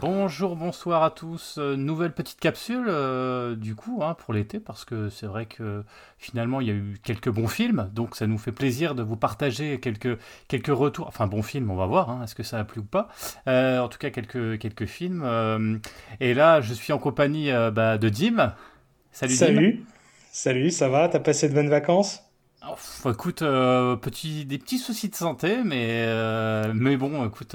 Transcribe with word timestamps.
Bonjour, 0.00 0.56
bonsoir 0.56 1.02
à 1.02 1.10
tous. 1.10 1.56
Euh, 1.58 1.74
nouvelle 1.74 2.12
petite 2.12 2.38
capsule 2.38 2.86
euh, 2.88 3.54
du 3.56 3.74
coup 3.74 4.00
hein, 4.02 4.14
pour 4.14 4.34
l'été 4.34 4.60
parce 4.60 4.84
que 4.84 5.08
c'est 5.08 5.26
vrai 5.26 5.46
que 5.46 5.84
finalement 6.18 6.60
il 6.60 6.66
y 6.66 6.70
a 6.70 6.74
eu 6.74 6.98
quelques 7.02 7.30
bons 7.30 7.48
films 7.48 7.88
donc 7.94 8.14
ça 8.14 8.26
nous 8.26 8.36
fait 8.36 8.52
plaisir 8.52 8.94
de 8.94 9.02
vous 9.02 9.16
partager 9.16 9.80
quelques, 9.80 10.18
quelques 10.48 10.66
retours. 10.68 11.06
Enfin 11.08 11.26
bons 11.26 11.42
films 11.42 11.70
on 11.70 11.76
va 11.76 11.86
voir 11.86 12.10
hein, 12.10 12.20
est-ce 12.24 12.34
que 12.34 12.42
ça 12.42 12.58
a 12.58 12.64
plu 12.64 12.80
ou 12.80 12.84
pas. 12.84 13.08
Euh, 13.48 13.78
en 13.80 13.88
tout 13.88 13.98
cas 13.98 14.10
quelques, 14.10 14.58
quelques 14.58 14.86
films. 14.86 15.80
et 16.20 16.34
là 16.34 16.60
je 16.60 16.74
suis 16.74 16.92
en 16.92 16.98
compagnie 16.98 17.50
bah, 17.72 17.96
de 17.96 18.08
Dim. 18.08 18.52
Salut 19.12 19.34
Salut. 19.34 19.84
Salut, 20.30 20.70
ça 20.70 20.90
va? 20.90 21.08
T'as 21.08 21.20
passé 21.20 21.48
de 21.48 21.54
bonnes 21.54 21.70
vacances? 21.70 22.25
Oh, 22.68 23.10
écoute, 23.10 23.40
petit, 23.40 24.44
des 24.44 24.58
petits 24.58 24.78
soucis 24.78 25.08
de 25.08 25.14
santé, 25.14 25.58
mais, 25.64 26.06
mais 26.74 26.96
bon, 26.96 27.24
écoute, 27.26 27.54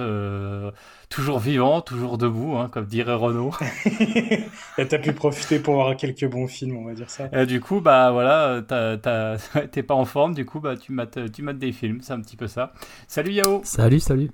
toujours 1.10 1.40
vivant, 1.40 1.82
toujours 1.82 2.18
debout, 2.18 2.56
hein, 2.58 2.70
comme 2.72 2.86
dirait 2.86 3.14
Renaud. 3.14 3.52
Et 4.78 4.88
t'as 4.88 5.00
pu 5.00 5.12
profiter 5.12 5.60
pour 5.60 5.76
voir 5.76 5.98
quelques 5.98 6.30
bons 6.30 6.48
films, 6.48 6.78
on 6.78 6.86
va 6.86 6.94
dire 6.94 7.10
ça. 7.10 7.28
Et 7.34 7.46
du 7.46 7.60
coup, 7.60 7.82
bah 7.82 8.12
voilà, 8.12 8.62
t'es 9.72 9.84
pas 9.84 9.96
en 9.96 10.06
forme, 10.06 10.34
du 10.34 10.46
coup, 10.46 10.62
bah 10.62 10.78
tu 10.78 10.94
mates, 10.94 11.32
tu 11.34 11.42
mates 11.42 11.60
des 11.60 11.74
films, 11.74 12.00
c'est 12.02 12.14
un 12.14 12.22
petit 12.22 12.38
peu 12.38 12.48
ça. 12.48 12.72
Salut 13.08 13.34
Yao 13.34 13.62
Salut, 13.66 14.00
salut. 14.00 14.32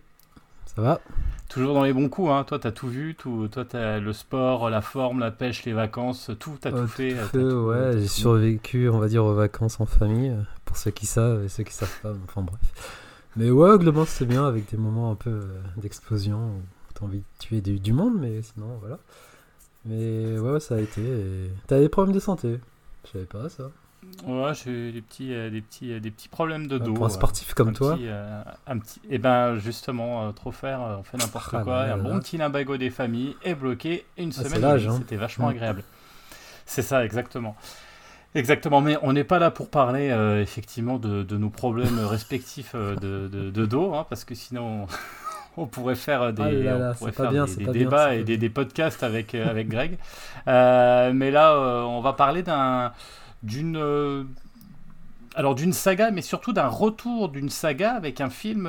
Ça 0.76 0.82
va? 0.82 1.02
Toujours 1.49 1.73
dans 1.73 1.83
les 1.83 1.93
bons 1.93 2.09
coups, 2.09 2.29
hein. 2.29 2.43
toi 2.43 2.59
t'as 2.59 2.71
tout 2.71 2.89
vu, 2.89 3.15
tout, 3.15 3.47
toi 3.47 3.63
t'as 3.63 3.99
le 3.99 4.11
sport, 4.11 4.69
la 4.69 4.81
forme, 4.81 5.19
la 5.19 5.31
pêche, 5.31 5.63
les 5.63 5.71
vacances, 5.71 6.29
tout, 6.39 6.57
t'as 6.59 6.71
tout 6.71 6.87
fait. 6.87 7.15
ouais, 7.33 7.91
j'ai 7.93 8.07
survécu, 8.07 8.89
on 8.89 8.99
va 8.99 9.07
dire, 9.07 9.23
aux 9.23 9.33
vacances 9.33 9.79
en 9.79 9.85
famille, 9.85 10.35
pour 10.65 10.75
ceux 10.75 10.91
qui 10.91 11.05
savent 11.05 11.45
et 11.45 11.47
ceux 11.47 11.63
qui 11.63 11.73
savent 11.73 12.01
pas, 12.01 12.13
enfin 12.25 12.41
bref. 12.41 12.59
Mais 13.37 13.51
ouais, 13.51 13.77
globalement, 13.77 14.05
c'est 14.05 14.26
bien 14.26 14.45
avec 14.45 14.70
des 14.71 14.77
moments 14.77 15.12
un 15.12 15.15
peu 15.15 15.29
euh, 15.29 15.62
d'explosion 15.77 16.37
où 16.37 16.62
t'as 16.95 17.05
envie 17.05 17.20
de 17.20 17.23
tuer 17.39 17.61
du, 17.61 17.93
monde, 17.93 18.15
mais 18.20 18.41
sinon, 18.41 18.77
voilà. 18.79 18.99
Mais 19.85 20.37
ouais, 20.39 20.59
ça 20.59 20.76
a 20.76 20.79
été. 20.79 21.01
T'as 21.67 21.79
des 21.79 21.87
problèmes 21.87 22.15
de 22.15 22.20
santé? 22.20 22.59
Je 23.05 23.11
savais 23.11 23.26
pas 23.26 23.48
ça. 23.48 23.70
Ouais, 24.26 24.52
j'ai 24.54 24.91
des 24.91 25.02
petits, 25.02 25.34
euh, 25.34 25.50
des 25.50 25.62
petits, 25.62 25.94
euh, 25.94 26.00
des 26.00 26.12
petits 26.12 26.27
problèmes 26.27 26.68
de 26.68 26.77
dos. 26.77 26.94
Pour 26.94 27.05
un 27.05 27.10
sportif 27.10 27.54
comme 27.54 27.74
toi. 27.74 27.98
un 28.66 28.77
petit, 28.80 29.00
et 29.05 29.16
eh 29.16 29.18
ben 29.18 29.58
justement, 29.58 30.32
trop 30.34 30.52
faire, 30.52 30.80
on 31.00 31.04
fait 31.04 31.18
n'importe 31.18 31.50
ah 31.54 31.62
quoi. 31.63 31.82
un 31.82 31.98
bon 31.98 32.20
petit 32.20 32.38
limbago 32.38 32.78
des 32.78 32.90
familles 32.90 33.35
est 33.44 33.55
bloqué 33.55 34.05
une 34.18 34.32
ah, 34.38 34.44
semaine. 34.44 34.63
Hein. 34.63 34.96
C'était 34.98 35.18
vachement 35.18 35.48
agréable. 35.48 35.84
C'est 36.66 36.82
ça, 36.82 37.05
exactement. 37.05 37.55
Exactement, 38.35 38.82
mais 38.82 38.98
on 39.02 39.13
n'est 39.13 39.24
pas 39.24 39.40
là 39.40 39.50
pour 39.50 39.70
parler 39.70 40.12
euh, 40.12 40.41
effectivement 40.41 41.00
de, 41.00 41.26
nos 41.38 41.50
problèmes 41.50 42.00
respectifs 42.05 42.74
euh, 42.76 42.96
de, 42.96 43.66
dos, 43.66 43.96
hein, 43.96 44.05
parce 44.10 44.26
que 44.26 44.35
sinon 44.35 44.85
on 45.58 45.66
pourrait 45.66 45.96
faire 45.96 46.34
des, 46.34 46.70
débats 47.72 48.13
et 48.13 48.24
des, 48.24 48.50
podcasts 48.50 49.02
avec, 49.02 49.34
euh, 49.34 49.50
avec 49.50 49.70
Greg. 49.70 49.98
mais 50.46 51.32
là, 51.32 51.58
on 51.88 52.02
va 52.02 52.13
parler 52.13 52.44
d'un 52.44 52.91
d'une 53.43 54.27
alors 55.35 55.54
d'une 55.54 55.74
saga, 55.74 56.10
mais 56.10 56.24
surtout 56.24 56.52
d'un 56.52 56.68
retour 56.68 57.30
d'une 57.30 57.49
saga 57.49 57.94
avec 57.94 58.21
un 58.21 58.29
film 58.29 58.68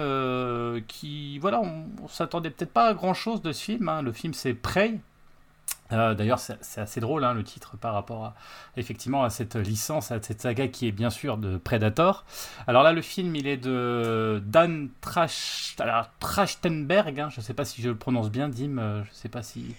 qui, 0.86 1.38
voilà, 1.38 1.60
on, 1.60 2.08
s'attendait 2.08 2.50
peut-être 2.50 2.72
pas 2.72 2.88
à 2.88 2.94
grand 2.94 3.14
chose 3.14 3.40
de 3.40 3.52
ce 3.52 3.64
film. 3.64 3.88
Hein. 3.88 4.02
Le 4.02 4.12
film 4.12 4.34
c'est 4.34 4.52
Prey, 4.52 5.00
euh, 5.92 6.14
d'ailleurs, 6.14 6.38
c'est 6.38 6.80
assez 6.80 7.00
drôle 7.00 7.24
hein, 7.24 7.32
le 7.32 7.42
titre 7.42 7.76
par 7.78 7.94
rapport 7.94 8.24
à, 8.24 8.34
effectivement 8.76 9.24
à 9.24 9.30
cette 9.30 9.56
licence, 9.56 10.12
à 10.12 10.20
cette 10.22 10.42
saga 10.42 10.68
qui 10.68 10.86
est 10.86 10.92
bien 10.92 11.08
sûr 11.10 11.38
de 11.38 11.56
Predator. 11.56 12.24
Alors 12.66 12.82
là, 12.82 12.92
le 12.92 13.00
film, 13.02 13.34
il 13.36 13.46
est 13.46 13.56
de 13.56 14.42
Dan 14.44 14.90
Trachtenberg. 16.20 17.20
Hein, 17.20 17.30
je 17.30 17.40
ne 17.40 17.44
sais 17.44 17.54
pas 17.54 17.64
si 17.64 17.80
je 17.80 17.88
le 17.88 17.96
prononce 17.96 18.30
bien, 18.30 18.48
Dim. 18.48 18.76
Euh, 18.78 19.02
je 19.04 19.10
ne 19.10 19.14
sais 19.14 19.30
pas 19.30 19.42
si. 19.42 19.74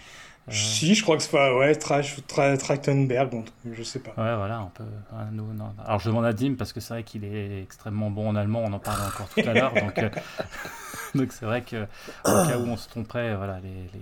Euh, 0.48 0.52
si, 0.52 0.96
je 0.96 1.04
crois 1.04 1.18
que 1.18 1.24
c'est 1.24 1.32
pas 1.32 1.56
ouais, 1.56 1.76
Trachtenberg, 1.76 3.30
donc 3.30 3.46
je 3.72 3.84
sais 3.84 4.00
pas. 4.00 4.12
Ouais, 4.12 4.36
voilà, 4.36 4.64
on 4.64 4.70
peut. 4.70 4.84
nous, 5.32 5.46
Alors 5.86 6.00
je 6.00 6.10
demande 6.10 6.26
à 6.26 6.34
Dim 6.34 6.56
parce 6.58 6.74
que 6.74 6.80
c'est 6.80 6.94
vrai 6.94 7.04
qu'il 7.04 7.24
est 7.24 7.62
extrêmement 7.62 8.10
bon 8.10 8.30
en 8.30 8.36
allemand. 8.36 8.64
On 8.66 8.74
en 8.74 8.80
parlait 8.80 9.06
encore 9.06 9.30
tout 9.30 9.48
à 9.48 9.54
l'heure, 9.54 9.74
donc 9.74 10.00
donc 11.16 11.32
c'est 11.34 11.46
vrai 11.46 11.62
que 11.62 11.84
au 12.26 12.48
cas 12.48 12.58
où 12.58 12.68
on 12.68 12.78
se 12.78 12.90
tromperait, 12.90 13.36
voilà 13.36 13.60
les 13.60 14.02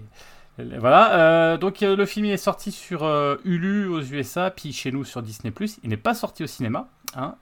voilà, 0.57 1.19
euh, 1.19 1.57
donc 1.57 1.84
euh, 1.84 1.95
le 1.95 2.06
film 2.06 2.25
est 2.25 2.38
sorti 2.38 2.72
sur 2.72 3.03
euh, 3.03 3.35
Hulu 3.45 3.88
aux 3.88 4.01
USA, 4.01 4.50
puis 4.50 4.73
chez 4.73 4.91
nous 4.91 5.03
sur 5.03 5.22
Disney+. 5.22 5.53
Il 5.84 5.90
n'est 5.90 5.97
pas 5.97 6.16
sorti 6.16 6.44
au 6.44 6.47
cinéma. 6.47 6.88
Hein, 7.16 7.35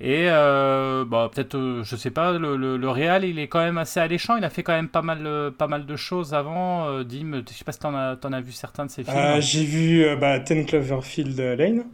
et 0.00 0.26
bah, 0.26 1.30
peut-être, 1.32 1.82
je 1.84 1.96
sais 1.96 2.10
pas, 2.10 2.32
le, 2.32 2.56
le, 2.56 2.90
réal, 2.90 3.24
il 3.24 3.38
est 3.38 3.48
quand 3.48 3.60
même 3.60 3.78
assez 3.78 4.00
alléchant. 4.00 4.36
Il 4.36 4.44
a 4.44 4.50
fait 4.50 4.62
quand 4.62 4.72
même 4.72 4.88
pas 4.88 5.02
mal, 5.02 5.52
pas 5.58 5.66
mal 5.66 5.84
de 5.86 5.96
choses 5.96 6.34
avant. 6.34 7.02
Dim, 7.02 7.42
je 7.48 7.54
sais 7.54 7.64
pas 7.64 7.72
si 7.72 7.80
t'en 7.80 7.94
as, 7.94 8.16
en 8.24 8.32
as 8.32 8.40
vu 8.40 8.52
certains 8.52 8.86
de 8.86 8.90
ses 8.90 9.04
films. 9.04 9.40
J'ai 9.40 9.64
vu 9.64 10.16
bah, 10.16 10.40
Ten 10.40 10.64
Cloverfield 10.64 11.38
Lane, 11.38 11.84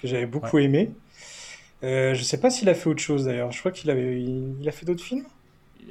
que 0.00 0.08
j'avais 0.08 0.26
beaucoup 0.26 0.58
aimé. 0.58 0.92
je 1.82 2.20
sais 2.22 2.40
pas 2.40 2.50
s'il 2.50 2.68
a 2.68 2.74
fait 2.74 2.88
autre 2.88 3.02
chose 3.02 3.26
d'ailleurs. 3.26 3.52
Je 3.52 3.60
crois 3.60 3.72
qu'il 3.72 3.90
avait, 3.90 4.20
il 4.20 4.68
a 4.68 4.72
fait 4.72 4.86
d'autres 4.86 5.04
films? 5.04 5.24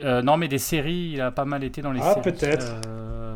Euh, 0.04 0.22
non, 0.22 0.38
mais 0.38 0.48
des 0.48 0.58
séries, 0.58 1.12
il 1.14 1.22
a 1.22 1.32
pas 1.32 1.46
mal 1.46 1.64
été 1.64 1.82
dans 1.82 1.92
les 1.92 2.00
ah, 2.02 2.14
séries. 2.14 2.22
Ah, 2.26 2.32
peut-être. 2.32 2.76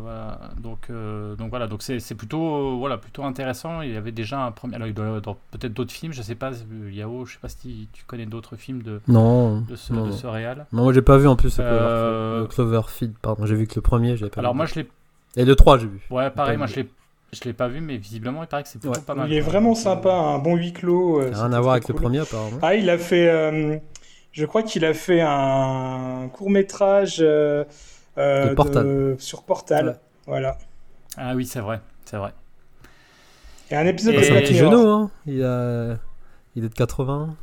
Euh, 0.06 0.34
voilà. 0.38 0.54
Donc, 0.62 0.80
euh, 0.90 1.36
donc 1.36 1.50
voilà, 1.50 1.68
donc 1.68 1.82
c'est 1.82 2.16
plutôt, 2.16 2.78
voilà, 2.78 2.98
plutôt 2.98 3.24
intéressant. 3.24 3.82
Il 3.82 3.94
y 3.94 3.98
avait 3.98 4.12
déjà 4.12 4.44
un 4.44 4.52
premier. 4.52 4.76
Alors, 4.76 4.88
il 4.88 4.94
doit 4.94 5.22
peut-être 5.52 5.74
d'autres 5.74 5.92
films, 5.92 6.14
je 6.14 6.22
sais 6.22 6.36
pas, 6.36 6.52
Yao, 6.92 7.26
je 7.26 7.34
sais 7.34 7.40
pas 7.40 7.50
si 7.50 7.88
tu 7.94 8.04
connais 8.06 8.26
d'autres 8.26 8.56
films 8.56 8.84
de, 8.84 9.02
non, 9.08 9.62
de, 9.62 9.76
ce, 9.76 9.94
non, 9.94 10.08
de 10.08 10.12
ce 10.12 10.28
réal. 10.28 10.66
Non, 10.72 10.84
moi 10.84 10.94
j'ai 10.94 11.02
pas 11.02 11.18
vu 11.18 11.28
en 11.28 11.36
plus 11.36 11.56
Cloverfield, 11.56 12.50
Cloverfield, 12.50 13.14
pardon, 13.22 13.46
j'ai 13.46 13.56
vu 13.56 13.68
que 13.68 13.76
le 13.76 13.82
premier, 13.82 14.18
j'ai 14.18 14.30
pas 14.30 14.40
Alors, 14.40 14.56
moi 14.56 14.66
je 14.66 14.76
l'ai. 14.76 14.90
Et 15.36 15.46
le 15.46 15.56
3, 15.56 15.80
j'ai 15.80 15.88
vu. 15.88 16.00
Ouais, 16.10 16.30
pareil, 16.30 16.58
moi 16.58 16.68
je 16.68 16.76
l'ai. 16.78 16.90
Je 17.32 17.46
l'ai 17.46 17.54
pas 17.54 17.68
vu, 17.68 17.82
mais 17.82 17.98
visiblement, 17.98 18.44
il 18.44 18.48
paraît 18.48 18.62
que 18.62 18.70
c'est 18.70 18.78
plutôt 18.78 19.02
pas 19.02 19.16
mal. 19.16 19.28
Il 19.28 19.36
est 19.36 19.42
vraiment 19.42 19.74
sympa, 19.74 20.14
un 20.14 20.38
bon 20.38 20.56
huis 20.56 20.72
clos. 20.72 21.18
rien 21.18 21.52
à 21.52 21.60
voir 21.60 21.74
avec 21.74 21.88
le 21.88 21.96
premier, 21.96 22.20
apparemment. 22.20 22.60
Ah, 22.62 22.76
il 22.76 22.90
a 22.90 22.98
fait. 23.00 23.82
Je 24.34 24.46
crois 24.48 24.64
qu'il 24.64 24.84
a 24.84 24.96
fait 24.96 25.22
un 25.22 26.28
court 26.34 26.50
métrage 26.50 27.18
euh, 27.22 27.64
euh, 28.18 29.16
sur 29.18 29.44
Portal. 29.44 30.00
Voilà. 30.26 30.58
Ah 31.18 31.36
oui, 31.36 31.46
c'est 31.46 31.60
vrai, 31.60 31.82
c'est 32.06 32.18
vrai. 32.18 32.34
Et 33.72 33.76
un 33.76 33.86
épisode 33.86 34.16
de 34.16 34.20
Black 34.20 34.52
Mirror. 34.52 35.00
Hein 35.00 35.12
il, 35.26 35.44
a... 35.44 35.96
il 36.56 36.66
est 36.66 36.70
de 36.70 36.74
80. 36.74 37.36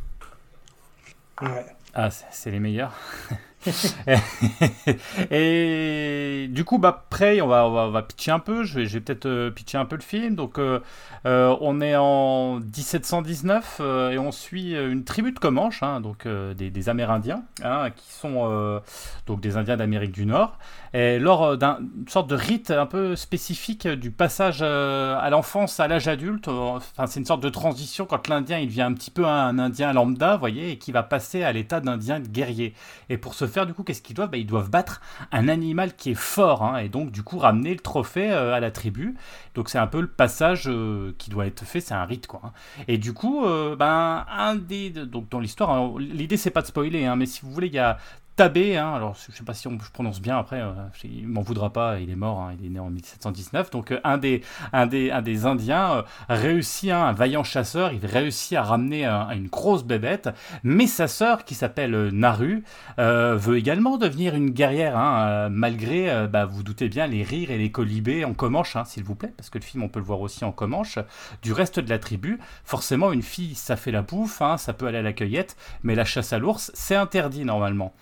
Ouais. 1.43 1.67
Ah, 1.95 2.11
c'est 2.11 2.51
les 2.51 2.61
meilleurs. 2.61 2.95
et 5.31 6.49
du 6.51 6.65
coup, 6.65 6.79
bah, 6.79 7.05
Prey, 7.11 7.41
on 7.41 7.47
va, 7.47 7.67
on 7.67 7.91
va, 7.91 8.03
pitcher 8.03 8.31
un 8.31 8.39
peu. 8.39 8.65
Je 8.65 8.81
vais, 8.81 8.85
vais 8.87 9.01
peut-être 9.01 9.27
euh, 9.27 9.51
pitcher 9.51 9.79
un 9.79 9.85
peu 9.85 9.97
le 9.97 10.03
film. 10.03 10.35
Donc, 10.35 10.59
euh, 10.59 10.81
euh, 11.27 11.55
on 11.61 11.81
est 11.81 11.97
en 11.97 12.61
1719 12.61 13.81
et 14.13 14.19
on 14.19 14.33
suit 14.33 14.75
une 14.75 15.05
tribu 15.05 15.33
de 15.33 15.39
Comanches, 15.39 15.83
hein, 15.83 16.01
donc 16.01 16.27
des, 16.27 16.89
Amérindiens, 16.89 17.43
hein, 17.63 17.91
qui 17.95 18.11
sont 18.13 18.81
donc 19.27 19.41
des 19.41 19.57
Indiens 19.57 19.77
d'Amérique 19.77 20.13
du 20.13 20.25
Nord. 20.27 20.59
Et 20.93 21.19
lors 21.19 21.57
d'une 21.57 22.09
sorte 22.09 22.29
de 22.29 22.35
rite 22.35 22.71
un 22.71 22.87
peu 22.87 23.15
spécifique 23.17 23.87
du 23.87 24.11
passage 24.11 24.63
à 24.63 25.29
l'enfance 25.31 25.79
à 25.79 25.89
l'âge 25.89 26.09
adulte, 26.09 26.49
enfin, 26.49 27.07
c'est 27.07 27.21
une 27.21 27.27
sorte 27.27 27.43
de 27.43 27.49
transition 27.49 28.07
quand 28.07 28.29
l'Indien 28.29 28.59
il 28.59 28.69
devient 28.69 28.83
un 28.83 28.95
petit 28.95 29.11
peu 29.11 29.27
un, 29.27 29.59
Indien 29.59 29.93
lambda, 29.93 30.37
voyez, 30.37 30.73
et 30.73 30.79
qui 30.79 30.91
va 30.91 31.03
passer 31.03 31.43
à 31.43 31.53
l'état 31.53 31.81
d'Indien 31.81 32.21
guerrier. 32.21 32.75
Et 33.09 33.19
pour 33.19 33.35
ce 33.35 33.47
faire, 33.51 33.67
du 33.67 33.75
coup, 33.75 33.83
qu'est-ce 33.83 34.03
qu'ils 34.03 34.17
doivent? 34.17 34.31
Bah, 34.31 34.39
Ils 34.39 34.47
doivent 34.47 34.71
battre 34.71 35.01
un 35.33 35.49
animal 35.49 35.95
qui 35.95 36.13
est 36.13 36.15
fort, 36.15 36.63
hein, 36.63 36.79
et 36.79 36.89
donc, 36.89 37.11
du 37.11 37.23
coup, 37.23 37.39
ramener 37.39 37.75
le 37.75 37.81
trophée 37.81 38.31
euh, 38.31 38.55
à 38.55 38.61
la 38.61 38.71
tribu. 38.71 39.17
Donc, 39.55 39.69
c'est 39.69 39.79
un 39.79 39.87
peu 39.87 40.01
le 40.01 40.07
passage 40.07 40.65
euh, 40.67 41.15
qui 41.19 41.31
doit 41.31 41.47
être 41.47 41.65
fait, 41.65 41.81
c'est 41.81 41.95
un 41.95 42.05
rite, 42.05 42.27
quoi. 42.27 42.41
Hein. 42.45 42.53
Et 42.89 42.99
du 42.99 43.13
coup, 43.13 43.45
euh, 43.45 43.77
ben, 43.77 44.25
un 44.31 44.55
des. 44.55 44.91
Donc, 44.91 45.29
dans 45.29 45.41
l'histoire, 45.41 45.99
l'idée, 45.99 46.37
c'est 46.37 46.51
pas 46.51 46.63
de 46.63 46.67
spoiler, 46.67 47.05
hein, 47.05 47.17
mais 47.17 47.27
si 47.27 47.43
vous 47.43 47.51
voulez, 47.53 47.69
il 47.69 47.75
y 47.75 47.79
a 47.79 47.99
Tabé, 48.41 48.79
hein, 48.79 48.95
alors 48.95 49.15
je 49.17 49.37
sais 49.37 49.45
pas 49.45 49.53
si 49.53 49.69
on, 49.69 49.79
je 49.79 49.91
prononce 49.91 50.19
bien 50.19 50.39
après, 50.39 50.63
euh, 50.63 50.73
il 51.05 51.29
m'en 51.29 51.43
voudra 51.43 51.75
pas, 51.75 52.01
il 52.01 52.09
est 52.09 52.17
mort, 52.17 52.41
hein, 52.41 52.55
il 52.59 52.65
est 52.65 52.71
né 52.71 52.81
en 52.81 52.89
1719, 52.89 53.71
donc 53.71 53.91
euh, 53.91 54.01
un, 54.03 54.17
des, 54.17 54.41
un, 54.73 54.87
des, 54.87 55.11
un 55.11 55.21
des 55.21 55.45
Indiens 55.45 55.93
euh, 55.93 56.03
réussit, 56.31 56.91
hein, 56.91 57.05
un 57.05 57.13
vaillant 57.13 57.45
chasseur, 57.45 57.93
il 57.93 58.07
réussit 58.07 58.57
à 58.57 58.63
ramener 58.63 59.05
une 59.05 59.49
grosse 59.49 59.85
bébête, 59.85 60.31
mais 60.63 60.87
sa 60.87 61.07
sœur, 61.07 61.45
qui 61.45 61.55
s'appelle 61.55 62.09
Naru, 62.15 62.65
veut 62.97 63.59
également 63.59 63.99
devenir 63.99 64.35
une 64.35 64.49
guerrière, 64.49 65.51
malgré, 65.51 66.27
bah, 66.27 66.47
vous 66.47 66.63
doutez 66.63 66.89
bien, 66.89 67.07
les 67.07 67.23
rires 67.23 67.51
et 67.51 67.59
les 67.59 67.71
colibés 67.71 68.25
en 68.25 68.33
comanche, 68.33 68.75
s'il 68.87 69.05
vous 69.05 69.17
plaît, 69.17 69.35
parce 69.37 69.51
que 69.51 69.59
le 69.59 69.65
film 69.65 69.83
on 69.83 69.91
peut 69.91 70.01
le 70.01 70.07
voir 70.07 70.23
aussi 70.23 70.47
en 70.47 70.53
comanche, 70.53 70.99
du 71.43 71.53
reste 71.53 71.79
de 71.79 71.91
la 71.91 71.99
tribu, 71.99 72.39
forcément 72.65 73.13
une 73.13 73.21
fille 73.21 73.55
ça 73.55 73.77
fait 73.77 73.93
la 73.93 74.01
bouffe, 74.01 74.41
ça 74.57 74.73
peut 74.73 74.87
aller 74.87 74.99
à 74.99 75.03
la 75.03 75.13
cueillette, 75.13 75.59
mais 75.83 75.95
la 75.95 76.07
chasse 76.07 76.33
à 76.33 76.39
l'ours 76.39 76.71
c'est 76.73 76.97
interdit 76.97 77.45
normalement. 77.45 77.93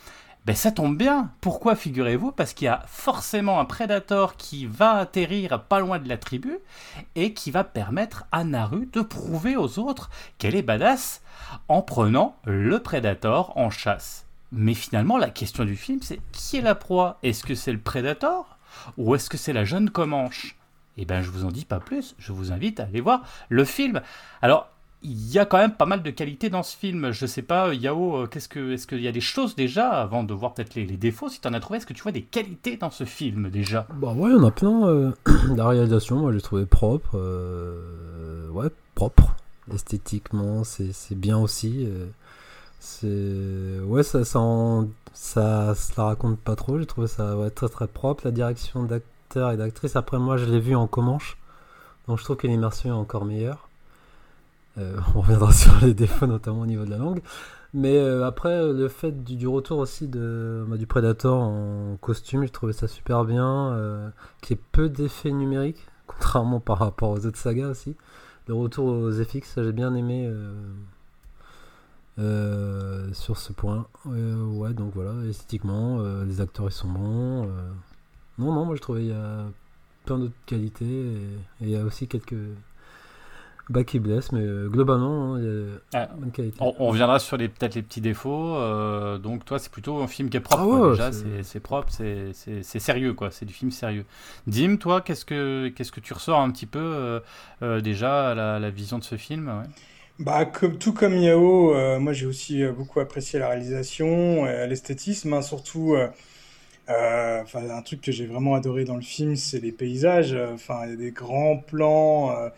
Ben 0.46 0.56
ça 0.56 0.72
tombe 0.72 0.96
bien. 0.96 1.30
Pourquoi 1.42 1.76
figurez-vous? 1.76 2.32
Parce 2.32 2.54
qu'il 2.54 2.64
y 2.64 2.68
a 2.68 2.82
forcément 2.86 3.60
un 3.60 3.66
prédateur 3.66 4.36
qui 4.36 4.64
va 4.64 4.92
atterrir 4.92 5.62
pas 5.64 5.80
loin 5.80 5.98
de 5.98 6.08
la 6.08 6.16
tribu 6.16 6.58
et 7.16 7.34
qui 7.34 7.50
va 7.50 7.64
permettre 7.64 8.24
à 8.32 8.44
Naru 8.44 8.88
de 8.92 9.02
prouver 9.02 9.56
aux 9.56 9.78
autres 9.78 10.08
qu'elle 10.38 10.56
est 10.56 10.62
badass 10.62 11.20
en 11.68 11.82
prenant 11.82 12.36
le 12.44 12.78
prédateur 12.78 13.56
en 13.58 13.68
chasse. 13.68 14.24
Mais 14.50 14.74
finalement, 14.74 15.18
la 15.18 15.28
question 15.28 15.64
du 15.64 15.76
film, 15.76 16.00
c'est 16.02 16.20
qui 16.32 16.56
est 16.56 16.62
la 16.62 16.74
proie? 16.74 17.18
Est-ce 17.22 17.44
que 17.44 17.54
c'est 17.54 17.72
le 17.72 17.80
prédateur 17.80 18.58
Ou 18.96 19.14
est-ce 19.14 19.28
que 19.28 19.36
c'est 19.36 19.52
la 19.52 19.66
jeune 19.66 19.90
Comanche? 19.90 20.56
Eh 20.96 21.04
bien, 21.04 21.20
je 21.22 21.30
vous 21.30 21.44
en 21.44 21.50
dis 21.50 21.64
pas 21.64 21.78
plus. 21.80 22.14
Je 22.18 22.32
vous 22.32 22.52
invite 22.52 22.80
à 22.80 22.84
aller 22.84 23.00
voir 23.00 23.22
le 23.50 23.64
film. 23.64 24.00
Alors, 24.40 24.70
il 25.02 25.30
y 25.30 25.38
a 25.38 25.46
quand 25.46 25.58
même 25.58 25.74
pas 25.74 25.86
mal 25.86 26.02
de 26.02 26.10
qualités 26.10 26.50
dans 26.50 26.62
ce 26.62 26.76
film. 26.76 27.12
Je 27.12 27.26
sais 27.26 27.42
pas, 27.42 27.72
Yao, 27.72 28.16
euh, 28.16 28.26
qu'est-ce 28.26 28.48
que, 28.48 28.72
est-ce 28.72 28.86
qu'il 28.86 29.00
y 29.00 29.08
a 29.08 29.12
des 29.12 29.20
choses 29.20 29.54
déjà, 29.54 29.90
avant 29.90 30.24
de 30.24 30.34
voir 30.34 30.54
peut-être 30.54 30.74
les, 30.74 30.86
défauts, 30.86 31.28
si 31.28 31.40
tu 31.40 31.48
en 31.48 31.54
as 31.54 31.60
trouvé, 31.60 31.78
est-ce 31.78 31.86
que 31.86 31.92
tu 31.92 32.02
vois 32.02 32.12
des 32.12 32.22
qualités 32.22 32.76
dans 32.76 32.90
ce 32.90 33.04
film 33.04 33.50
déjà? 33.50 33.86
Bah 33.94 34.12
ouais, 34.12 34.30
il 34.30 34.36
y 34.36 34.38
en 34.38 34.44
a 34.44 34.50
plein. 34.50 34.86
Euh, 34.88 35.12
la 35.56 35.68
réalisation, 35.68 36.16
moi, 36.16 36.32
j'ai 36.32 36.40
trouvé 36.40 36.66
propre. 36.66 37.10
Euh, 37.14 38.48
ouais, 38.50 38.68
propre. 38.94 39.34
Esthétiquement, 39.72 40.64
c'est, 40.64 40.92
bien 41.14 41.36
aussi. 41.36 41.86
c'est 42.80 43.80
ouais, 43.84 44.02
ça, 44.02 44.24
ça, 44.24 44.40
ça, 45.12 45.74
se 45.74 45.92
la 45.98 46.04
raconte 46.04 46.38
pas 46.38 46.56
trop. 46.56 46.78
J'ai 46.78 46.86
trouvé 46.86 47.06
ça 47.06 47.36
très 47.54 47.68
très 47.68 47.86
propre. 47.86 48.22
La 48.24 48.30
direction 48.30 48.84
d'acteurs 48.84 49.52
et 49.52 49.58
d'actrices. 49.58 49.94
Après, 49.94 50.18
moi, 50.18 50.38
je 50.38 50.46
l'ai 50.46 50.58
vu 50.58 50.74
en 50.74 50.86
Comanche, 50.86 51.36
donc 52.06 52.18
je 52.18 52.24
trouve 52.24 52.36
que 52.36 52.46
l'immersion 52.46 52.88
est 52.88 52.98
encore 52.98 53.26
meilleure. 53.26 53.67
Euh, 54.76 54.98
on 55.14 55.20
reviendra 55.20 55.52
sur 55.52 55.72
les 55.80 55.94
défauts, 55.94 56.26
notamment 56.26 56.60
au 56.60 56.66
niveau 56.66 56.84
de 56.84 56.90
la 56.90 56.98
langue. 56.98 57.22
Mais 57.74 57.98
euh, 57.98 58.26
après, 58.26 58.72
le 58.72 58.88
fait 58.88 59.24
du, 59.24 59.46
retour 59.46 59.78
aussi 59.78 60.06
bah, 60.06 60.76
du 60.76 60.86
Predator 60.86 61.40
en 61.40 61.96
costume, 62.00 62.42
j'ai 62.42 62.50
trouvé 62.50 62.72
ça 62.72 62.88
super 62.88 63.24
bien. 63.24 63.72
Euh, 63.72 64.08
qui 64.40 64.54
est 64.54 64.60
peu 64.72 64.88
d'effets 64.88 65.32
numériques, 65.32 65.86
contrairement 66.06 66.60
par 66.60 66.78
rapport 66.78 67.10
aux 67.10 67.26
autres 67.26 67.38
sagas 67.38 67.68
aussi. 67.68 67.96
Le 68.46 68.54
retour 68.54 68.86
aux 68.86 69.12
FX, 69.12 69.62
j'ai 69.62 69.72
bien 69.72 69.94
aimé 69.94 70.32
sur 72.16 73.36
ce 73.36 73.52
point. 73.52 73.86
ouais, 74.06 74.72
donc 74.72 74.92
voilà, 74.94 75.12
esthétiquement, 75.28 76.02
les 76.24 76.40
acteurs 76.40 76.66
ils 76.68 76.72
sont 76.72 76.88
bons. 76.88 77.46
Non, 78.38 78.52
non, 78.54 78.64
moi 78.64 78.74
je 78.74 78.80
trouvais 78.80 79.02
il 79.02 79.08
y 79.08 79.12
a 79.12 79.44
plein 80.06 80.18
d'autres 80.18 80.32
qualités 80.46 80.84
et 80.86 81.28
il 81.60 81.68
y 81.68 81.76
a 81.76 81.84
aussi 81.84 82.08
quelques 82.08 82.36
bah, 83.70 83.84
qui 83.84 83.98
blesse, 83.98 84.32
mais 84.32 84.40
euh, 84.40 84.68
globalement, 84.68 85.34
hein, 85.34 85.40
il 85.40 85.44
y 85.44 85.96
a 85.96 86.08
ah, 86.10 86.14
bonne 86.16 86.30
qualité. 86.30 86.56
On, 86.60 86.86
reviendra 86.86 87.18
sur 87.18 87.36
les, 87.36 87.48
peut-être 87.48 87.74
les 87.74 87.82
petits 87.82 88.00
défauts. 88.00 88.56
Euh, 88.56 89.18
donc, 89.18 89.44
toi, 89.44 89.58
c'est 89.58 89.70
plutôt 89.70 89.98
un 89.98 90.06
film 90.06 90.30
qui 90.30 90.38
est 90.38 90.40
propre. 90.40 90.86
Ah 90.86 90.90
déjà, 90.90 91.10
c'est 91.42 91.60
propre, 91.60 91.92
c'est 91.92 92.62
sérieux, 92.62 93.12
quoi. 93.12 93.30
C'est 93.30 93.44
du 93.44 93.52
film 93.52 93.70
sérieux. 93.70 94.06
Dim, 94.46 94.76
toi, 94.76 95.02
qu'est-ce 95.02 95.26
que 95.26 95.68
qu'est-ce 95.68 95.92
que 95.92 96.00
tu 96.00 96.14
ressors 96.14 96.40
un 96.40 96.50
petit 96.50 96.64
peu 96.64 97.20
euh, 97.62 97.80
déjà 97.82 98.30
à 98.30 98.58
la, 98.58 98.70
vision 98.70 98.98
de 98.98 99.04
ce 99.04 99.16
film 99.16 99.52
Bah, 100.18 100.46
comme, 100.46 100.78
tout 100.78 100.94
comme 100.94 101.16
Yao, 101.16 101.74
moi 101.98 102.14
j'ai 102.14 102.26
aussi 102.26 102.64
beaucoup 102.68 103.00
apprécié 103.00 103.38
la 103.38 103.48
réalisation, 103.48 104.44
l'esthétisme, 104.44 105.34
hein, 105.34 105.42
surtout. 105.42 105.94
Enfin, 106.88 107.68
un 107.68 107.82
truc 107.82 108.00
que 108.00 108.12
j'ai 108.12 108.24
vraiment 108.24 108.54
adoré 108.54 108.84
dans 108.84 108.96
le 108.96 109.02
film, 109.02 109.36
c'est 109.36 109.60
les 109.60 109.72
paysages. 109.72 110.34
Enfin, 110.54 110.84
il 110.84 110.90
y 110.90 110.92
a 110.94 110.96
des 110.96 111.10
grands 111.10 111.58
plans 111.58 112.50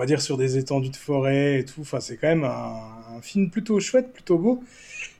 va 0.00 0.06
dire 0.06 0.22
sur 0.22 0.36
des 0.38 0.56
étendues 0.58 0.90
de 0.90 0.96
forêt 0.96 1.60
et 1.60 1.64
tout. 1.64 1.82
Enfin, 1.82 2.00
c'est 2.00 2.16
quand 2.16 2.28
même 2.28 2.44
un, 2.44 3.20
film 3.22 3.50
plutôt 3.50 3.78
chouette, 3.80 4.12
plutôt 4.14 4.38
beau. 4.38 4.64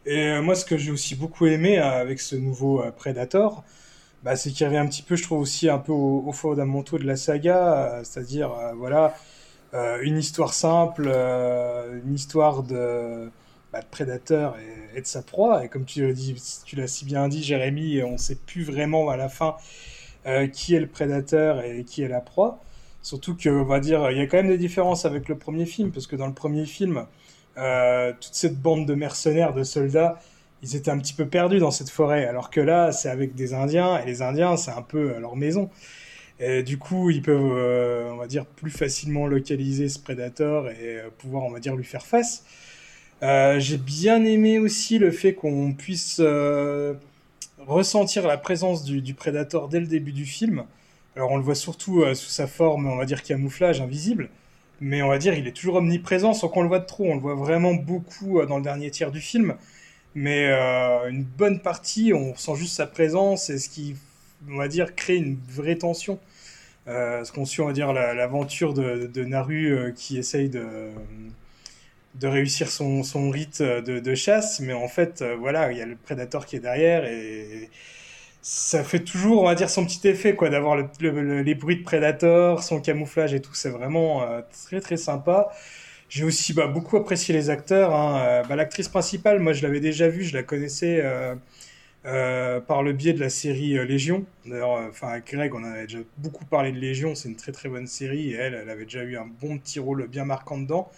Et 0.07 0.29
euh, 0.31 0.43
moi, 0.43 0.55
ce 0.55 0.65
que 0.65 0.79
j'ai 0.79 0.91
aussi 0.91 1.15
beaucoup 1.15 1.47
aimé 1.47 1.79
euh, 1.79 2.01
avec 2.01 2.19
ce 2.21 2.35
nouveau 2.35 2.83
euh, 2.83 2.91
Predator, 2.91 3.63
bah, 4.23 4.37
c'est 4.37 4.51
qu'il 4.51 4.67
revient 4.67 4.79
un 4.79 4.87
petit 4.87 5.03
peu, 5.03 5.17
je 5.17 5.23
trouve 5.23 5.41
aussi 5.41 5.69
un 5.69 5.79
peu 5.79 5.93
aux, 5.93 6.33
fondamentaux 6.33 6.99
de 6.99 7.05
la 7.05 7.17
saga, 7.17 8.01
c'est-à-dire 8.05 8.51
voilà 8.77 9.15
une 10.03 10.19
histoire 10.19 10.53
simple, 10.53 11.09
une 11.09 12.15
histoire 12.15 12.63
de, 12.63 13.31
bah, 13.73 13.81
prédateur 13.91 14.57
et, 14.95 15.01
de 15.01 15.07
sa 15.07 15.23
proie. 15.23 15.65
Et 15.65 15.69
comme 15.69 15.85
tu 15.85 16.15
l'as 16.77 16.87
si 16.87 17.05
bien 17.05 17.29
dit, 17.29 17.43
Jérémy, 17.43 18.03
on 18.03 18.13
ne 18.13 18.17
sait 18.19 18.35
plus 18.35 18.65
vraiment 18.65 19.09
à 19.11 19.17
la 19.17 19.29
fin 19.29 19.57
qui 20.53 20.75
est 20.75 20.81
le 20.81 20.87
prédateur 20.89 21.63
et 21.63 21.85
qui 21.85 22.03
est 22.03 22.09
la 22.09 22.21
proie. 22.21 22.61
Surtout 23.03 23.35
que, 23.35 23.49
on 23.49 23.65
va 23.65 23.81
dire, 23.81 24.11
il 24.11 24.19
y 24.19 24.21
a 24.21 24.27
quand 24.27 24.37
même 24.37 24.49
des 24.49 24.59
différences 24.59 25.05
avec 25.07 25.29
le 25.29 25.39
premier 25.39 25.65
film, 25.67 25.91
parce 25.91 26.07
que 26.07 26.17
dans 26.17 26.27
le 26.27 26.35
premier 26.35 26.67
film, 26.67 27.07
euh, 27.57 28.13
toute 28.13 28.35
cette 28.35 28.61
bande 28.61 28.87
de 28.87 28.95
mercenaires, 28.95 29.55
de 29.55 29.63
soldats, 29.63 30.21
ils 30.63 30.77
étaient 30.77 30.91
un 30.91 30.99
petit 30.99 31.15
peu 31.15 31.27
perdus 31.27 31.59
dans 31.59 31.71
cette 31.71 31.91
forêt, 31.91 32.27
alors 32.27 32.51
que 32.51 32.61
là, 32.61 32.93
c'est 32.93 33.09
avec 33.09 33.35
des 33.35 33.55
Indiens, 33.55 33.99
et 33.99 34.07
les 34.07 34.23
Indiens, 34.23 34.57
c'est 34.57 34.71
un 34.71 34.83
peu 34.83 35.19
leur 35.19 35.37
maison. 35.37 35.71
Et 36.41 36.63
du 36.63 36.79
coup, 36.79 37.11
ils 37.11 37.23
peuvent, 37.23 37.53
euh, 37.57 38.11
on 38.13 38.17
va 38.17 38.27
dire, 38.27 38.47
plus 38.47 38.71
facilement 38.71 39.27
localiser 39.27 39.89
ce 39.89 39.99
prédateur 39.99 40.71
et 40.71 40.99
euh, 40.99 41.11
pouvoir, 41.19 41.45
on 41.45 41.51
va 41.51 41.61
dire, 41.61 41.77
lui 41.77 41.85
faire 41.85 42.07
face. 42.07 42.45
J'ai 43.23 43.77
bien 43.77 44.25
aimé 44.25 44.59
aussi 44.59 44.99
le 44.99 45.11
fait 45.11 45.35
qu'on 45.35 45.75
puisse 45.75 46.23
ressentir 47.59 48.27
la 48.27 48.39
présence 48.39 48.85
du, 48.85 49.03
du 49.03 49.15
prédateur 49.15 49.69
dès 49.69 49.81
le 49.81 49.87
début 49.87 50.13
du 50.13 50.25
film. 50.25 50.65
Alors 51.17 51.33
on 51.33 51.37
le 51.37 51.43
voit 51.43 51.55
surtout 51.55 52.03
euh, 52.03 52.15
sous 52.15 52.31
sa 52.31 52.47
forme, 52.47 52.87
on 52.87 52.97
va 52.97 53.05
dire 53.05 53.23
camouflage, 53.23 53.81
invisible, 53.81 54.29
mais 54.81 55.03
on 55.03 55.09
va 55.09 55.19
dire 55.19 55.35
il 55.35 55.47
est 55.49 55.53
toujours 55.53 55.77
omniprésent 55.77 56.35
sans 56.35 56.49
qu'on 56.49 56.63
le 56.63 56.69
voit 56.69 56.79
de 56.79 56.87
trop. 56.87 57.05
On 57.05 57.15
le 57.15 57.21
voit 57.21 57.35
vraiment 57.35 57.75
beaucoup 57.75 58.39
euh, 58.41 58.47
dans 58.47 58.59
le 58.59 58.63
dernier 58.63 58.91
tiers 58.91 59.11
du 59.11 59.21
film, 59.21 59.57
mais 60.15 60.47
euh, 60.49 61.11
une 61.11 61.25
bonne 61.25 61.61
partie, 61.61 62.13
on 62.15 62.37
sent 62.37 62.55
juste 62.57 62.75
sa 62.77 62.87
présence 62.87 63.51
et 63.51 63.59
ce 63.59 63.69
qui, 63.69 63.97
on 64.49 64.57
va 64.57 64.69
dire, 64.69 64.95
crée 64.95 65.17
une 65.17 65.39
vraie 65.49 65.77
tension. 65.77 66.21
ce 66.87 67.31
qu'on 67.33 67.45
suit, 67.45 67.63
on 67.63 67.67
va 67.67 67.73
dire, 67.73 67.93
l'aventure 67.93 68.75
de, 68.75 69.25
Naru 69.25 69.93
qui 69.97 70.19
essaye 70.19 70.49
de, 70.49 70.91
de 72.17 72.27
réussir 72.29 72.71
son, 72.71 73.03
son 73.05 73.31
rite 73.31 73.63
de, 73.63 74.15
chasse, 74.15 74.61
mais 74.61 74.73
en 74.73 74.89
fait, 74.89 75.25
voilà, 75.39 75.73
il 75.73 75.79
y 75.79 75.83
a 75.83 75.87
le 75.87 75.97
prédateur 75.97 76.47
qui 76.47 76.57
est 76.57 76.61
derrière 76.61 77.05
et 77.05 77.71
ça 78.43 78.85
fait 78.85 79.01
toujours, 79.01 79.43
on 79.43 79.47
va 79.47 79.55
dire, 79.55 79.69
son 79.69 79.85
petit 79.85 80.07
effet, 80.09 80.35
quoi, 80.35 80.49
d'avoir 80.49 80.77
les 80.77 81.55
bruits 81.55 81.77
de 81.77 81.83
Predator, 81.83 82.63
son 82.63 82.81
camouflage 82.81 83.35
et 83.35 83.41
tout. 83.41 83.55
C'est 83.55 83.71
vraiment 83.71 84.23
euh, 84.23 84.41
très 84.67 84.81
très 84.81 84.97
sympa. 84.97 85.51
J'ai 86.09 86.25
aussi 86.25 86.55
bah, 86.55 86.67
beaucoup 86.67 86.97
apprécié 86.97 87.35
les 87.35 87.51
acteurs. 87.51 87.95
Hein. 87.95 88.21
Euh, 88.23 88.43
bah, 88.45 88.57
L'actrice 88.57 88.89
principale, 88.89 89.41
moi, 89.41 89.53
je 89.53 89.63
l'avais 89.63 89.81
déjà 89.81 90.09
vue, 90.09 90.25
je 90.25 90.35
la 90.35 90.43
connaissais 90.43 91.03
euh, 92.07 92.61
par 92.61 92.83
le 92.83 92.93
biais 92.95 93.13
de 93.13 93.21
la 93.21 93.29
série 93.29 93.75
Légion. 93.87 94.25
D'ailleurs, 94.47 94.89
enfin, 94.89 95.21
Greg, 95.21 95.55
on 95.55 95.63
avait 95.63 95.83
déjà 95.87 95.99
beaucoup 96.17 96.47
parlé 96.47 96.73
de 96.73 96.79
Légion. 96.79 97.15
C'est 97.15 97.29
une 97.29 97.37
très 97.37 97.53
très 97.53 97.69
bonne 97.69 97.87
série 97.87 98.31
et 98.31 98.37
elle, 98.37 98.55
elle 98.55 98.71
avait 98.71 98.85
déjà 98.85 99.03
eu 99.05 99.19
un 99.19 99.27
bon 99.27 99.59
petit 99.59 99.81
rôle 99.81 100.07
bien 100.09 100.25
marquant 100.25 100.59
dedans. 100.59 100.91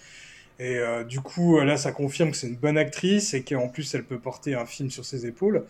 Et 0.61 0.79
du 1.09 1.21
coup, 1.21 1.59
là, 1.59 1.77
ça 1.77 1.91
confirme 1.91 2.31
que 2.31 2.37
c'est 2.37 2.47
une 2.47 2.57
bonne 2.57 2.79
actrice 2.79 3.35
et 3.35 3.43
qu'en 3.43 3.67
plus, 3.67 3.93
elle 3.97 4.05
peut 4.05 4.21
porter 4.21 4.55
un 4.55 4.65
film 4.65 4.91
sur 4.91 5.05
ses 5.05 5.27
épaules. 5.27 5.65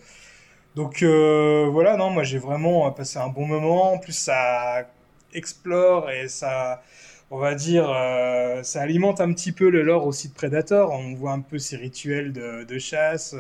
Donc 0.75 1.03
euh, 1.03 1.69
voilà, 1.71 1.97
non, 1.97 2.11
moi 2.11 2.23
j'ai 2.23 2.39
vraiment 2.39 2.91
passé 2.93 3.19
un 3.19 3.29
bon 3.29 3.47
moment. 3.47 3.93
En 3.95 3.99
plus, 3.99 4.13
ça 4.15 4.89
explore 5.35 6.11
et 6.11 6.29
ça, 6.29 6.83
on 7.31 7.39
va 7.39 7.55
dire, 7.55 7.91
euh, 7.91 8.63
ça 8.63 8.81
alimente 8.83 9.21
un 9.21 9.33
petit 9.33 9.53
peu 9.53 9.69
le 9.71 9.83
lore 9.83 10.07
aussi 10.07 10.29
de 10.29 10.35
Predator. 10.35 10.91
On 10.93 11.15
voit 11.15 11.33
un 11.33 11.41
peu 11.41 11.59
ses 11.59 11.77
rituels 11.77 12.33
de, 12.33 12.79
chasse, 12.79 13.35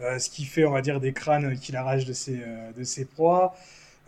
euh, 0.00 0.18
ce 0.18 0.30
qui 0.30 0.44
fait, 0.44 0.64
on 0.64 0.72
va 0.72 0.82
dire, 0.82 1.00
des 1.00 1.12
crânes 1.12 1.56
qu'il 1.58 1.76
arrache 1.76 2.06
de 2.06 2.12
ses, 2.12 2.40
de 2.76 2.84
ses 2.84 3.04
proies. 3.04 3.54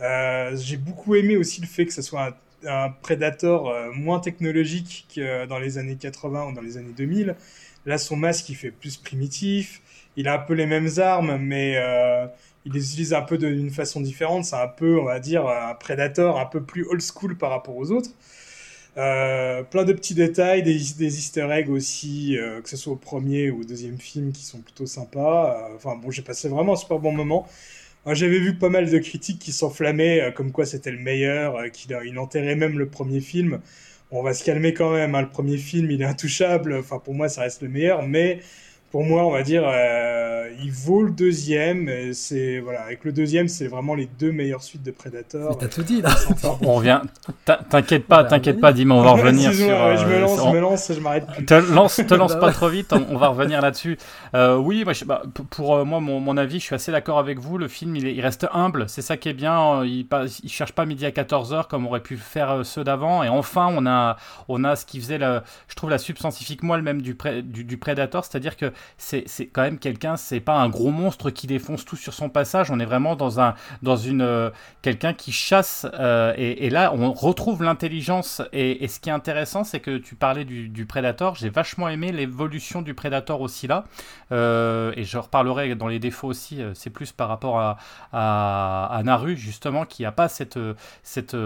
j'ai 0.00 0.76
beaucoup 0.76 1.14
aimé 1.14 1.36
aussi 1.36 1.60
le 1.60 1.66
fait 1.68 1.86
que 1.86 1.92
ce 1.92 2.02
soit 2.02 2.34
un, 2.64 2.86
un 2.86 2.90
Predator 2.90 3.72
moins 3.94 4.20
technologique 4.20 5.06
que 5.14 5.46
dans 5.46 5.58
les 5.60 5.78
années 5.78 5.96
80 5.96 6.48
ou 6.48 6.52
dans 6.52 6.62
les 6.62 6.78
années 6.78 6.94
2000. 6.96 7.36
Là, 7.86 7.98
son 7.98 8.16
masque, 8.16 8.48
il 8.48 8.56
fait 8.56 8.72
plus 8.72 8.96
primitif. 8.96 9.80
Il 10.16 10.28
a 10.28 10.34
un 10.34 10.38
peu 10.38 10.54
les 10.54 10.66
mêmes 10.66 10.88
armes, 10.98 11.36
mais 11.38 11.76
il 12.66 12.72
les 12.72 12.90
utilise 12.90 13.14
un 13.14 13.22
peu 13.22 13.38
d'une 13.38 13.70
façon 13.70 14.00
différente. 14.00 14.44
C'est 14.44 14.56
un 14.56 14.68
peu, 14.68 14.98
on 15.00 15.04
va 15.04 15.20
dire, 15.20 15.46
un 15.46 15.74
Predator 15.74 16.38
un 16.38 16.46
peu 16.46 16.62
plus 16.62 16.84
old 16.86 17.00
school 17.00 17.38
par 17.38 17.50
rapport 17.50 17.76
aux 17.76 17.92
autres. 17.92 18.10
Euh, 18.98 19.62
plein 19.62 19.84
de 19.84 19.92
petits 19.92 20.14
détails, 20.14 20.62
des, 20.62 20.74
easter 20.74 21.48
eggs 21.52 21.68
aussi, 21.70 22.36
euh, 22.38 22.62
que 22.62 22.68
ce 22.68 22.76
soit 22.76 22.94
au 22.94 22.96
premier 22.96 23.50
ou 23.50 23.60
au 23.60 23.64
deuxième 23.64 23.98
film, 23.98 24.32
qui 24.32 24.44
sont 24.44 24.60
plutôt 24.60 24.86
sympas. 24.86 25.70
Euh, 25.70 25.76
enfin 25.76 25.96
bon, 25.96 26.10
j'ai 26.10 26.22
passé 26.22 26.48
vraiment 26.48 26.72
un 26.72 26.76
super 26.76 26.98
bon 26.98 27.12
moment. 27.12 27.46
J'avais 28.06 28.38
vu 28.38 28.56
pas 28.56 28.68
mal 28.68 28.88
de 28.88 28.98
critiques 28.98 29.40
qui 29.40 29.52
s'enflammaient, 29.52 30.32
comme 30.36 30.52
quoi 30.52 30.64
c'était 30.64 30.92
le 30.92 30.98
meilleur, 30.98 31.70
qu'il 31.72 31.96
il 32.06 32.18
enterrait 32.20 32.54
même 32.54 32.78
le 32.78 32.88
premier 32.88 33.20
film. 33.20 33.60
On 34.12 34.22
va 34.22 34.32
se 34.32 34.44
calmer 34.44 34.72
quand 34.74 34.92
même, 34.92 35.16
hein. 35.16 35.22
le 35.22 35.28
premier 35.28 35.56
film 35.58 35.90
il 35.90 36.02
est 36.02 36.04
intouchable, 36.04 36.76
enfin 36.78 37.00
pour 37.00 37.14
moi 37.14 37.28
ça 37.28 37.42
reste 37.42 37.62
le 37.62 37.68
meilleur, 37.68 38.02
mais 38.04 38.40
pour 38.92 39.04
moi, 39.04 39.26
on 39.26 39.32
va 39.32 39.42
dire, 39.42 39.64
il 40.62 40.70
vaut 40.72 41.02
le 41.02 41.10
deuxième. 41.10 42.12
C'est 42.12 42.58
voilà, 42.58 42.82
avec 42.82 43.04
le 43.04 43.12
deuxième, 43.12 43.48
c'est 43.48 43.66
vraiment 43.66 43.94
les 43.94 44.08
deux 44.18 44.32
meilleures 44.32 44.62
suites 44.62 44.82
de 44.82 44.90
Predator. 44.90 45.50
Mais 45.50 45.56
t'as 45.60 45.68
tout 45.68 45.82
dit 45.82 46.02
là. 46.02 46.10
on 46.62 46.74
revient. 46.74 47.00
T'inquiète 47.44 48.06
pas, 48.06 48.24
t'inquiète 48.24 48.60
pas, 48.60 48.72
Dim, 48.72 48.90
on 48.90 49.02
va 49.02 49.10
revenir 49.10 49.52
sur. 49.52 49.66
je 49.96 50.06
me 50.06 50.20
lance, 50.20 50.40
je 50.44 50.50
me 50.50 50.60
lance, 50.60 50.92
je 50.92 51.00
m'arrête 51.00 51.26
Te 51.46 51.54
lance, 51.54 51.96
te 51.96 52.14
lance 52.14 52.34
pas 52.40 52.52
trop 52.52 52.68
vite. 52.68 52.92
On, 52.92 53.16
va 53.16 53.28
revenir 53.28 53.60
là-dessus. 53.60 53.98
Euh, 54.34 54.56
oui, 54.56 54.84
moi, 54.84 54.92
bah, 55.06 55.22
pour 55.50 55.76
euh, 55.76 55.84
moi, 55.84 56.00
mon, 56.00 56.36
avis, 56.36 56.58
je 56.58 56.64
suis 56.64 56.74
assez 56.74 56.92
d'accord 56.92 57.18
avec 57.18 57.38
vous. 57.38 57.58
Le 57.58 57.68
film, 57.68 57.96
il, 57.96 58.06
il 58.06 58.20
reste 58.20 58.46
humble. 58.52 58.88
C'est 58.88 59.02
ça 59.02 59.16
qui 59.16 59.28
est 59.28 59.34
bien. 59.34 59.84
Il, 59.84 60.06
il 60.42 60.50
cherche 60.50 60.72
pas 60.72 60.86
midi 60.86 61.06
à 61.06 61.10
14 61.10 61.52
h 61.52 61.66
comme 61.68 61.86
aurait 61.86 62.00
pu 62.00 62.16
faire 62.16 62.64
ceux 62.64 62.84
d'avant. 62.84 63.22
Et 63.22 63.28
enfin, 63.28 63.68
on 63.70 63.86
a, 63.86 64.16
on 64.48 64.64
a 64.64 64.76
ce 64.76 64.84
qui 64.84 65.00
faisait, 65.00 65.18
je 65.18 65.74
trouve, 65.74 65.90
la 65.90 65.98
substantifique 65.98 66.62
moelle 66.62 66.82
même 66.82 67.02
du, 67.02 67.16
du, 67.42 67.64
du 67.64 67.76
Predator, 67.76 68.24
c'est-à-dire 68.24 68.56
que 68.56 68.72
c'est 68.96 69.24
quand 69.52 69.62
même 69.62 69.78
quelqu'un, 69.78 70.16
c'est 70.16 70.35
pas 70.40 70.56
un 70.56 70.68
gros 70.68 70.90
monstre 70.90 71.30
qui 71.30 71.46
défonce 71.46 71.84
tout 71.84 71.96
sur 71.96 72.14
son 72.14 72.28
passage. 72.28 72.70
On 72.70 72.80
est 72.80 72.84
vraiment 72.84 73.16
dans 73.16 73.40
un 73.40 73.54
dans 73.82 73.96
une 73.96 74.50
quelqu'un 74.82 75.12
qui 75.12 75.32
chasse. 75.32 75.86
Et, 76.36 76.70
là, 76.70 76.92
on 76.94 77.12
retrouve 77.12 77.62
l'intelligence. 77.62 78.42
Et, 78.52 78.86
ce 78.88 79.00
qui 79.00 79.08
est 79.08 79.12
intéressant, 79.12 79.64
c'est 79.64 79.80
que 79.80 79.98
tu 79.98 80.14
parlais 80.14 80.44
du, 80.44 80.68
du 80.68 80.86
Predator. 80.86 81.34
J'ai 81.34 81.50
vachement 81.50 81.88
aimé 81.88 82.12
l'évolution 82.12 82.82
du 82.82 82.94
Predator 82.94 83.40
aussi 83.40 83.66
là. 83.66 83.84
et 84.30 85.04
je 85.04 85.18
reparlerai 85.18 85.74
dans 85.74 85.88
les 85.88 85.98
défauts 85.98 86.28
aussi. 86.28 86.60
c'est 86.74 86.90
plus 86.90 87.12
par 87.12 87.28
rapport 87.28 87.58
à, 87.60 87.76
à, 88.12 89.02
Naru 89.02 89.36
justement 89.36 89.84
qui 89.84 90.04
a 90.04 90.12
pas 90.12 90.28
cette 90.28 90.58
cette 91.02 91.36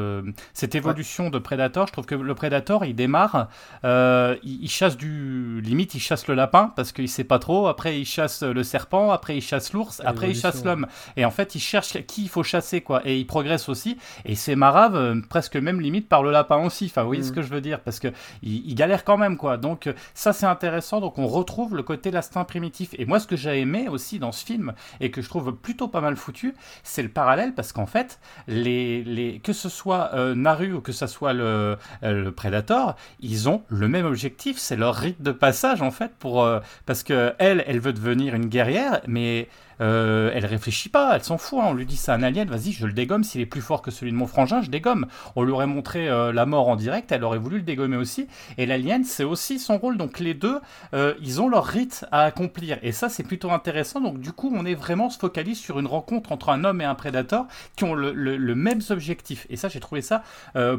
cette 0.55 0.75
évolution 0.75 1.31
de 1.31 1.39
Predator. 1.39 1.87
Je 1.87 1.93
trouve 1.93 2.07
que 2.07 2.15
le 2.15 2.35
Predator, 2.35 2.85
il 2.85 2.95
démarre, 2.95 3.49
il, 3.85 4.61
il 4.61 4.71
chasse 4.71 4.97
du 4.97 5.61
limite, 5.63 5.95
il 5.95 6.01
chasse 6.01 6.29
le 6.29 6.35
lapin 6.35 6.73
parce 6.77 6.93
qu'il 6.93 7.09
sait 7.09 7.25
pas 7.25 7.39
trop. 7.39 7.67
Après, 7.67 7.99
il 7.99 8.05
chasse 8.05 8.43
le 8.43 8.63
serpent. 8.63 8.80
Après, 9.13 9.37
il 9.37 9.41
chasse 9.41 9.73
l'ours. 9.73 10.01
Après, 10.05 10.31
il 10.31 10.37
chasse 10.37 10.65
l'homme. 10.65 10.87
Et 11.17 11.25
en 11.25 11.31
fait, 11.31 11.55
il 11.55 11.61
cherche 11.61 12.05
qui 12.07 12.23
il 12.23 12.29
faut 12.29 12.43
chasser, 12.43 12.81
quoi. 12.81 13.03
Et 13.05 13.19
il 13.19 13.27
progresse 13.27 13.69
aussi. 13.69 13.99
Et 14.25 14.35
c'est 14.35 14.57
marave, 14.57 14.97
euh, 14.97 15.21
presque 15.29 15.57
même 15.57 15.81
limite 15.81 16.09
par 16.09 16.23
le 16.23 16.31
lapin 16.31 16.59
aussi. 16.65 16.87
Enfin, 16.87 17.03
vous 17.03 17.09
voyez 17.09 17.23
ce 17.23 17.33
mm. 17.33 17.35
que 17.35 17.43
je 17.43 17.49
veux 17.49 17.61
dire 17.61 17.81
Parce 17.81 17.99
que 17.99 18.09
il, 18.43 18.75
galère 18.75 19.05
quand 19.05 19.17
même, 19.17 19.37
quoi. 19.37 19.57
Donc, 19.57 19.87
euh, 19.87 19.93
ça, 20.15 20.33
c'est 20.33 20.47
intéressant. 20.47 21.01
Donc, 21.01 21.19
on 21.19 21.27
retrouve 21.27 21.77
le 21.77 21.83
côté 21.83 22.11
l'instinct 22.11 22.45
primitif. 22.45 22.91
Et 22.99 23.05
moi, 23.05 23.21
ce 23.21 23.27
que 23.27 23.37
j'ai 23.37 23.61
aimé 23.61 23.89
aussi 23.89 24.19
dans 24.19 24.33
ce 24.33 24.45
film 24.45 24.73
et 25.01 25.11
que 25.11 25.23
je 25.23 25.29
trouve 25.29 25.55
plutôt 25.55 25.89
pas 25.89 26.01
mal 26.01 26.17
foutu, 26.17 26.55
c'est 26.83 27.03
le 27.03 27.09
parallèle 27.09 27.55
parce 27.55 27.73
qu'en 27.73 27.87
fait, 27.87 28.21
les, 28.47 29.03
les, 29.05 29.41
que 29.41 29.53
ce 29.53 29.69
soit 29.69 30.11
euh, 30.15 30.35
Naru 30.35 30.73
ou 30.73 30.81
que 30.81 30.93
ce 30.93 31.07
soit 31.07 31.33
le, 31.33 31.77
le 32.03 32.31
Predator, 32.31 32.97
ils 33.21 33.49
ont 33.49 33.63
le 33.69 33.89
même 33.89 34.07
objectif. 34.07 34.59
C'est 34.59 34.77
leur 34.77 34.95
rite 34.95 35.23
de 35.23 35.33
passage, 35.33 35.83
en 35.83 35.91
fait, 35.91 36.13
pour, 36.19 36.49
parce 36.87 37.03
que 37.03 37.35
elle, 37.39 37.65
elle 37.67 37.81
veut 37.81 37.93
devenir 37.93 38.35
une 38.35 38.47
guerrière, 38.47 38.70
mais 39.07 39.47
euh, 39.81 40.31
elle 40.35 40.47
réfléchit 40.47 40.89
pas, 40.89 41.15
elle 41.15 41.23
s'en 41.23 41.39
fout. 41.39 41.59
Hein. 41.61 41.69
On 41.69 41.75
lui 41.75 41.87
dit 41.87 41.97
c'est 41.97 42.13
un 42.13 42.23
alien, 42.23 42.49
vas-y, 42.49 42.73
je 42.73 42.87
le 42.87 42.93
dégomme. 42.93 43.25
S'il 43.25 43.41
est 43.41 43.47
plus 43.47 43.61
fort 43.61 43.83
que 43.83 43.91
celui 43.91 44.13
de 44.13 44.17
mon 44.17 44.27
frangin, 44.27 44.63
je 44.63 44.71
dégomme. 44.71 45.07
On 45.37 45.43
lui 45.43 45.53
aurait 45.53 45.67
montré 45.67 46.09
euh, 46.09 46.33
la 46.33 46.47
mort 46.47 46.69
en 46.69 46.77
direct, 46.77 47.13
elle 47.13 47.25
aurait 47.25 47.39
voulu 47.39 47.57
le 47.57 47.63
dégommer 47.63 47.97
aussi. 47.97 48.27
Et 48.59 48.67
l'alien, 48.67 49.05
c'est 49.05 49.25
aussi 49.25 49.59
son 49.59 49.79
rôle. 49.79 49.97
Donc 49.97 50.19
les 50.19 50.35
deux, 50.35 50.61
euh, 50.95 51.15
ils 51.21 51.41
ont 51.41 51.49
leur 51.49 51.65
rite 51.65 52.05
à 52.13 52.25
accomplir. 52.25 52.79
Et 52.83 52.93
ça, 52.93 53.09
c'est 53.09 53.23
plutôt 53.23 53.51
intéressant. 53.51 54.01
Donc 54.01 54.21
du 54.21 54.33
coup, 54.33 54.53
on 54.55 54.67
est 54.67 54.75
vraiment 54.75 55.11
se 55.11 55.19
focalise 55.19 55.59
sur 55.59 55.79
une 55.79 55.87
rencontre 55.87 56.33
entre 56.33 56.51
un 56.51 56.65
homme 56.65 56.81
et 56.81 56.85
un 56.85 56.95
prédateur 56.95 57.47
qui 57.77 57.85
ont 57.85 57.95
le, 57.95 58.55
même 58.55 58.81
objectif. 58.91 59.47
Et 59.49 59.57
ça, 59.57 59.69
j'ai 59.69 59.81
trouvé 59.81 60.03
ça 60.03 60.23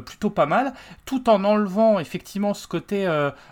plutôt 0.04 0.30
pas 0.30 0.46
mal, 0.46 0.72
tout 1.04 1.28
en 1.28 1.44
enlevant 1.44 1.98
effectivement 1.98 2.54
ce 2.54 2.66
côté 2.66 3.08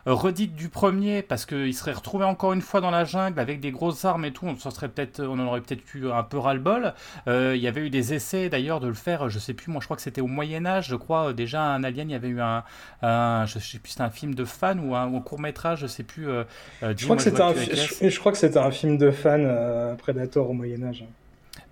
redite 0.06 0.54
du 0.54 0.68
premier, 0.68 1.22
parce 1.22 1.46
qu'il 1.46 1.74
serait 1.74 1.92
retrouvé 1.92 2.24
encore 2.24 2.52
une 2.52 2.60
fois 2.60 2.80
dans 2.80 2.90
la 2.90 3.04
jungle 3.04 3.40
avec 3.40 3.60
des 3.60 3.70
grosses 3.70 4.04
armes 4.04 4.24
et 4.24 4.32
tout. 4.32 4.46
On 4.46 4.56
serait 4.56 4.88
peut-être, 4.88 5.20
on 5.20 5.39
aurait 5.46 5.60
peut-être 5.60 5.82
eu 5.94 6.10
un 6.10 6.22
peu 6.22 6.38
ras-le-bol. 6.38 6.94
Euh, 7.28 7.54
il 7.56 7.62
y 7.62 7.68
avait 7.68 7.82
eu 7.82 7.90
des 7.90 8.14
essais 8.14 8.48
d'ailleurs 8.48 8.80
de 8.80 8.88
le 8.88 8.94
faire, 8.94 9.28
je 9.28 9.38
sais 9.38 9.54
plus, 9.54 9.70
moi 9.70 9.80
je 9.80 9.86
crois 9.86 9.96
que 9.96 10.02
c'était 10.02 10.20
au 10.20 10.26
Moyen-Âge, 10.26 10.88
je 10.88 10.96
crois, 10.96 11.32
déjà 11.32 11.62
un 11.62 11.84
Alien, 11.84 12.10
il 12.10 12.12
y 12.12 12.16
avait 12.16 12.28
eu 12.28 12.40
un, 12.40 12.64
je 13.46 13.58
sais 13.58 13.78
plus, 13.78 13.90
c'était 13.90 14.02
un 14.02 14.10
film 14.10 14.34
de 14.34 14.44
fan 14.44 14.80
ou 14.80 14.94
un, 14.94 15.20
court-métrage, 15.20 15.80
je 15.80 15.86
sais 15.86 16.02
plus. 16.02 16.28
Euh, 16.28 16.44
euh, 16.82 16.94
je, 16.96 17.04
crois 17.04 17.16
que 17.16 17.22
c'était 17.22 17.42
un, 17.42 17.52
je, 17.54 18.18
crois 18.18 18.32
que 18.32 18.38
c'était 18.38 18.58
un 18.58 18.70
film 18.70 18.96
de 18.98 19.10
fan, 19.10 19.96
Predator 19.98 20.50
au 20.50 20.52
Moyen-Âge 20.52 21.04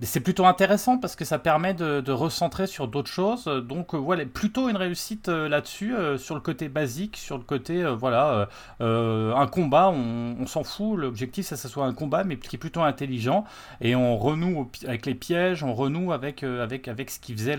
c'est 0.06 0.20
plutôt 0.20 0.46
intéressant 0.46 0.96
parce 0.98 1.16
que 1.16 1.24
ça 1.24 1.38
permet 1.38 1.74
de, 1.74 2.12
recentrer 2.12 2.66
sur 2.66 2.88
d'autres 2.88 3.10
choses. 3.10 3.44
Donc 3.44 3.94
euh, 3.94 3.98
voilà, 3.98 4.24
plutôt 4.24 4.68
une 4.68 4.76
réussite 4.76 5.28
euh, 5.28 5.48
là-dessus, 5.48 5.94
euh, 5.94 6.18
sur 6.18 6.34
le 6.34 6.40
côté 6.40 6.68
basique, 6.68 7.16
sur 7.16 7.36
le 7.36 7.44
côté, 7.44 7.84
voilà, 7.84 8.48
un 8.80 9.46
combat, 9.46 9.90
on, 9.90 10.46
s'en 10.46 10.62
fout. 10.64 10.98
L'objectif, 10.98 11.46
c'est 11.46 11.56
que 11.56 11.60
ce 11.60 11.68
soit 11.68 11.84
un 11.84 11.94
combat, 11.94 12.24
mais 12.24 12.36
qui 12.36 12.56
est 12.56 12.58
plutôt 12.58 12.82
intelligent. 12.82 13.44
Et 13.80 13.94
on 13.96 14.16
renoue 14.16 14.70
avec 14.86 15.06
les 15.06 15.14
pièges, 15.14 15.64
on 15.64 15.74
renoue 15.74 16.12
avec, 16.12 16.42
avec, 16.42 16.88
avec 16.88 17.10
ce 17.10 17.18
qui 17.18 17.34
faisait 17.34 17.58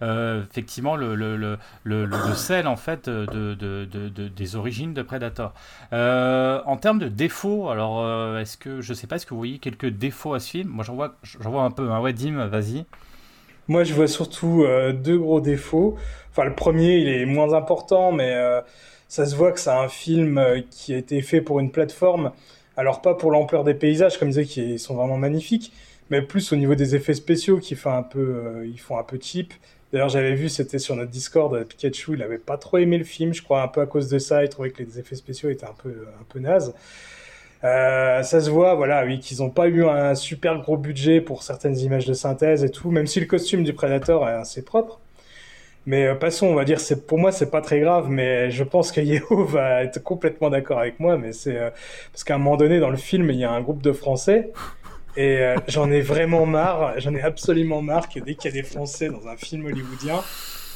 effectivement 0.00 0.96
le, 0.96 1.14
le, 1.14 1.36
le, 1.36 1.58
le, 2.04 2.34
sel, 2.34 2.66
en 2.66 2.76
fait, 2.76 3.08
de, 3.08 3.54
de, 3.54 3.84
de, 3.84 4.28
des 4.28 4.56
origines 4.56 4.94
de 4.94 5.02
Predator. 5.02 5.52
en 5.92 6.76
termes 6.76 6.98
de 6.98 7.08
défauts, 7.08 7.68
alors, 7.68 8.38
est-ce 8.38 8.56
que, 8.56 8.80
je 8.80 8.94
sais 8.94 9.06
pas, 9.06 9.16
est-ce 9.16 9.26
que 9.26 9.34
vous 9.34 9.40
voyez 9.40 9.58
quelques 9.58 9.88
défauts 9.88 10.34
à 10.34 10.40
ce 10.40 10.50
film? 10.50 10.68
Moi, 10.68 10.84
j'en 10.84 10.94
vois, 10.94 11.16
vois 11.38 11.62
un 11.62 11.70
peu 11.70 11.79
Hein. 11.88 12.00
Ouais, 12.00 12.12
Dim, 12.12 12.46
vas-y. 12.46 12.84
Moi, 13.68 13.84
je 13.84 13.94
vois 13.94 14.08
surtout 14.08 14.64
euh, 14.64 14.92
deux 14.92 15.16
gros 15.16 15.40
défauts. 15.40 15.96
Enfin, 16.32 16.44
le 16.44 16.54
premier, 16.54 16.98
il 16.98 17.08
est 17.08 17.24
moins 17.24 17.52
important, 17.54 18.10
mais 18.10 18.32
euh, 18.34 18.60
ça 19.06 19.26
se 19.26 19.36
voit 19.36 19.52
que 19.52 19.60
c'est 19.60 19.70
un 19.70 19.88
film 19.88 20.38
euh, 20.38 20.60
qui 20.70 20.92
a 20.92 20.96
été 20.98 21.22
fait 21.22 21.40
pour 21.40 21.60
une 21.60 21.70
plateforme. 21.70 22.32
Alors, 22.76 23.00
pas 23.00 23.14
pour 23.14 23.30
l'ampleur 23.30 23.62
des 23.62 23.74
paysages, 23.74 24.18
comme 24.18 24.32
je 24.32 24.40
disais, 24.40 24.44
qui 24.44 24.78
sont 24.80 24.94
vraiment 24.94 25.18
magnifiques, 25.18 25.72
mais 26.10 26.20
plus 26.20 26.52
au 26.52 26.56
niveau 26.56 26.74
des 26.74 26.96
effets 26.96 27.14
spéciaux 27.14 27.58
qui 27.58 27.76
font 27.76 27.92
un 27.92 28.02
peu, 28.02 28.66
ils 28.66 28.80
font 28.80 28.98
un 28.98 29.04
peu 29.04 29.18
cheap. 29.22 29.54
D'ailleurs, 29.92 30.08
j'avais 30.08 30.34
vu, 30.34 30.48
c'était 30.48 30.80
sur 30.80 30.96
notre 30.96 31.10
Discord, 31.10 31.64
Pikachu, 31.64 32.14
il 32.14 32.22
avait 32.22 32.38
pas 32.38 32.58
trop 32.58 32.78
aimé 32.78 32.98
le 32.98 33.04
film, 33.04 33.34
je 33.34 33.42
crois, 33.42 33.62
un 33.62 33.68
peu 33.68 33.80
à 33.80 33.86
cause 33.86 34.08
de 34.08 34.18
ça. 34.18 34.42
Il 34.42 34.48
trouvait 34.48 34.70
que 34.70 34.82
les 34.82 34.98
effets 34.98 35.14
spéciaux 35.16 35.48
étaient 35.48 35.66
un 35.66 35.74
peu, 35.80 36.06
un 36.20 36.24
peu 36.28 36.40
nazes. 36.40 36.74
Euh, 37.64 38.22
ça 38.22 38.40
se 38.40 38.50
voit, 38.50 38.74
voilà, 38.74 39.04
oui, 39.04 39.18
qu'ils 39.20 39.38
n'ont 39.38 39.50
pas 39.50 39.68
eu 39.68 39.84
un 39.84 40.14
super 40.14 40.58
gros 40.60 40.76
budget 40.78 41.20
pour 41.20 41.42
certaines 41.42 41.78
images 41.78 42.06
de 42.06 42.14
synthèse 42.14 42.64
et 42.64 42.70
tout, 42.70 42.90
même 42.90 43.06
si 43.06 43.20
le 43.20 43.26
costume 43.26 43.64
du 43.64 43.74
Predator 43.74 44.28
est 44.28 44.32
assez 44.32 44.64
propre. 44.64 45.00
Mais 45.86 46.06
euh, 46.06 46.14
passons, 46.14 46.46
on 46.46 46.54
va 46.54 46.64
dire, 46.64 46.80
c'est 46.80 47.06
pour 47.06 47.18
moi 47.18 47.32
c'est 47.32 47.50
pas 47.50 47.60
très 47.60 47.80
grave, 47.80 48.08
mais 48.08 48.50
je 48.50 48.64
pense 48.64 48.92
que 48.92 49.00
Yeo 49.00 49.44
va 49.46 49.82
être 49.82 50.02
complètement 50.02 50.50
d'accord 50.50 50.78
avec 50.78 51.00
moi, 51.00 51.18
mais 51.18 51.32
c'est 51.32 51.56
euh, 51.56 51.70
parce 52.12 52.24
qu'à 52.24 52.34
un 52.36 52.38
moment 52.38 52.56
donné 52.56 52.80
dans 52.80 52.90
le 52.90 52.96
film 52.96 53.30
il 53.30 53.36
y 53.36 53.44
a 53.44 53.50
un 53.50 53.60
groupe 53.60 53.82
de 53.82 53.92
Français 53.92 54.52
et 55.16 55.54
j'en 55.68 55.90
ai 55.90 56.00
vraiment 56.00 56.46
marre, 56.46 56.94
j'en 56.98 57.14
ai 57.14 57.22
absolument 57.22 57.82
marre 57.82 58.08
que 58.08 58.20
dès 58.20 58.36
qu'il 58.36 58.54
y 58.54 58.58
a 58.58 58.62
des 58.62 58.66
Français 58.66 59.08
dans 59.08 59.26
un 59.26 59.36
film 59.36 59.66
hollywoodien, 59.66 60.22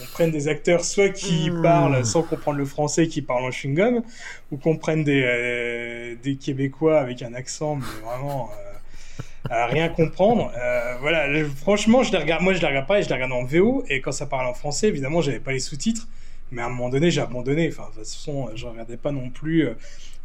on 0.02 0.06
prenne 0.06 0.30
des 0.30 0.48
acteurs 0.48 0.84
soit 0.84 1.10
qui 1.10 1.50
hmm. 1.50 1.62
parlent 1.62 2.04
sans 2.04 2.22
comprendre 2.22 2.58
le 2.58 2.64
français, 2.64 3.06
qui 3.06 3.22
parlent 3.22 3.44
en 3.44 3.50
chewing-gum, 3.50 4.02
ou 4.50 4.56
qu'on 4.56 4.76
prenne 4.76 5.04
des, 5.04 5.22
euh, 5.24 6.14
des 6.22 6.36
Québécois 6.36 7.00
avec 7.00 7.22
un 7.22 7.34
accent, 7.34 7.76
mais 7.76 7.86
vraiment 8.04 8.50
euh, 8.50 9.22
à 9.50 9.66
rien 9.66 9.88
comprendre. 9.88 10.52
Euh, 10.56 10.96
voilà, 11.00 11.26
franchement, 11.56 12.02
je 12.02 12.12
les 12.12 12.18
regarde, 12.18 12.42
moi 12.42 12.54
je 12.54 12.60
les 12.60 12.66
regarde 12.66 12.86
pas 12.86 12.98
et 12.98 13.02
je 13.02 13.08
les 13.08 13.14
regarde 13.14 13.32
en 13.32 13.44
VO, 13.44 13.84
et 13.88 14.00
quand 14.00 14.12
ça 14.12 14.26
parle 14.26 14.46
en 14.46 14.54
français, 14.54 14.88
évidemment, 14.88 15.20
j'avais 15.20 15.40
pas 15.40 15.52
les 15.52 15.60
sous-titres, 15.60 16.08
mais 16.50 16.62
à 16.62 16.66
un 16.66 16.70
moment 16.70 16.88
donné, 16.88 17.10
j'ai 17.10 17.20
abandonné. 17.20 17.68
Enfin, 17.68 17.84
de 17.90 18.00
toute 18.00 18.08
façon, 18.08 18.50
je 18.54 18.66
regardais 18.66 18.96
pas 18.96 19.12
non 19.12 19.30
plus 19.30 19.68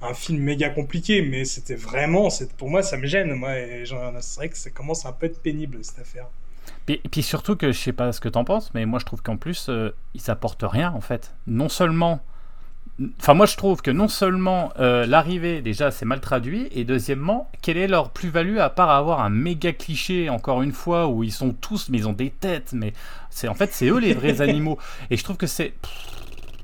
un 0.01 0.13
film 0.13 0.39
méga 0.39 0.69
compliqué, 0.69 1.21
mais 1.21 1.45
c'était 1.45 1.75
vraiment, 1.75 2.29
pour 2.57 2.69
moi, 2.69 2.83
ça 2.83 2.97
me 2.97 3.05
gêne. 3.05 3.33
Moi, 3.33 3.51
c'est 4.21 4.35
vrai 4.35 4.49
que 4.49 4.57
ça 4.57 4.69
commence 4.69 5.05
à 5.05 5.09
un 5.09 5.11
peu 5.11 5.25
être 5.25 5.41
pénible 5.41 5.79
cette 5.83 5.99
affaire. 5.99 6.27
Et 6.89 7.09
puis 7.09 7.21
surtout 7.21 7.55
que 7.55 7.71
je 7.71 7.77
sais 7.77 7.93
pas 7.93 8.11
ce 8.11 8.19
que 8.19 8.29
t'en 8.29 8.43
penses, 8.43 8.71
mais 8.73 8.85
moi 8.85 8.99
je 8.99 9.05
trouve 9.05 9.21
qu'en 9.21 9.37
plus 9.37 9.67
euh, 9.69 9.91
il 10.15 10.21
s'apporte 10.21 10.63
rien 10.63 10.91
en 10.91 11.01
fait. 11.01 11.35
Non 11.45 11.69
seulement, 11.69 12.21
enfin 13.19 13.35
moi 13.35 13.45
je 13.45 13.55
trouve 13.57 13.81
que 13.81 13.91
non 13.91 14.07
seulement 14.07 14.73
euh, 14.79 15.05
l'arrivée 15.05 15.61
déjà 15.61 15.91
c'est 15.91 16.05
mal 16.05 16.19
traduit, 16.19 16.67
et 16.71 16.85
deuxièmement 16.85 17.51
quelle 17.61 17.77
est 17.77 17.87
leur 17.87 18.09
plus-value 18.09 18.57
à 18.57 18.69
part 18.69 18.89
avoir 18.89 19.21
un 19.21 19.29
méga 19.29 19.71
cliché 19.71 20.29
encore 20.29 20.63
une 20.63 20.71
fois 20.71 21.07
où 21.07 21.23
ils 21.23 21.31
sont 21.31 21.53
tous 21.53 21.89
mais 21.89 21.99
ils 21.99 22.07
ont 22.07 22.13
des 22.13 22.31
têtes, 22.31 22.73
mais 22.73 22.93
c'est 23.29 23.47
en 23.47 23.55
fait 23.55 23.71
c'est 23.71 23.87
eux 23.87 23.99
les 23.99 24.13
vrais 24.13 24.41
animaux. 24.47 24.79
Et 25.11 25.17
je 25.17 25.23
trouve 25.23 25.37
que 25.37 25.47
c'est 25.47 25.73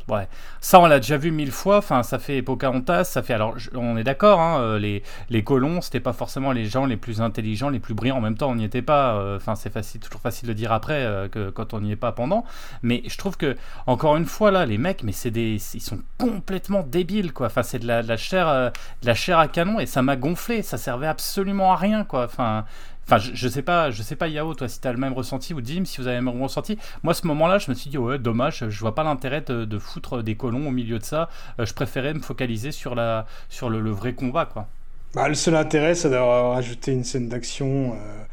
Ouais, 0.08 0.28
ça 0.66 0.80
on 0.80 0.88
l'a 0.88 1.00
déjà 1.00 1.18
vu 1.18 1.30
mille 1.30 1.52
fois. 1.52 1.78
Enfin, 1.78 2.02
ça 2.02 2.18
fait 2.18 2.42
Pocahontas, 2.42 3.04
ça 3.04 3.22
fait. 3.22 3.36
Alors, 3.36 3.56
on 3.76 3.98
est 3.98 4.04
d'accord. 4.04 4.40
Hein, 4.40 4.60
euh, 4.62 4.80
les 4.80 5.04
les 5.30 5.44
colons, 5.44 5.80
c'était 5.80 6.00
pas 6.00 6.12
forcément 6.12 6.52
les 6.52 6.66
gens 6.66 6.88
les 6.88 6.98
plus 6.98 7.22
intelligents, 7.22 7.70
les 7.70 7.80
plus 7.80 7.94
brillants. 7.94 8.18
En 8.18 8.22
même 8.22 8.36
temps, 8.36 8.50
on 8.50 8.56
n'y 8.56 8.64
était 8.64 8.82
pas. 8.82 9.14
Euh, 9.14 9.38
enfin, 9.38 9.54
c'est 9.54 10.00
toujours 10.00 10.22
facile 10.22 10.50
de 10.50 10.54
dire 10.54 10.72
après 10.72 11.06
euh, 11.06 11.28
que 11.28 11.52
quand 11.52 11.76
on 11.76 11.82
n'y 11.82 11.92
est 11.92 11.96
pas 11.96 12.14
pendant. 12.14 12.46
Mais 12.82 13.04
je 13.06 13.16
trouve 13.16 13.38
que 13.38 13.56
encore 13.86 14.18
une 14.18 14.26
fois 14.26 14.50
là, 14.50 14.66
les 14.66 14.80
mecs, 14.80 15.04
mais 15.04 15.12
c'est 15.12 15.30
des, 15.30 15.62
ils 15.76 15.82
sont 15.82 16.00
complètement 16.18 16.82
débiles 16.82 17.32
quoi. 17.32 17.46
Enfin, 17.46 17.62
c'est 17.62 17.78
de 17.78 17.86
la, 17.86 18.02
de 18.02 18.08
la 18.08 18.18
chair, 18.18 18.48
de 18.48 19.06
la 19.06 19.14
chair 19.14 19.38
à 19.38 19.48
canon 19.48 19.80
et 19.80 19.86
ça 19.86 20.02
m'a 20.02 20.16
gonflé. 20.16 20.64
Ça 20.64 20.80
servait 20.80 21.06
absolument 21.06 21.74
à 21.74 21.76
rien 21.76 22.04
quoi. 22.04 22.26
Enfin, 22.26 22.66
Enfin, 23.08 23.18
je, 23.20 23.48
sais 23.48 23.62
pas, 23.62 23.92
je 23.92 24.02
sais 24.02 24.16
pas 24.16 24.28
Yao, 24.28 24.56
toi, 24.56 24.68
si 24.68 24.82
tu 24.82 24.88
as 24.88 24.92
le 24.92 24.98
même 24.98 25.14
ressenti 25.14 25.54
ou 25.54 25.62
Dim, 25.62 25.86
si 25.86 26.02
vous 26.02 26.08
avez 26.08 26.18
le 26.18 26.24
même 26.24 26.42
ressenti. 26.42 26.80
Moi, 27.04 27.14
ce 27.14 27.28
moment-là, 27.28 27.60
je 27.60 27.70
me 27.70 27.76
suis 27.76 27.92
dit, 27.92 28.00
ouais, 28.00 28.18
dommage, 28.18 28.66
je 28.68 28.80
vois 28.80 28.96
pas 28.96 29.04
l'intérêt 29.04 29.42
de, 29.42 29.80
foutre 29.80 30.24
des 30.24 30.36
colons 30.36 30.68
au 30.68 30.72
milieu 30.72 30.98
de 30.98 31.04
ça. 31.04 31.30
Euh, 31.60 31.66
je 31.68 31.74
préférais 31.76 32.16
me 32.16 32.22
focaliser 32.22 32.72
sur, 32.72 32.96
la, 32.96 33.28
sur 33.48 33.70
le, 33.70 33.92
vrai 33.92 34.14
combat, 34.14 34.48
quoi. 34.48 34.68
Bah, 35.14 35.30
le 35.30 35.36
seul 35.36 35.56
intérêt, 35.56 35.94
c'est 35.94 36.10
d'avoir 36.10 36.54
rajouté 36.54 36.94
une 36.94 37.04
scène 37.04 37.30
d'action 37.30 37.94
euh, 37.94 38.24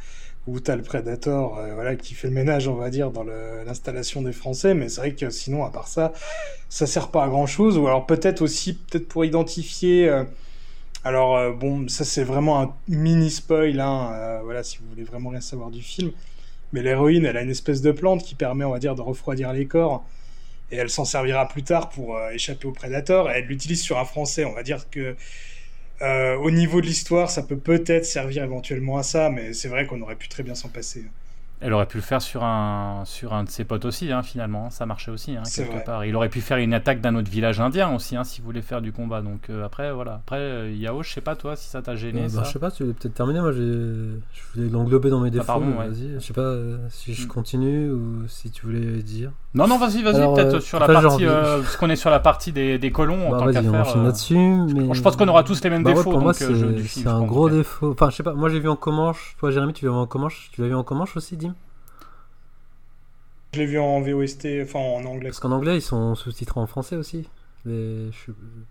où 0.47 0.59
tu 0.59 0.71
as 0.71 0.76
le 0.76 0.83
Predator 0.83 1.59
euh, 1.59 1.75
voilà, 1.75 1.95
qui 1.95 2.14
fait 2.14 2.29
le 2.29 2.35
ménage, 2.35 2.67
on 2.67 2.75
va 2.75 2.88
dire, 2.88 3.11
dans 3.11 3.25
l'installation 3.25 4.23
des 4.23 4.33
Français. 4.33 4.73
Mais 4.73 4.88
c'est 4.88 5.02
vrai 5.02 5.14
que 5.14 5.29
sinon, 5.29 5.67
à 5.67 5.71
part 5.71 5.87
ça, 5.87 6.14
ça 6.71 6.87
sert 6.87 7.09
pas 7.09 7.25
à 7.25 7.29
grand-chose. 7.29 7.76
Ou 7.76 7.87
alors 7.88 8.07
peut-être 8.07 8.41
aussi, 8.41 8.73
peut-être 8.73 9.07
pour 9.07 9.26
identifier 9.26 10.11
alors 11.04 11.37
euh, 11.37 11.52
bon, 11.52 11.88
ça 11.88 12.04
c'est 12.04 12.25
vraiment 12.25 12.61
un 12.62 12.75
mini 12.88 13.30
spoil, 13.30 13.80
hein, 13.80 14.12
euh, 14.14 14.40
voilà, 14.44 14.62
si 14.62 14.78
vous 14.78 14.88
voulez 14.88 15.04
vraiment 15.04 15.30
rien 15.30 15.40
savoir 15.40 15.71
du 15.71 15.82
film. 15.82 16.12
Mais 16.73 16.82
l'héroïne, 16.82 17.26
elle 17.26 17.37
a 17.37 17.42
une 17.42 17.50
espèce 17.50 17.82
de 17.82 17.92
plante 17.92 18.23
qui 18.23 18.35
permet, 18.35 18.64
on 18.64 18.71
va 18.71 18.78
dire, 18.78 18.94
de 18.94 19.02
refroidir 19.02 19.52
les 19.52 19.66
corps. 19.66 20.06
Et 20.71 20.76
elle 20.76 20.88
s'en 20.88 21.04
servira 21.04 21.47
plus 21.49 21.64
tard 21.64 21.90
pour 21.90 22.16
euh, 22.16 22.30
échapper 22.30 22.66
au 22.66 22.73
prédateur. 22.73 23.30
Et 23.30 23.38
elle 23.38 23.47
l'utilise 23.47 23.82
sur 23.82 23.99
un 23.99 24.04
Français. 24.04 24.44
On 24.44 24.54
va 24.54 24.62
dire 24.62 24.88
que 24.90 25.16
au 26.40 26.50
niveau 26.50 26.80
de 26.80 26.87
l'histoire, 26.87 27.30
ça 27.30 27.44
peut 27.44 27.59
peut-être 27.59 28.04
servir 28.04 28.42
éventuellement 28.42 28.99
à 28.99 29.04
ça, 29.04 29.30
mais 29.30 29.52
c'est 29.52 29.68
vrai 29.68 29.87
qu'on 29.87 30.00
aurait 30.02 30.16
pu 30.16 30.28
très 30.28 30.42
bien 30.42 30.56
s'en 30.56 30.68
passer. 30.68 31.04
Elle 31.62 31.73
aurait 31.73 31.87
pu 31.87 31.99
le 31.99 32.02
faire 32.02 32.21
sur 32.21 32.42
un, 32.42 33.04
sur 33.04 33.35
un 33.35 33.45
de 33.45 33.49
ses 33.49 33.64
potes 33.64 33.85
aussi, 33.85 34.11
hein, 34.11 34.23
finalement. 34.23 34.69
Ça 34.71 34.85
marchait 34.85 35.12
aussi, 35.12 35.37
hein, 35.37 35.45
quelque 35.45 35.73
vrai. 35.73 35.85
part. 35.85 36.04
Il 36.04 36.16
aurait 36.16 36.28
pu 36.28 36.40
faire 36.40 36.59
une 36.59 36.75
attaque 36.75 37.00
d'un 37.00 37.14
autre 37.14 37.31
village 37.31 37.61
indien 37.61 37.95
aussi, 37.95 38.16
hein, 38.16 38.25
s'il 38.25 38.42
voulait 38.42 38.62
faire 38.62 38.83
du 38.83 38.92
combat. 38.92 39.23
Donc 39.23 39.49
euh, 39.49 39.64
après, 39.64 39.92
voilà. 39.92 40.14
Après, 40.14 40.38
euh, 40.38 40.73
Yao, 40.73 41.04
je 41.04 41.12
sais 41.12 41.21
pas, 41.21 41.37
toi, 41.37 41.54
si 41.54 41.69
ça 41.69 41.81
t'a 41.81 41.95
gêné. 41.95 42.25
Euh, 42.25 42.28
bah, 42.35 42.42
je 42.45 42.50
sais 42.50 42.59
pas, 42.59 42.73
tu 42.73 42.83
voulais 42.83 42.95
peut-être 42.95 43.14
terminer. 43.14 43.40
Moi, 43.40 43.52
je 43.52 44.19
voulais 44.54 44.69
l'englober 44.69 45.09
dans 45.09 45.21
mes 45.21 45.31
défauts. 45.31 45.45
Ah, 45.45 45.52
pardon, 45.52 45.71
vas-y. 45.71 46.14
Je 46.14 46.19
sais 46.19 46.35
pas 46.35 46.57
si 46.88 47.14
je 47.14 47.25
mm. 47.25 47.28
continue 47.28 47.90
ou 47.90 48.26
si 48.26 48.50
tu 48.50 48.66
voulais 48.66 49.02
dire. 49.02 49.31
Non, 49.54 49.66
non, 49.66 49.76
vas-y, 49.76 50.02
vas-y. 50.02 50.35
peut-être 50.35 50.61
sur 50.61 50.78
la 50.78 50.87
partie. 50.87 51.25
parce 51.25 51.76
qu'on 51.76 51.90
est 51.90 51.97
sur 51.97 52.11
la 52.11 52.21
partie 52.21 52.52
des, 52.52 52.78
des 52.78 52.90
colons 52.90 53.30
bah, 53.30 53.37
en 53.37 53.40
tant 53.40 53.52
qu'affaire. 53.52 54.02
là-dessus. 54.02 54.37
Mais... 54.37 54.94
Je 54.94 55.02
pense 55.02 55.16
qu'on 55.16 55.28
aura 55.28 55.44
tous 55.44 55.62
les 55.62 55.71
mêmes 55.71 55.82
bah, 55.82 55.92
défauts. 55.92 56.11
pour 56.11 56.21
moi, 56.21 56.32
c'est 56.32 57.06
un 57.06 57.23
gros 57.23 57.50
défaut. 57.50 57.92
Enfin, 57.92 58.11
je 58.11 58.16
sais 58.16 58.23
pas. 58.23 58.35
Moi, 58.35 58.49
j'ai 58.49 58.61
vu 58.61 58.68
en 58.68 58.76
Comanche. 58.76 59.37
Toi, 59.38 59.50
Jérémy, 59.50 59.73
tu 59.73 59.85
l'as 59.85 59.90
vu 59.90 59.97
en 59.97 60.06
Comanche. 60.06 60.50
Tu 60.52 60.62
l'as 60.62 60.68
vu 60.68 60.75
en 60.75 60.85
Comanche 60.85 61.16
aussi, 61.16 61.37
Dim? 61.37 61.54
Je 63.54 63.61
l'ai 63.61 63.66
vu 63.66 63.78
en 63.78 64.00
VOST, 64.00 64.47
enfin 64.62 64.78
en 64.78 65.04
anglais. 65.04 65.28
Parce 65.28 65.40
qu'en 65.40 65.52
anglais, 65.52 65.76
ils 65.76 65.82
sont 65.82 66.14
sous-titrés 66.14 66.59
en 66.59 66.66
français 66.66 66.97
aussi. 66.97 67.28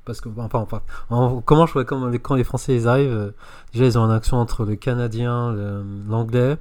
Parce 0.05 0.19
que, 0.19 0.29
enfin, 0.35 0.59
enfin, 0.59 0.81
en... 1.11 1.43
je 1.67 1.73
vois 1.73 1.85
quand, 1.85 2.11
quand 2.17 2.35
les 2.35 2.43
Français 2.43 2.75
ils 2.75 2.87
arrivent, 2.87 3.11
euh, 3.11 3.31
déjà 3.71 3.85
ils 3.85 3.97
ont 3.97 4.03
un 4.03 4.13
accent 4.13 4.39
entre 4.39 4.65
le 4.65 4.75
canadien, 4.75 5.55
l'anglais. 6.09 6.57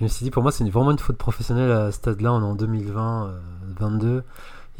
Je 0.00 0.04
me 0.04 0.08
suis 0.08 0.24
dit, 0.24 0.30
pour 0.30 0.42
moi, 0.42 0.50
c'est 0.50 0.68
vraiment 0.68 0.90
une 0.90 0.98
faute 0.98 1.18
professionnelle 1.18 1.70
à 1.70 1.92
ce 1.92 1.98
stade-là, 1.98 2.32
on 2.32 2.40
est 2.40 2.44
en 2.44 2.54
2020, 2.54 3.34
22 3.78 4.24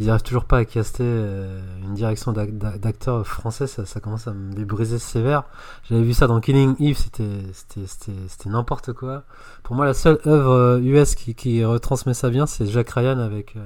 ils 0.01 0.07
n'arrivent 0.07 0.23
toujours 0.23 0.47
pas 0.47 0.57
à 0.57 0.65
caster 0.65 1.05
euh, 1.05 1.61
une 1.83 1.93
direction 1.93 2.33
d'acteurs 2.33 3.27
français, 3.27 3.67
ça, 3.67 4.01
commence 4.01 4.27
à 4.27 4.33
me 4.33 4.55
débriser 4.55 4.99
sévère. 4.99 5.45
J'avais 5.85 6.03
vu 6.03 6.15
ça 6.15 6.27
dans 6.27 6.41
Killing 6.41 6.75
Eve, 6.81 6.97
c'était 6.97 8.49
n'importe 8.49 8.95
quoi. 8.95 9.25
Pour 9.63 9.77
moi, 9.77 9.85
la 9.85 9.93
seule 9.93 10.19
œuvre 10.27 10.81
US 10.83 11.13
euh, 11.13 11.33
qui, 11.35 11.63
retransmet 11.63 12.15
ça 12.15 12.31
bien, 12.31 12.47
c'est 12.47 12.65
Jack 12.65 12.89
Ryan 12.89 13.19
avec 13.19 13.57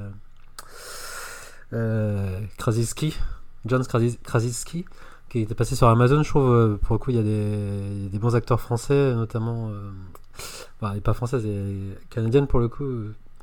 euh, 1.73 2.41
Krasinski, 2.59 3.17
John 3.65 3.85
Krasinski, 3.85 4.87
qui 5.29 5.39
était 5.39 5.55
passé 5.55 5.77
sur 5.77 5.87
Amazon. 5.87 6.25
Je 6.25 6.29
trouve, 6.31 6.79
pour 6.79 6.95
le 6.97 6.99
coup, 6.99 7.11
il 7.11 7.17
y 7.17 7.21
a 7.21 8.09
des, 8.11 8.19
bons 8.19 8.35
acteurs 8.35 8.61
français, 8.61 9.15
notamment. 9.15 9.71
Bah, 10.81 10.95
pas 11.03 11.15
françaises, 11.15 11.47
canadiennes 12.11 12.47
pour 12.47 12.61
le 12.61 12.69
coup 12.69 12.85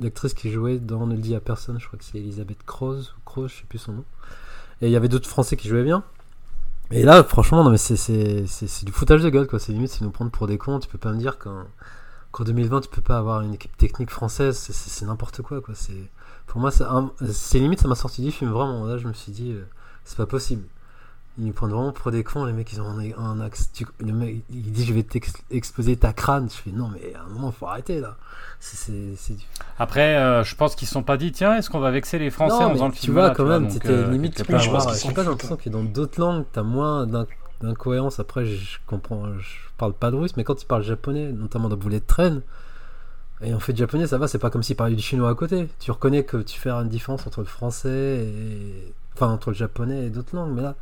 l'actrice 0.01 0.33
qui 0.33 0.51
jouait 0.51 0.79
dans 0.79 1.05
Ne 1.07 1.15
le 1.15 1.21
dit 1.21 1.36
à 1.36 1.39
personne, 1.39 1.79
je 1.79 1.88
crois 1.88 1.98
que 1.98 2.05
c'est 2.05 2.17
Elisabeth 2.17 2.63
Croze, 2.65 3.13
ou 3.17 3.21
Croze, 3.25 3.51
je 3.51 3.57
sais 3.57 3.65
plus 3.67 3.77
son 3.77 3.93
nom. 3.93 4.05
Et 4.81 4.88
il 4.88 4.91
y 4.91 4.95
avait 4.95 5.10
d'autres 5.10 5.29
Français 5.29 5.55
qui 5.55 5.67
jouaient 5.67 5.83
bien. 5.83 6.03
Et 6.89 7.03
là, 7.03 7.24
franchement, 7.24 7.67
mais 7.69 7.77
c'est 7.77 8.83
du 8.83 8.91
foutage 8.91 9.24
de 9.24 9.29
gueule, 9.29 9.48
quoi. 9.48 9.60
C'est 9.60 9.71
limite, 9.71 9.91
c'est 9.91 10.03
nous 10.03 10.12
prendre 10.12 10.31
pour 10.31 10.48
des 10.48 10.57
cons. 10.57 10.79
Tu 10.79 10.89
peux 10.89 10.98
pas 10.98 11.12
me 11.13 11.17
dire 11.17 11.38
qu'en 11.38 12.43
2020, 12.43 12.81
tu 12.81 12.89
peux 12.89 13.01
pas 13.01 13.17
avoir 13.17 13.41
une 13.41 13.53
équipe 13.53 13.75
technique 13.77 14.10
française. 14.10 14.57
C'est 14.57 15.05
n'importe 15.05 15.41
quoi, 15.41 15.62
quoi. 15.62 15.74
Pour 16.48 16.60
moi, 16.60 16.71
c'est 16.71 17.60
limite, 17.60 17.79
ça 17.79 17.88
m'a 17.88 17.95
sorti 17.95 18.21
du 18.21 18.31
film, 18.31 18.51
vraiment. 18.51 18.86
Là, 18.86 18.98
je 18.98 19.07
me 19.07 19.13
suis 19.13 19.31
dit, 19.31 19.51
euh, 19.51 19.65
c'est 20.03 20.17
pas 20.17 20.25
possible. 20.25 20.63
Ils 21.38 21.45
nous 21.45 21.53
prennent 21.53 21.69
vraiment 21.69 21.93
pour 21.93 22.11
des 22.11 22.23
cons, 22.23 22.43
les 22.45 22.53
mecs, 22.53 22.73
ils 22.73 22.81
ont 22.81 22.88
un, 23.17 23.39
axe. 23.39 23.71
le 24.00 24.11
mec, 24.11 24.43
il 24.50 24.71
dit, 24.71 24.85
je 24.85 24.93
vais 24.93 25.03
t'exposer 25.03 25.95
ta 25.95 26.11
crâne. 26.11 26.50
Je 26.50 26.55
fais, 26.55 26.71
non, 26.71 26.89
mais 26.89 27.13
à 27.15 27.21
un 27.21 27.29
moment, 27.33 27.51
faut 27.51 27.67
arrêter, 27.67 28.01
là. 28.01 28.17
Après, 29.79 30.17
euh, 30.17 30.43
je 30.43 30.55
pense 30.55 30.75
qu'ils 30.75 30.88
se 30.88 30.93
sont 30.93 31.03
pas 31.03 31.17
dit, 31.17 31.31
tiens, 31.31 31.55
est-ce 31.55 31.69
qu'on 31.69 31.79
va 31.79 31.89
vexer 31.89 32.19
les 32.19 32.29
Français 32.29 32.63
en 32.63 32.71
faisant 32.71 32.88
le 32.88 32.93
film 32.93 33.05
Tu 33.05 33.11
vois, 33.11 33.31
quand 33.31 33.45
même, 33.45 33.69
c'était 33.69 33.89
euh, 33.89 34.11
limite. 34.11 34.38
Je, 34.38 34.43
je, 34.43 34.57
je 34.59 34.93
sais 34.93 35.13
pas, 35.13 35.23
l'impression 35.23 35.55
que 35.55 35.69
dans 35.69 35.83
d'autres 35.83 36.19
langues, 36.19 36.45
t'as 36.51 36.63
moins 36.63 37.07
d'incohérence. 37.61 38.19
Après, 38.19 38.45
je, 38.45 38.77
comprends, 38.85 39.33
je 39.39 39.57
parle 39.77 39.93
pas 39.93 40.11
de 40.11 40.17
russe, 40.17 40.35
mais 40.38 40.43
quand 40.43 40.61
ils 40.61 40.67
parlent 40.67 40.83
japonais, 40.83 41.31
notamment 41.31 41.69
dans 41.69 41.77
Bullet 41.77 42.01
Train, 42.01 42.41
et 43.43 43.53
en 43.53 43.60
fait, 43.60 43.75
japonais, 43.75 44.06
ça 44.06 44.17
va, 44.17 44.27
c'est 44.27 44.38
pas 44.38 44.51
comme 44.51 44.62
s'ils 44.62 44.75
parlaient 44.75 44.95
du 44.95 45.01
chinois 45.01 45.29
à 45.29 45.36
côté. 45.36 45.67
Tu 45.79 45.89
reconnais 45.89 46.23
que 46.23 46.38
tu 46.38 46.60
fais 46.60 46.69
une 46.69 46.89
différence 46.89 47.25
entre 47.25 47.39
le 47.39 47.47
français 47.47 48.25
et. 48.25 48.93
Enfin, 49.13 49.27
entre 49.27 49.49
le 49.49 49.56
japonais 49.56 50.06
et 50.06 50.10
d'autres 50.10 50.36
langues, 50.36 50.53
mais 50.56 50.62
là, 50.62 50.75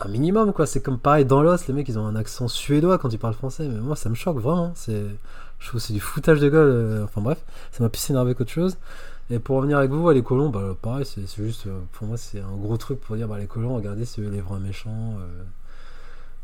un 0.00 0.08
minimum, 0.08 0.52
quoi. 0.52 0.66
C'est 0.66 0.80
comme 0.80 0.98
pareil 0.98 1.24
dans 1.24 1.42
l'os, 1.42 1.66
les 1.66 1.74
mecs, 1.74 1.88
ils 1.88 1.98
ont 1.98 2.06
un 2.06 2.16
accent 2.16 2.48
suédois 2.48 2.98
quand 2.98 3.12
ils 3.12 3.18
parlent 3.18 3.34
français, 3.34 3.68
mais 3.68 3.80
moi, 3.80 3.96
ça 3.96 4.08
me 4.08 4.14
choque 4.14 4.38
vraiment. 4.38 4.72
C'est. 4.74 5.04
Je 5.58 5.68
trouve 5.68 5.80
c'est 5.80 5.94
du 5.94 6.00
foutage 6.00 6.40
de 6.40 6.48
gueule. 6.48 6.68
Euh, 6.68 7.04
enfin 7.04 7.20
bref, 7.20 7.42
ça 7.72 7.82
m'a 7.82 7.88
plus 7.88 8.10
énervé 8.10 8.34
qu'autre 8.34 8.50
chose. 8.50 8.76
Et 9.30 9.38
pour 9.38 9.56
revenir 9.56 9.78
avec 9.78 9.90
vous, 9.90 10.08
les 10.10 10.22
colons, 10.22 10.50
bah, 10.50 10.76
pareil, 10.80 11.04
c'est 11.04 11.26
juste, 11.42 11.66
euh, 11.66 11.80
pour 11.92 12.06
moi, 12.06 12.16
c'est 12.16 12.40
un 12.40 12.54
gros 12.56 12.76
truc 12.76 13.00
pour 13.00 13.16
dire, 13.16 13.26
bah, 13.26 13.38
les 13.38 13.46
colons, 13.46 13.74
regardez, 13.74 14.04
c'est 14.04 14.20
les 14.20 14.40
vrais 14.40 14.60
méchants, 14.60 15.16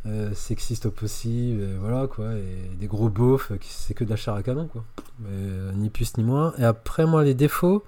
euh, 0.06 0.34
sexistes 0.34 0.86
au 0.86 0.90
possible, 0.90 1.62
et 1.62 1.74
voilà, 1.78 2.08
quoi, 2.08 2.34
et 2.34 2.74
des 2.80 2.88
gros 2.88 3.08
beaufs, 3.08 3.52
c'est 3.60 3.94
que 3.94 4.02
de 4.02 4.10
la 4.10 4.16
chair 4.16 4.34
à 4.34 4.42
canon, 4.42 4.66
quoi. 4.66 4.82
ni 5.74 5.90
plus 5.90 6.16
ni 6.16 6.24
moins. 6.24 6.54
Et 6.58 6.64
après, 6.64 7.06
moi, 7.06 7.22
les 7.22 7.34
défauts, 7.34 7.84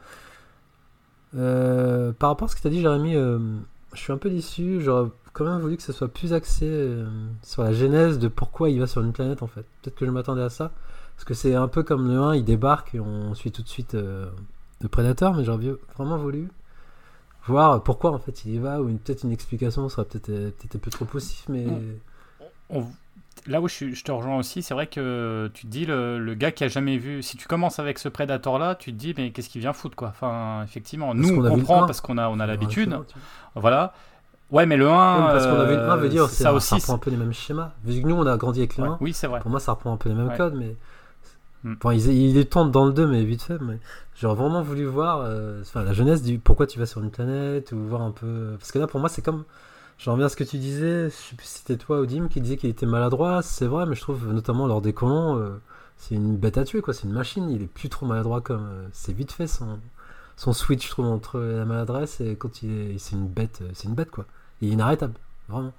par 1.33 2.29
rapport 2.29 2.45
à 2.45 2.49
ce 2.49 2.55
que 2.55 2.61
tu 2.61 2.69
as 2.69 2.71
dit, 2.71 2.81
Jérémy, 2.81 3.17
je 3.95 4.01
suis 4.01 4.13
un 4.13 4.19
peu 4.19 4.31
déçu, 4.31 4.81
j'aurais 4.81 5.11
quand 5.33 5.45
même 5.45 5.61
voulu 5.61 5.77
que 5.77 5.83
ce 5.83 5.93
soit 5.93 6.09
plus 6.09 6.33
axé 6.33 6.97
sur 7.43 7.63
la 7.63 7.73
genèse 7.73 8.19
de 8.19 8.29
pourquoi 8.29 8.71
il 8.71 8.79
va 8.81 8.87
sur 8.87 9.03
une 9.03 9.13
planète, 9.13 9.43
en 9.43 9.47
fait. 9.47 9.65
Peut-être 9.83 9.97
que 9.97 10.07
je 10.07 10.11
m'attendais 10.11 10.43
à 10.43 10.51
ça. 10.51 10.71
Parce 11.17 11.25
que 11.25 11.35
c'est 11.35 11.55
un 11.55 11.69
peu 11.69 11.83
comme 11.83 12.09
le 12.09 12.19
1, 12.19 12.37
il 12.37 12.45
débarque 12.45 12.95
et 12.95 13.01
on 13.01 13.35
suit 13.35 13.53
tout 13.53 13.63
de 13.63 13.69
suite 13.69 13.95
euh, 13.95 14.27
le 14.81 14.89
prédateur, 14.89 15.35
mais 15.35 15.45
j'aurais 15.45 15.73
vraiment 15.97 16.19
voulu 16.19 16.49
voir 17.47 17.83
pourquoi 17.83 18.13
en 18.13 18.19
fait 18.19 18.45
il 18.45 18.55
y 18.55 18.59
va, 18.59 18.81
ou 18.81 18.87
peut-être 18.97 19.23
une 19.23 19.33
explication 19.33 19.89
serait 19.89 20.07
peut-être 20.07 20.31
euh, 20.31 20.51
peut 20.51 20.77
un 20.77 20.79
peu 20.79 20.91
trop 20.91 21.05
poussif, 21.05 21.45
mais. 21.49 21.67
Là 23.47 23.61
où 23.61 23.69
je, 23.69 24.03
te 24.03 24.13
rejoins 24.13 24.39
aussi, 24.39 24.63
c'est 24.63 24.75
vrai 24.75 24.87
que 24.87 25.51
tu 25.55 25.67
te 25.67 25.71
dis, 25.71 25.87
le, 25.87 26.35
gars 26.35 26.53
qui 26.53 26.65
a 26.65 26.69
jamais 26.69 26.99
vu, 26.99 27.23
si 27.23 27.37
tu 27.37 27.47
commences 27.47 27.79
avec 27.79 27.99
ce 27.99 28.09
prédateur 28.09 28.59
là, 28.59 28.75
tu 28.75 28.93
te 28.93 28.99
dis, 28.99 29.15
mais 29.17 29.31
qu'est-ce 29.31 29.49
qu'il 29.49 29.61
vient 29.61 29.73
foutre 29.73 29.97
quoi 29.97 30.09
Enfin, 30.09 30.63
effectivement, 30.65 31.15
nous 31.15 31.29
on, 31.29 31.49
comprend 31.49 31.87
parce 31.87 32.01
qu'on 32.01 32.19
a, 32.19 32.29
on 32.29 32.41
a 32.41 32.47
l'habitude. 32.47 32.99
Voilà. 33.55 33.93
Ouais, 34.51 34.67
mais 34.67 34.77
le 34.77 34.89
1. 34.89 34.93
parce 35.33 35.47
qu'on 35.47 35.61
avait 35.61 35.77
le 35.77 35.89
1 35.89 35.97
veut 35.97 36.09
dire, 36.09 36.29
ça, 36.29 36.53
aussi, 36.53 36.69
ça 36.69 36.77
reprend 36.77 36.95
un 36.95 36.99
peu 36.99 37.11
les 37.11 37.17
mêmes 37.17 37.33
schémas. 37.33 37.73
Vu 37.85 38.03
que 38.03 38.07
nous 38.07 38.15
on 38.15 38.27
a 38.27 38.37
grandi 38.37 38.61
avec 38.61 38.77
le 38.77 38.85
1. 38.85 38.99
oui, 39.01 39.13
c'est 39.13 39.27
vrai. 39.27 39.41
Pour 39.41 39.51
moi, 39.51 39.61
ça 39.61 39.73
reprend 39.73 39.93
un 39.93 39.97
peu 39.97 40.09
les 40.09 40.15
mêmes 40.15 40.37
codes, 40.37 40.55
mais 40.55 40.77
Mm. 41.65 41.75
Enfin, 41.83 41.95
il, 41.95 42.07
il 42.13 42.37
est 42.37 42.45
temps 42.45 42.67
dans 42.67 42.85
le 42.87 42.93
2, 42.93 43.07
mais 43.07 43.25
vite 43.25 43.43
fait. 43.43 43.59
Mais 43.61 43.79
j'aurais 44.15 44.37
vraiment 44.37 44.63
voulu 44.63 44.85
voir 44.85 45.21
euh, 45.21 45.63
enfin, 45.63 45.83
la 45.83 45.93
jeunesse 45.93 46.23
du 46.23 46.39
pourquoi 46.39 46.67
tu 46.67 46.79
vas 46.79 46.87
sur 46.87 47.03
une 47.03 47.11
planète, 47.11 47.73
ou 47.73 47.79
voir 47.79 48.03
un 48.03 48.13
peu. 48.13 48.55
Parce 48.59 48.71
que 48.71 48.79
là, 48.79 48.87
pour 48.87 49.01
moi, 49.01 49.09
c'est 49.09 49.23
comme. 49.23 49.45
J'en 49.99 50.13
reviens 50.13 50.27
à 50.27 50.29
ce 50.29 50.37
que 50.37 50.45
tu 50.45 50.59
disais, 50.59 51.05
je 51.05 51.11
sais 51.11 51.37
plus 51.37 51.47
si 51.47 51.59
c'était 51.59 51.77
toi 51.77 52.01
ou 52.01 52.07
Dim 52.07 52.29
qui 52.29 52.41
disait 52.41 52.57
qu'il 52.57 52.71
était 52.71 52.87
maladroit, 52.87 53.43
c'est 53.43 53.67
vrai, 53.67 53.87
mais 53.87 53.95
je 53.95 54.01
trouve 54.01 54.33
notamment 54.33 54.67
lors 54.67 54.81
des 54.81 54.93
colons, 54.93 55.39
euh, 55.39 55.61
c'est 55.97 56.15
une 56.15 56.37
bête 56.37 56.59
à 56.59 56.65
tuer, 56.65 56.81
quoi. 56.81 56.93
C'est 56.93 57.05
une 57.05 57.13
machine, 57.13 57.49
il 57.51 57.63
est 57.63 57.67
plus 57.67 57.89
trop 57.89 58.05
maladroit 58.07 58.41
comme. 58.41 58.67
Euh, 58.67 58.87
c'est 58.93 59.13
vite 59.13 59.33
fait 59.33 59.47
son, 59.47 59.79
son 60.37 60.53
switch, 60.53 60.85
je 60.87 60.91
trouve, 60.91 61.07
entre 61.07 61.39
la 61.39 61.65
maladresse 61.65 62.21
et 62.21 62.37
quand 62.37 62.63
il 62.63 62.71
est. 62.71 62.99
C'est 62.99 63.17
une 63.17 63.29
bête, 63.29 63.63
c'est 63.73 63.89
une 63.89 63.95
bête, 63.95 64.11
quoi. 64.11 64.27
Il 64.61 64.71
est 64.71 64.73
inarrêtable, 64.73 65.15
vraiment. 65.49 65.73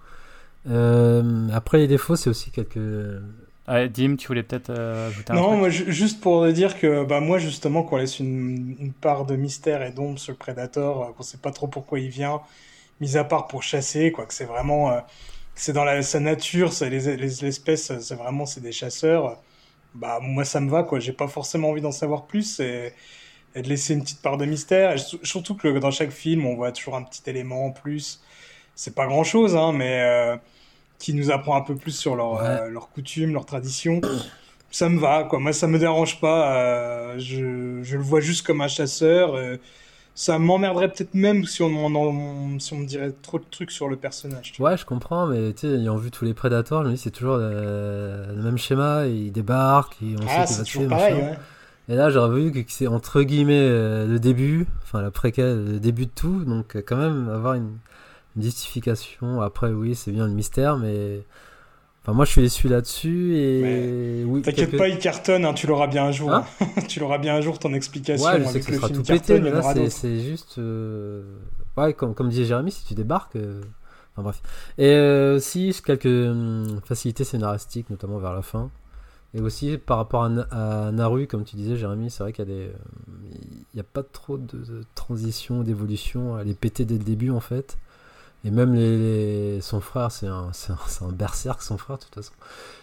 après, 1.54 1.78
les 1.80 1.88
défauts, 1.88 2.16
c'est 2.16 2.30
aussi 2.30 2.52
quelques 2.52 2.80
Dim, 3.68 4.16
tu 4.16 4.28
voulais 4.28 4.44
peut-être 4.44 4.70
euh, 4.70 5.08
ajouter 5.08 5.34
un 5.34 5.36
Non, 5.36 5.48
truc 5.48 5.60
moi, 5.60 5.70
juste 5.70 6.22
pour 6.22 6.48
dire 6.50 6.80
que 6.80 7.04
bah, 7.04 7.20
moi, 7.20 7.40
justement, 7.40 7.82
qu'on 7.82 7.98
laisse 7.98 8.20
une, 8.20 8.76
une, 8.80 8.94
part 8.94 9.26
de 9.26 9.36
mystère 9.36 9.82
et 9.82 9.92
d'ombre 9.92 10.20
sur 10.20 10.34
le 10.34 10.38
Predator, 10.38 11.04
euh, 11.04 11.12
qu'on 11.14 11.24
sait 11.24 11.40
pas 11.40 11.52
trop 11.52 11.68
pourquoi 11.68 12.00
il 12.00 12.10
vient, 12.10 12.42
mis 13.02 13.18
à 13.18 13.24
part 13.24 13.48
pour 13.48 13.64
chasser, 13.64 14.12
quoi, 14.12 14.26
que 14.26 14.34
c'est 14.34 14.46
vraiment. 14.46 14.92
Euh, 14.92 15.00
c'est 15.56 15.74
dans 15.74 15.84
la, 15.86 16.02
sa 16.02 16.20
nature, 16.20 16.74
c'est 16.74 16.90
les, 16.90 17.16
les 17.18 17.46
espèces, 17.46 17.98
c'est 18.00 18.16
vraiment 18.16 18.46
c'est 18.46 18.62
des 18.62 18.72
chasseurs. 18.72 19.42
Bah, 19.94 20.20
moi, 20.22 20.44
ça 20.44 20.60
me 20.60 20.70
va, 20.70 20.84
quoi. 20.84 21.00
J'ai 21.00 21.14
pas 21.14 21.28
forcément 21.28 21.70
envie 21.70 21.82
d'en 21.82 21.94
savoir 21.94 22.26
plus 22.26 22.60
et, 22.60 22.94
et, 23.56 23.62
de 23.62 23.70
laisser 23.70 23.94
une 23.94 24.04
petite 24.04 24.22
part 24.22 24.38
de 24.38 24.46
mystère. 24.46 24.94
Et 24.94 24.98
surtout 25.24 25.56
que 25.56 25.80
dans 25.80 25.92
chaque 25.92 26.12
film, 26.12 26.46
on 26.46 26.56
voit 26.56 26.72
toujours 26.74 26.96
un 26.96 27.04
petit 27.04 27.22
élément 27.30 27.68
en 27.68 27.72
plus. 27.72 28.22
C'est 28.76 28.96
pas 28.96 29.08
grand 29.08 29.24
chose, 29.24 29.56
hein, 29.56 29.72
mais 29.72 30.38
qui 31.00 31.14
nous 31.14 31.32
apprend 31.32 31.56
un 31.56 31.62
peu 31.62 31.76
plus 31.76 31.92
sur 31.92 32.16
leurs 32.16 32.42
euh, 32.42 32.70
leurs 32.70 32.90
coutumes, 32.90 33.34
leurs 33.34 33.46
traditions. 33.46 34.02
Ça 34.72 34.90
me 34.90 35.00
va, 35.00 35.24
quoi. 35.24 35.40
Moi, 35.40 35.54
ça 35.54 35.68
me 35.68 35.80
dérange 35.80 36.20
pas. 36.20 36.56
Euh, 36.56 37.20
je, 37.20 37.82
je, 37.84 37.98
le 37.98 38.04
vois 38.04 38.20
juste 38.20 38.46
comme 38.46 38.62
un 38.62 38.68
chasseur. 38.68 39.36
Euh, 39.36 39.58
ça 40.16 40.40
m'emmerderait 40.40 40.88
peut-être 40.88 41.14
même 41.14 41.44
si 41.44 41.62
on, 41.62 42.60
si 42.60 42.74
on 42.74 42.78
me 42.78 42.86
dirait 42.86 43.12
trop 43.22 43.38
de 43.38 43.44
trucs 43.52 43.70
sur 43.70 43.90
le 43.90 43.98
personnage. 43.98 44.54
Ouais, 44.60 44.78
je 44.78 44.86
comprends, 44.86 45.28
mais 45.28 45.52
tu 45.52 45.68
sais, 45.68 45.74
ayant 45.76 45.98
vu 45.98 46.10
tous 46.10 46.24
les 46.24 46.34
prédateurs, 46.34 46.84
je 46.84 46.88
me 46.88 46.94
dis 46.94 46.98
c'est 46.98 47.12
toujours 47.12 47.36
le, 47.38 48.34
même 48.42 48.58
schéma. 48.58 49.08
Il 49.08 49.34
débarque, 49.34 49.98
on 50.02 50.16
ah, 50.30 50.48
sait 50.48 50.64
qu'il 50.64 50.88
va 50.88 50.88
tuer. 50.88 50.88
Pareil, 50.88 51.38
Et 51.90 51.96
là, 51.96 52.10
j'aurais 52.10 52.40
vu 52.40 52.52
que 52.54 52.72
c'est 52.72 52.88
entre 52.88 53.22
guillemets 53.24 53.68
le 53.68 54.18
début, 54.18 54.68
enfin 54.84 55.02
la 55.02 55.12
préquelle, 55.12 55.66
le 55.66 55.80
début 55.82 56.06
de 56.06 56.12
tout. 56.16 56.46
Donc, 56.46 56.78
quand 56.86 56.98
même, 56.98 57.28
avoir 57.30 57.56
une, 57.56 57.78
justification. 58.38 59.42
Après, 59.42 59.70
oui, 59.70 59.96
c'est 59.96 60.12
bien 60.12 60.28
le 60.28 60.34
mystère, 60.34 60.78
mais. 60.78 61.24
Enfin, 62.06 62.14
moi, 62.14 62.26
je 62.26 62.30
suis 62.30 62.42
déçu 62.44 62.68
là-dessus 62.68 63.36
et 63.36 64.24
oui. 64.28 64.44
T'inquiète 64.44 64.78
pas, 64.78 64.88
il 64.88 65.00
cartonne, 65.00 65.44
hein, 65.44 65.56
tu 65.56 65.66
l'auras 65.66 65.88
bien 65.88 66.06
un 66.06 66.12
jour. 66.12 66.32
Hein 66.32 66.46
tu 66.88 67.00
l'auras 67.00 67.18
bien 67.18 67.34
un 67.34 67.42
jour 67.42 67.58
ton 67.58 67.74
explication. 67.74 68.28
Ouais, 68.28 68.44
je 68.44 68.48
sais 68.48 68.60
que 68.60 68.66
ça 68.66 68.74
sera 68.74 68.90
tout 68.90 69.02
pété, 69.02 69.40
mais 69.40 69.50
là, 69.50 69.64
c'est 69.90 70.20
juste. 70.20 70.60
Euh, 70.60 71.24
ouais, 71.78 71.96
comme, 71.96 72.14
comme 72.14 72.30
disait 72.30 72.46
Jérémy, 72.46 72.72
si 72.72 72.86
tu 72.86 72.94
débarques, 72.94 73.38
euh, 73.38 73.60
Enfin 74.14 74.22
bref. 74.22 74.42
Et 74.78 74.92
euh, 74.92 75.38
aussi 75.38 75.76
quelques 75.84 76.06
hum, 76.06 76.80
facilités 76.86 77.24
scénaristiques, 77.24 77.90
notamment 77.90 78.20
vers 78.20 78.34
la 78.34 78.44
fin. 78.44 78.70
Et 79.34 79.42
aussi 79.42 79.80
par 79.80 79.98
rapport 79.98 80.26
à, 80.26 80.86
à 80.88 80.92
Naru, 80.92 81.26
comme 81.26 81.44
tu 81.44 81.56
disais, 81.56 81.76
Jérémy, 81.76 82.12
c'est 82.12 82.22
vrai 82.22 82.34
qu'il 82.34 82.46
n'y 82.46 83.80
a, 83.80 83.82
a, 83.82 83.84
pas 83.84 84.04
trop 84.04 84.38
de, 84.38 84.84
transition, 84.94 85.64
d'évolution. 85.64 86.40
Elle 86.40 86.50
est 86.50 86.60
pétée 86.60 86.86
dès 86.86 87.00
le 87.00 87.04
début 87.04 87.32
en 87.32 87.42
fait. 87.42 87.78
Et 88.46 88.52
même 88.52 89.60
son 89.62 89.82
frère, 89.82 90.12
c'est 90.12 90.28
un, 90.28 90.52
un, 90.70 91.06
un 91.08 91.12
berserk, 91.12 91.62
son 91.62 91.78
frère, 91.78 91.98
de 91.98 92.04
toute 92.04 92.16
façon. 92.16 92.34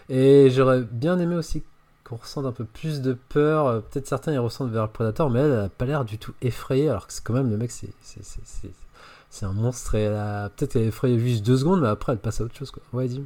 Et 0.08 0.50
j'aurais 0.50 0.82
bien 0.82 1.18
aimé 1.18 1.36
aussi 1.36 1.62
qu'on 2.04 2.16
ressente 2.16 2.44
un 2.44 2.52
peu 2.52 2.64
plus 2.64 3.00
de 3.00 3.12
peur. 3.12 3.82
Peut-être 3.84 4.08
certains 4.08 4.32
ils 4.32 4.38
ressentent 4.38 4.72
vers 4.72 4.82
le 4.82 4.90
prédateur, 4.90 5.30
mais 5.30 5.40
elle, 5.40 5.52
elle 5.52 5.58
a 5.60 5.68
pas 5.68 5.84
l'air 5.86 6.04
du 6.04 6.18
tout 6.18 6.34
effrayée, 6.42 6.88
alors 6.88 7.06
que 7.06 7.12
c'est 7.12 7.22
quand 7.24 7.32
même 7.34 7.48
le 7.48 7.56
mec, 7.56 7.70
c'est 7.70 9.46
un 9.46 9.52
monstre 9.52 9.94
et 9.94 10.08
peut-être 10.56 10.76
elle 10.76 10.88
effrayée 10.88 11.18
juste 11.18 11.46
deux 11.46 11.56
secondes, 11.56 11.80
mais 11.80 11.88
après 11.88 12.12
elle 12.12 12.18
passe 12.18 12.40
à 12.40 12.44
autre 12.44 12.56
chose 12.56 12.70
quoi. 12.70 12.82
Ouais, 12.92 13.06
dis. 13.06 13.24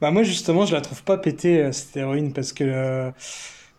Bah 0.00 0.10
moi 0.10 0.22
justement, 0.22 0.66
je 0.66 0.74
la 0.74 0.80
trouve 0.80 1.02
pas 1.02 1.18
pétée 1.18 1.62
euh, 1.62 1.72
cette 1.72 1.96
héroïne 1.96 2.32
parce 2.32 2.52
que 2.52 2.64
euh, 2.64 3.10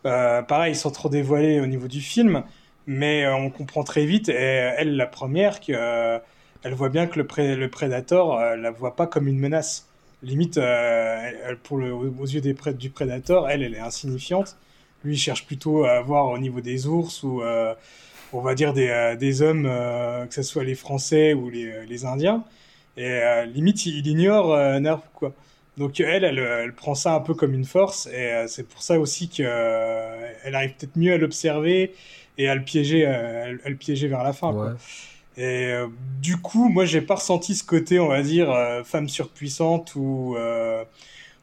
euh, 0.04 0.42
pareil, 0.42 0.74
sans 0.74 0.90
trop 0.90 1.08
dévoiler 1.08 1.60
au 1.60 1.66
niveau 1.66 1.88
du 1.88 2.00
film, 2.00 2.44
mais 2.86 3.26
on 3.28 3.50
comprend 3.50 3.82
très 3.82 4.06
vite, 4.06 4.28
et 4.28 4.34
elle 4.34 4.96
la 4.96 5.06
première, 5.06 5.60
que 5.60 6.20
elle 6.66 6.74
voit 6.74 6.88
bien 6.88 7.06
que 7.06 7.18
le, 7.18 7.26
pré 7.26 7.56
le 7.56 7.68
prédateur 7.68 8.56
la 8.56 8.70
voit 8.70 8.96
pas 8.96 9.06
comme 9.06 9.28
une 9.28 9.38
menace. 9.38 9.86
Limite, 10.22 10.56
elle, 10.56 11.58
pour 11.62 11.78
le, 11.78 11.92
aux 11.92 12.26
yeux 12.26 12.40
du 12.40 12.90
prédateur, 12.90 13.48
elle, 13.48 13.62
elle 13.62 13.74
est 13.74 13.80
insignifiante. 13.80 14.56
Lui, 15.04 15.14
il 15.14 15.18
cherche 15.18 15.46
plutôt 15.46 15.84
à 15.84 16.00
voir 16.00 16.28
au 16.30 16.38
niveau 16.38 16.60
des 16.60 16.86
ours 16.86 17.22
ou 17.22 17.42
on 18.32 18.40
va 18.40 18.54
dire 18.54 18.72
des, 18.72 19.14
des 19.18 19.42
hommes, 19.42 19.64
que 19.64 20.34
ce 20.34 20.42
soit 20.42 20.64
les 20.64 20.74
Français 20.74 21.34
ou 21.34 21.50
les, 21.50 21.86
les 21.86 22.04
Indiens. 22.04 22.44
Et 22.96 23.20
limite, 23.46 23.86
il, 23.86 24.06
ignore 24.06 24.56
Nerf 24.80 25.02
quoi. 25.14 25.32
Donc 25.76 26.00
elle, 26.00 26.24
elle, 26.24 26.72
prend 26.72 26.94
ça 26.94 27.14
un 27.14 27.20
peu 27.20 27.34
comme 27.34 27.52
une 27.52 27.66
force 27.66 28.06
et 28.06 28.32
euh, 28.32 28.46
c'est 28.48 28.66
pour 28.66 28.82
ça 28.82 28.98
aussi 28.98 29.28
qu'elle 29.28 29.46
euh, 29.46 30.52
arrive 30.52 30.74
peut-être 30.74 30.96
mieux 30.96 31.12
à 31.12 31.18
l'observer 31.18 31.94
et 32.38 32.48
à 32.48 32.54
le 32.54 32.62
piéger, 32.62 33.06
euh, 33.06 33.56
à, 33.62 33.68
le 33.68 33.76
piéger 33.76 34.08
vers 34.08 34.22
la 34.22 34.32
fin. 34.32 34.76
Et 35.36 35.74
du 36.22 36.38
coup, 36.38 36.68
moi, 36.68 36.86
j'ai 36.86 37.02
pas 37.02 37.16
ressenti 37.16 37.54
ce 37.54 37.64
côté, 37.64 38.00
on 38.00 38.08
va 38.08 38.22
dire, 38.22 38.48
femme 38.84 39.08
surpuissante 39.08 39.94
ou 39.94 40.36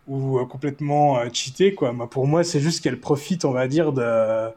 ou 0.07 0.45
complètement 0.47 1.19
cheatée 1.31 1.75
quoi. 1.75 1.93
pour 2.09 2.27
moi, 2.27 2.43
c'est 2.43 2.59
juste 2.59 2.83
qu'elle 2.83 2.99
profite, 2.99 3.45
on 3.45 3.51
va 3.51 3.67
dire, 3.67 3.93
de 3.93 4.49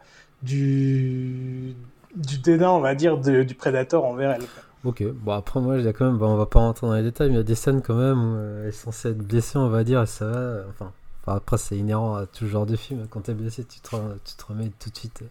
du 0.43 1.75
du 2.17 2.39
dédain, 2.39 2.71
on 2.71 2.81
va 2.81 2.95
dire, 2.95 3.19
du 3.19 3.55
prédateur 3.55 4.05
envers 4.05 4.33
elle. 4.33 4.45
Ok, 4.85 5.03
bon 5.03 5.33
après 5.33 5.61
moi 5.61 5.81
j'ai 5.81 5.93
quand 5.93 6.07
même, 6.07 6.17
bon, 6.17 6.29
on 6.29 6.37
va 6.37 6.47
pas 6.47 6.61
rentrer 6.61 6.87
dans 6.87 6.95
les 6.95 7.03
détails, 7.03 7.29
mais 7.29 7.35
il 7.35 7.39
y 7.39 7.41
a 7.41 7.45
des 7.45 7.55
scènes 7.57 7.83
quand 7.83 7.97
même 7.97 8.19
où 8.19 8.37
euh, 8.37 8.63
elle 8.63 8.69
est 8.69 8.73
censée 8.73 9.09
être 9.11 9.19
blessée, 9.19 9.59
on 9.59 9.69
va 9.69 9.83
dire, 9.83 10.03
et 10.03 10.07
ça 10.07 10.27
va. 10.27 10.65
Enfin, 10.71 10.93
après 11.27 11.59
c'est 11.59 11.77
inhérent 11.77 12.15
à 12.15 12.27
tout 12.27 12.47
genre 12.47 12.67
de 12.67 12.77
film. 12.77 13.07
Quand 13.11 13.23
t'es 13.23 13.35
blessé, 13.35 13.65
tu 13.65 13.81
te, 13.81 13.91
tu 14.25 14.35
te 14.37 14.45
remets 14.47 14.71
tout 14.79 14.91
de 14.91 14.97
suite 14.97 15.23
euh, 15.23 15.29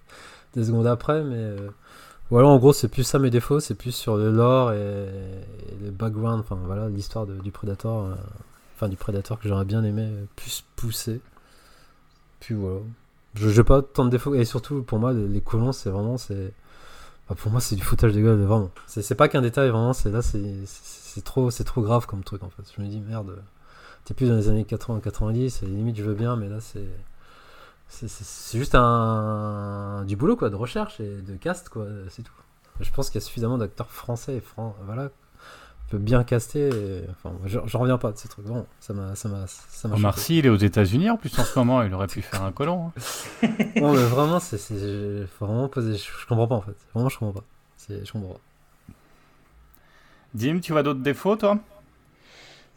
des 0.56 0.65
secondes 0.65 0.88
après, 0.88 1.24
mais 1.24 1.56
euh, 2.25 2.29
voilà, 2.29 2.47
en 2.47 2.57
gros 2.57 2.73
c'est 2.73 2.88
plus 2.88 3.03
ça 3.03 3.19
mes 3.19 3.29
défauts, 3.29 3.59
c'est 3.59 3.75
plus 3.75 3.91
sur 3.91 4.17
le 4.17 4.31
lore 4.31 4.73
et, 4.73 5.07
le 5.83 5.91
background, 5.91 6.39
enfin 6.39 6.57
voilà, 6.65 6.89
l'histoire 6.89 7.25
du 7.27 7.51
Predator, 7.51 8.09
enfin 8.75 8.89
du 8.89 8.95
Predator 8.95 9.39
que 9.39 9.47
j'aurais 9.47 9.65
bien 9.65 9.83
aimé 9.83 10.09
plus 10.35 10.63
pousser. 10.75 11.21
Puis 12.39 12.55
voilà, 12.55 12.79
je 13.35 13.49
n'ai 13.49 13.63
pas 13.63 13.81
tant 13.81 14.05
de 14.05 14.09
défauts, 14.09 14.35
et 14.35 14.45
surtout 14.45 14.83
pour 14.83 14.99
moi 14.99 15.13
les, 15.13 15.27
les 15.27 15.41
colons 15.41 15.71
c'est 15.71 15.89
vraiment 15.89 16.17
c'est 16.17 16.53
pour 17.33 17.51
moi, 17.51 17.59
c'est 17.59 17.75
du 17.75 17.81
foutage 17.81 18.13
de 18.13 18.21
gueule, 18.21 18.39
vraiment. 18.43 18.69
C'est 18.85 19.15
pas 19.15 19.27
qu'un 19.27 19.41
détail, 19.41 19.69
vraiment. 19.69 19.93
C'est 19.93 20.11
là, 20.11 20.21
c'est 20.21 21.23
trop, 21.23 21.49
c'est 21.49 21.63
trop 21.63 21.81
grave 21.81 22.05
comme 22.05 22.23
truc 22.23 22.43
en 22.43 22.49
fait. 22.49 22.63
Je 22.77 22.81
me 22.83 22.88
dis 22.88 22.99
merde, 22.99 23.41
t'es 24.03 24.13
plus 24.13 24.29
dans 24.29 24.35
les 24.35 24.47
années 24.47 24.63
80-90. 24.63 25.65
Limite, 25.65 25.97
je 25.97 26.03
veux 26.03 26.13
bien, 26.13 26.35
mais 26.35 26.47
là, 26.49 26.59
c'est 26.61 26.88
c'est 27.88 28.58
juste 28.58 28.76
un 28.76 30.04
du 30.06 30.15
boulot 30.15 30.36
quoi, 30.36 30.50
de 30.50 30.56
recherche 30.56 31.00
et 31.00 31.21
de 31.21 31.36
cast 31.36 31.69
quoi. 31.69 31.86
C'est 32.10 32.24
tout. 32.24 32.34
Je 32.82 32.91
pense 32.91 33.10
qu'il 33.10 33.21
y 33.21 33.24
a 33.24 33.26
suffisamment 33.26 33.58
d'acteurs 33.58 33.89
français 33.89 34.36
et 34.36 34.41
fran 34.41 34.76
voilà 34.86 35.10
peut 35.89 35.98
bien 35.98 36.24
caster. 36.24 36.69
Enfin, 37.12 37.36
j'en 37.45 37.80
reviens 37.80 37.98
pas 37.98 38.12
de 38.12 38.17
ces 38.17 38.28
trucs. 38.28 38.45
Bon, 38.45 38.65
ça 38.80 38.93
m'a, 38.93 39.15
ça 39.15 39.30
m'a, 39.30 39.45
ça 39.48 39.88
m'a. 39.88 39.95
Omar 39.95 40.15
il 40.30 40.45
est 40.45 40.50
aux 40.50 40.56
États-Unis 40.56 41.10
en 41.10 41.17
plus 41.17 41.38
en 41.39 41.43
ce 41.43 41.58
moment. 41.60 41.84
Il 41.84 41.93
aurait 41.93 42.08
pu 42.08 42.21
faire 42.21 42.43
un 42.43 42.52
colon. 42.52 42.88
Hein. 42.88 43.48
non, 43.76 43.93
mais 43.93 44.04
vraiment, 44.04 44.39
c'est, 44.39 44.58
faut 44.58 45.45
vraiment 45.45 45.69
poser. 45.69 45.95
Je, 45.98 46.28
comprends 46.28 46.48
pas 46.48 46.56
en 46.56 46.62
fait. 46.62 46.76
Vraiment, 46.93 47.10
je 47.10 47.17
comprends 47.17 47.41
pas. 47.41 47.45
Je 47.89 48.12
comprends 48.12 48.34
pas. 48.34 48.39
Dim, 50.34 50.60
tu 50.60 50.71
vois 50.71 50.84
d'autres 50.84 51.02
défauts, 51.02 51.36
toi? 51.36 51.60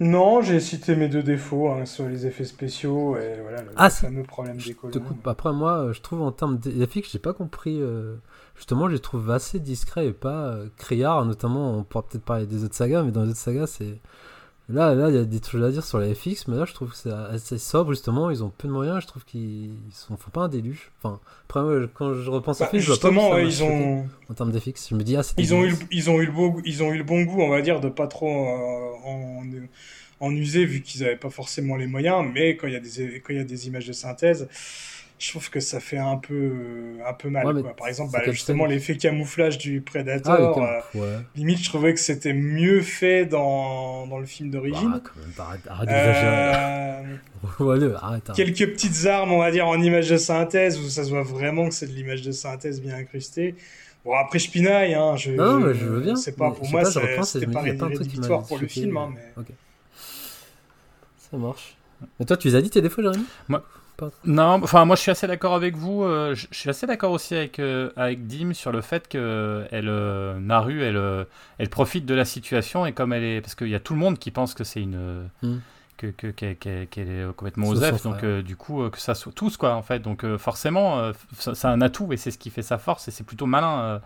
Non, 0.00 0.42
j'ai 0.42 0.61
cité 0.61 0.94
mes 0.94 1.08
deux 1.08 1.24
défauts, 1.24 1.70
hein, 1.70 1.84
sur 1.84 2.08
les 2.08 2.24
effets 2.26 2.44
spéciaux 2.44 3.16
et 3.16 3.40
voilà, 3.42 3.62
le 3.62 3.70
ah, 3.76 3.90
fameux 3.90 4.22
problème 4.22 4.56
des 4.56 4.74
colons. 4.74 4.92
Après, 5.24 5.52
moi, 5.52 5.90
je 5.92 6.00
trouve 6.00 6.22
en 6.22 6.30
termes 6.30 6.58
d'effets 6.58 7.02
que 7.02 7.08
j'ai 7.08 7.18
pas 7.18 7.32
compris. 7.32 7.80
Euh, 7.80 8.14
justement, 8.54 8.88
je 8.88 8.94
les 8.94 9.00
trouve 9.00 9.28
assez 9.30 9.58
discrets 9.58 10.06
et 10.06 10.12
pas 10.12 10.50
euh, 10.50 10.68
criards. 10.76 11.24
Notamment, 11.24 11.76
on 11.76 11.82
pourra 11.82 12.06
peut-être 12.06 12.24
parler 12.24 12.46
des 12.46 12.62
autres 12.62 12.76
sagas, 12.76 13.02
mais 13.02 13.11
dans 13.11 13.24
les 13.24 13.30
autres 13.30 13.38
sagas, 13.38 13.66
c'est. 13.66 14.00
Là, 14.70 14.94
là, 14.94 15.09
il 15.09 15.14
y 15.14 15.18
a 15.18 15.24
des 15.24 15.40
choses 15.42 15.64
à 15.64 15.70
dire 15.70 15.83
sur 15.83 15.98
les 15.98 16.14
FX, 16.14 16.46
mais 16.46 16.57
là, 16.57 16.66
je 16.66 16.74
trouve 16.74 16.90
que 16.90 16.96
c'est 16.96 17.11
assez 17.11 17.57
sobre, 17.57 17.92
justement. 17.92 18.31
Ils 18.31 18.44
ont 18.44 18.50
peu 18.50 18.68
de 18.68 18.72
moyens, 18.72 19.00
je 19.00 19.07
trouve 19.07 19.24
qu'ils 19.24 19.70
ne 20.11 20.16
font 20.16 20.31
pas 20.31 20.42
un 20.42 20.48
déluge. 20.48 20.90
Enfin, 20.98 21.20
après, 21.48 21.61
quand 21.94 22.12
je 22.12 22.31
repense 22.31 22.61
à 22.61 22.64
bah, 22.64 22.70
film, 22.72 22.83
je 22.83 22.92
vois 22.92 23.00
pas 23.00 23.40
ils 23.40 23.62
ont. 23.62 24.07
En 24.28 24.35
termes 24.35 24.52
d'FX, 24.52 24.90
je 24.90 24.94
me 24.94 25.02
dis, 25.02 25.16
ah, 25.16 25.22
ils 25.38 25.54
ont, 25.54 25.64
eu, 25.64 25.74
ils, 25.90 26.11
ont 26.11 26.20
eu 26.20 26.26
le 26.26 26.33
bon, 26.33 26.61
ils 26.66 26.83
ont 26.83 26.92
eu 26.92 26.98
le 26.98 27.04
bon 27.04 27.22
goût, 27.22 27.40
on 27.40 27.48
va 27.48 27.62
dire, 27.62 27.81
de 27.81 27.88
pas 27.88 28.09
trop 28.09 28.28
euh, 28.28 28.92
en, 29.07 29.42
en, 30.20 30.31
user, 30.33 30.66
vu 30.66 30.83
qu'ils 30.83 31.00
n'avaient 31.00 31.16
pas 31.16 31.31
forcément 31.31 31.76
les 31.76 31.87
moyens, 31.87 32.22
mais 32.31 32.57
quand 32.57 32.66
il 32.66 32.74
y, 32.74 32.76
a 32.76 32.81
des, 32.81 33.22
quand 33.24 33.33
il 33.33 33.37
y 33.37 33.40
a 33.40 33.44
des 33.44 33.68
images 33.68 33.87
de 33.87 33.94
synthèse 33.94 34.48
je 35.18 35.31
trouve 35.31 35.50
que 35.50 35.59
ça 35.59 35.81
fait 35.81 35.98
un 35.98 36.16
peu, 36.16 36.52
un 37.04 37.12
peu 37.12 37.28
mal. 37.28 37.62
quoi. 37.62 37.74
Par 37.74 37.88
exemple, 37.88 38.12
bah, 38.12 38.22
justement, 38.26 38.66
l'effet 38.66 38.96
camouflage 38.96 39.59
du 39.59 39.81
Predator, 39.81 40.59
ah, 40.61 40.85
euh, 40.96 41.18
limite, 41.35 41.59
je 41.59 41.68
trouvais 41.68 41.92
que 41.92 42.00
c'était 42.00 42.33
mieux 42.33 42.81
fait 42.83 43.26
dans, 43.26 44.07
dans 44.07 44.18
le 44.18 44.26
film 44.26 44.50
d'origine. 44.50 45.00
Bah, 45.37 45.48
arrête, 45.68 45.88
euh... 45.90 47.16
arrête, 48.00 48.31
Quelques 48.35 48.72
petites 48.72 49.07
armes, 49.07 49.33
on 49.33 49.38
va 49.38 49.50
dire, 49.50 49.66
en 49.66 49.81
image 49.81 50.09
de 50.09 50.16
synthèse, 50.16 50.78
où 50.78 50.88
ça 50.88 51.02
se 51.02 51.11
voit 51.11 51.24
vraiment 51.24 51.68
que 51.68 51.74
c'est 51.74 51.88
de 51.88 51.92
l'image 51.92 52.22
de 52.22 52.33
synthèse 52.33 52.81
bien 52.81 52.96
incrustée. 52.96 53.57
Bon, 54.04 54.14
après, 54.14 54.38
je 54.38 54.50
pinaille, 54.50 54.94
hein, 54.94 55.16
je, 55.16 55.33
non, 55.33 55.59
mais 55.59 55.74
je 55.74 55.85
veux 55.85 56.00
bien. 56.00 56.14
C'est 56.14 56.37
pas, 56.37 56.52
pour 56.52 56.68
moi, 56.70 56.85
c'était 56.85 57.46
pas 57.46 57.61
rédhibitoire 57.61 58.46
pour 58.46 58.59
le 58.59 58.68
film. 58.68 58.96
Hein, 58.96 59.12
mais... 59.14 59.44
Ça 61.31 61.37
marche. 61.37 61.76
Mais 62.18 62.24
toi, 62.24 62.37
tu 62.37 62.46
les 62.48 62.54
as 62.54 62.62
dit 62.62 62.70
tes 62.70 62.81
défauts, 62.81 63.02
Jérémy? 63.02 63.24
Moi, 63.48 63.64
non, 64.24 64.61
enfin 64.62 64.84
moi 64.84 64.96
je 64.96 65.02
suis 65.02 65.11
assez 65.11 65.26
d'accord 65.26 65.54
avec 65.54 65.76
vous. 65.76 66.04
Euh, 66.04 66.34
je, 66.34 66.46
suis 66.52 66.70
assez 66.70 66.87
d'accord 66.87 67.11
aussi 67.11 67.34
avec 67.34 67.58
euh, 67.58 67.90
avec 67.96 68.26
Dim 68.26 68.52
sur 68.52 68.70
le 68.70 68.80
fait 68.80 69.08
que 69.08 69.66
elle 69.70 69.88
euh, 69.88 70.38
Naru 70.38 70.82
elle 70.82 71.26
elle 71.58 71.68
profite 71.68 72.06
de 72.06 72.14
la 72.14 72.24
situation 72.24 72.87
et 72.87 72.92
comme 72.92 73.12
elle 73.12 73.24
est 73.24 73.40
parce 73.40 73.54
qu'il 73.54 73.68
y 73.68 73.74
a 73.74 73.80
tout 73.80 73.94
le 73.94 73.98
monde 73.98 74.18
qui 74.18 74.30
pense 74.30 74.54
que 74.54 74.64
c'est 74.64 74.82
une 74.82 75.28
hmm 75.42 75.58
qu'elle 75.98 76.14
que, 76.14 76.32
que, 76.87 77.00
est 77.00 77.37
complètement 77.37 77.68
aux 77.68 77.76
F, 77.76 78.02
donc 78.02 78.22
euh, 78.22 78.42
du 78.42 78.56
coup 78.56 78.82
euh, 78.82 78.90
que 78.90 78.98
ça 78.98 79.14
soit 79.14 79.32
tous 79.32 79.56
quoi 79.56 79.74
en 79.74 79.82
fait, 79.82 79.98
donc 79.98 80.24
euh, 80.24 80.38
forcément 80.38 81.12
c'est 81.38 81.66
un 81.66 81.80
atout 81.80 82.12
et 82.12 82.16
c'est 82.16 82.30
ce 82.30 82.38
qui 82.38 82.50
fait 82.50 82.62
sa 82.62 82.78
force 82.78 83.08
et 83.08 83.11
c'est 83.11 83.24
plutôt 83.24 83.46
malin, 83.46 84.00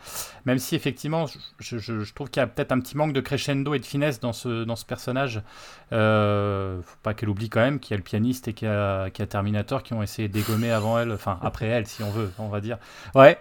même 0.47 0.59
si 0.59 0.75
effectivement 0.75 1.27
je, 1.59 1.79
je, 1.79 2.01
je 2.01 2.15
trouve 2.15 2.31
qu'il 2.31 2.41
y 2.41 2.43
a 2.43 2.47
peut-être 2.47 2.73
un 2.73 2.81
petit 2.81 2.97
manque 2.97 3.13
de 3.13 3.21
crescendo 3.21 3.75
et 3.75 3.79
de 3.79 3.85
finesse 3.85 4.21
dans 4.21 4.33
ce, 4.33 4.65
dans 4.65 4.77
ce 4.77 4.85
personnage, 4.85 5.43
faut 5.91 6.99
pas 7.03 7.15
qu'elle 7.15 7.29
oublie 7.29 7.51
quand 7.51 7.61
même 7.61 7.79
qu'il 7.79 7.93
y 7.93 7.95
a 7.95 7.99
le 7.99 8.03
pianiste 8.03 8.49
et 8.49 8.55
qu'il 8.55 8.69
y, 8.69 8.71
a, 8.71 9.03
a 9.05 9.27
Terminator 9.27 9.83
qui 9.83 9.93
ont 9.93 10.03
essayé 10.03 10.29
de 10.29 10.33
dégommer 10.33 10.71
avant 10.71 10.99
elle, 10.99 11.13
enfin 11.13 11.39
après 11.43 11.67
elle 11.67 11.87
si 11.87 12.03
on 12.03 12.11
veut, 12.11 12.31
on 12.39 12.49
va 12.49 12.61
dire, 12.61 12.79
ouais. 13.15 13.39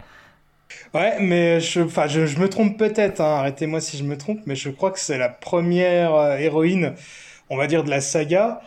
Ouais, 0.93 1.17
mais 1.19 1.59
je, 1.59 1.81
je, 1.85 2.25
je 2.25 2.39
me 2.39 2.47
trompe 2.47 2.77
peut-être, 2.77 3.19
hein, 3.19 3.39
arrêtez-moi 3.39 3.81
si 3.81 3.97
je 3.97 4.05
me 4.05 4.17
trompe, 4.17 4.39
mais 4.45 4.55
je 4.55 4.69
crois 4.69 4.91
que 4.91 4.99
c'est 4.99 5.17
la 5.17 5.27
première 5.27 6.37
héroïne 6.39 6.95
on 7.51 7.57
va 7.57 7.67
dire, 7.67 7.83
de 7.83 7.89
la 7.89 8.01
saga 8.01 8.61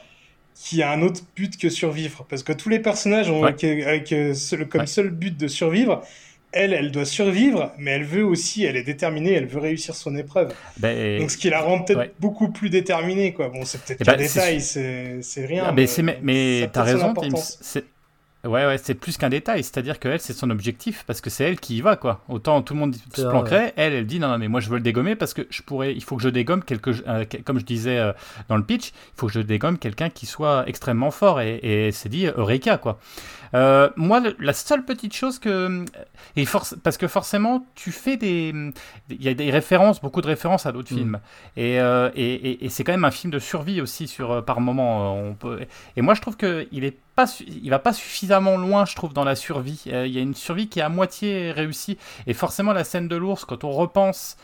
qui 0.54 0.82
a 0.82 0.90
un 0.92 1.02
autre 1.02 1.22
but 1.34 1.56
que 1.56 1.68
survivre. 1.68 2.24
Parce 2.28 2.44
que 2.44 2.52
tous 2.52 2.68
les 2.68 2.78
personnages 2.78 3.30
ont 3.30 3.42
avec, 3.42 3.64
euh, 4.12 4.34
comme 4.70 4.86
seul 4.86 5.10
but 5.10 5.36
de 5.36 5.48
survivre. 5.48 6.02
Elle, 6.52 6.72
elle 6.72 6.92
doit 6.92 7.04
survivre, 7.04 7.72
mais 7.78 7.90
elle 7.90 8.04
veut 8.04 8.24
aussi, 8.24 8.64
elle 8.64 8.76
est 8.76 8.84
déterminée, 8.84 9.32
elle 9.32 9.46
veut 9.46 9.58
réussir 9.58 9.96
son 9.96 10.14
épreuve. 10.14 10.54
Ben, 10.76 11.18
Donc 11.18 11.32
ce 11.32 11.36
qui 11.36 11.50
la 11.50 11.60
rend 11.60 11.80
peut-être 11.80 12.14
beaucoup 12.20 12.52
plus 12.52 12.70
déterminée. 12.70 13.32
Quoi. 13.32 13.48
Bon, 13.48 13.64
c'est 13.64 13.82
peut-être 13.82 14.02
eh 14.06 14.08
un 14.08 14.12
ben, 14.12 14.18
détail, 14.18 14.60
c'est 14.60 15.46
rien. 15.46 15.64
Ah, 15.66 15.72
mais 15.72 15.86
mais, 16.00 16.18
mais 16.22 16.70
t'as 16.72 16.84
raison, 16.84 17.12
Ouais, 18.44 18.66
ouais, 18.66 18.78
c'est 18.78 18.94
plus 18.94 19.16
qu'un 19.16 19.30
détail, 19.30 19.62
c'est-à-dire 19.62 19.98
qu'elle, 19.98 20.20
c'est 20.20 20.32
son 20.34 20.50
objectif, 20.50 21.04
parce 21.06 21.20
que 21.20 21.30
c'est 21.30 21.44
elle 21.44 21.58
qui 21.58 21.78
y 21.78 21.80
va, 21.80 21.96
quoi. 21.96 22.22
Autant 22.28 22.60
tout 22.62 22.74
le 22.74 22.80
monde 22.80 22.96
se 23.14 23.22
planquerait, 23.22 23.72
elle, 23.76 23.94
elle 23.94 24.06
dit 24.06 24.18
non, 24.18 24.28
non, 24.28 24.38
mais 24.38 24.48
moi 24.48 24.60
je 24.60 24.68
veux 24.68 24.76
le 24.76 24.82
dégommer 24.82 25.16
parce 25.16 25.32
que 25.32 25.46
je 25.50 25.62
pourrais, 25.62 25.94
il 25.94 26.02
faut 26.02 26.16
que 26.16 26.22
je 26.22 26.28
dégomme 26.28 26.62
quelque, 26.62 26.90
euh, 27.08 27.24
comme 27.44 27.58
je 27.58 27.64
disais 27.64 27.98
euh, 27.98 28.12
dans 28.48 28.56
le 28.56 28.62
pitch, 28.62 28.88
il 28.88 28.92
faut 29.16 29.26
que 29.28 29.32
je 29.32 29.40
dégomme 29.40 29.78
quelqu'un 29.78 30.10
qui 30.10 30.26
soit 30.26 30.64
extrêmement 30.66 31.10
fort, 31.10 31.40
et, 31.40 31.58
et 31.62 31.92
c'est 31.92 32.08
dit 32.08 32.26
Eureka, 32.26 32.76
quoi. 32.76 32.98
Euh, 33.54 33.88
moi, 33.96 34.20
la 34.38 34.52
seule 34.52 34.84
petite 34.84 35.14
chose 35.14 35.38
que. 35.38 35.84
Et 36.36 36.44
force, 36.44 36.74
parce 36.82 36.96
que 36.96 37.08
forcément, 37.08 37.66
tu 37.74 37.92
fais 37.92 38.16
des. 38.16 38.52
Il 39.10 39.22
y 39.22 39.28
a 39.28 39.34
des 39.34 39.50
références, 39.50 40.00
beaucoup 40.00 40.20
de 40.20 40.26
références 40.26 40.66
à 40.66 40.72
d'autres 40.72 40.92
mm. 40.92 40.96
films. 40.96 41.20
Et, 41.56 41.76
et, 41.76 42.16
et, 42.16 42.64
et 42.64 42.68
c'est 42.68 42.84
quand 42.84 42.92
même 42.92 43.04
un 43.04 43.10
film 43.10 43.32
de 43.32 43.38
survie 43.38 43.80
aussi, 43.80 44.08
sur, 44.08 44.44
par 44.44 44.60
moment. 44.60 45.14
On 45.16 45.34
peut... 45.34 45.60
Et 45.96 46.02
moi, 46.02 46.14
je 46.14 46.20
trouve 46.20 46.36
qu'il 46.36 46.84
est 46.84 46.98
pas, 47.14 47.26
il 47.46 47.70
va 47.70 47.78
pas 47.78 47.92
suffisamment 47.92 48.56
loin, 48.56 48.84
je 48.84 48.94
trouve, 48.94 49.12
dans 49.12 49.24
la 49.24 49.36
survie. 49.36 49.84
Euh, 49.86 50.06
il 50.06 50.12
y 50.12 50.18
a 50.18 50.20
une 50.20 50.34
survie 50.34 50.68
qui 50.68 50.80
est 50.80 50.82
à 50.82 50.88
moitié 50.88 51.52
réussie. 51.52 51.96
Et 52.26 52.34
forcément, 52.34 52.72
la 52.72 52.84
scène 52.84 53.08
de 53.08 53.16
l'ours, 53.16 53.44
quand 53.44 53.64
on 53.64 53.70
repense 53.70 54.36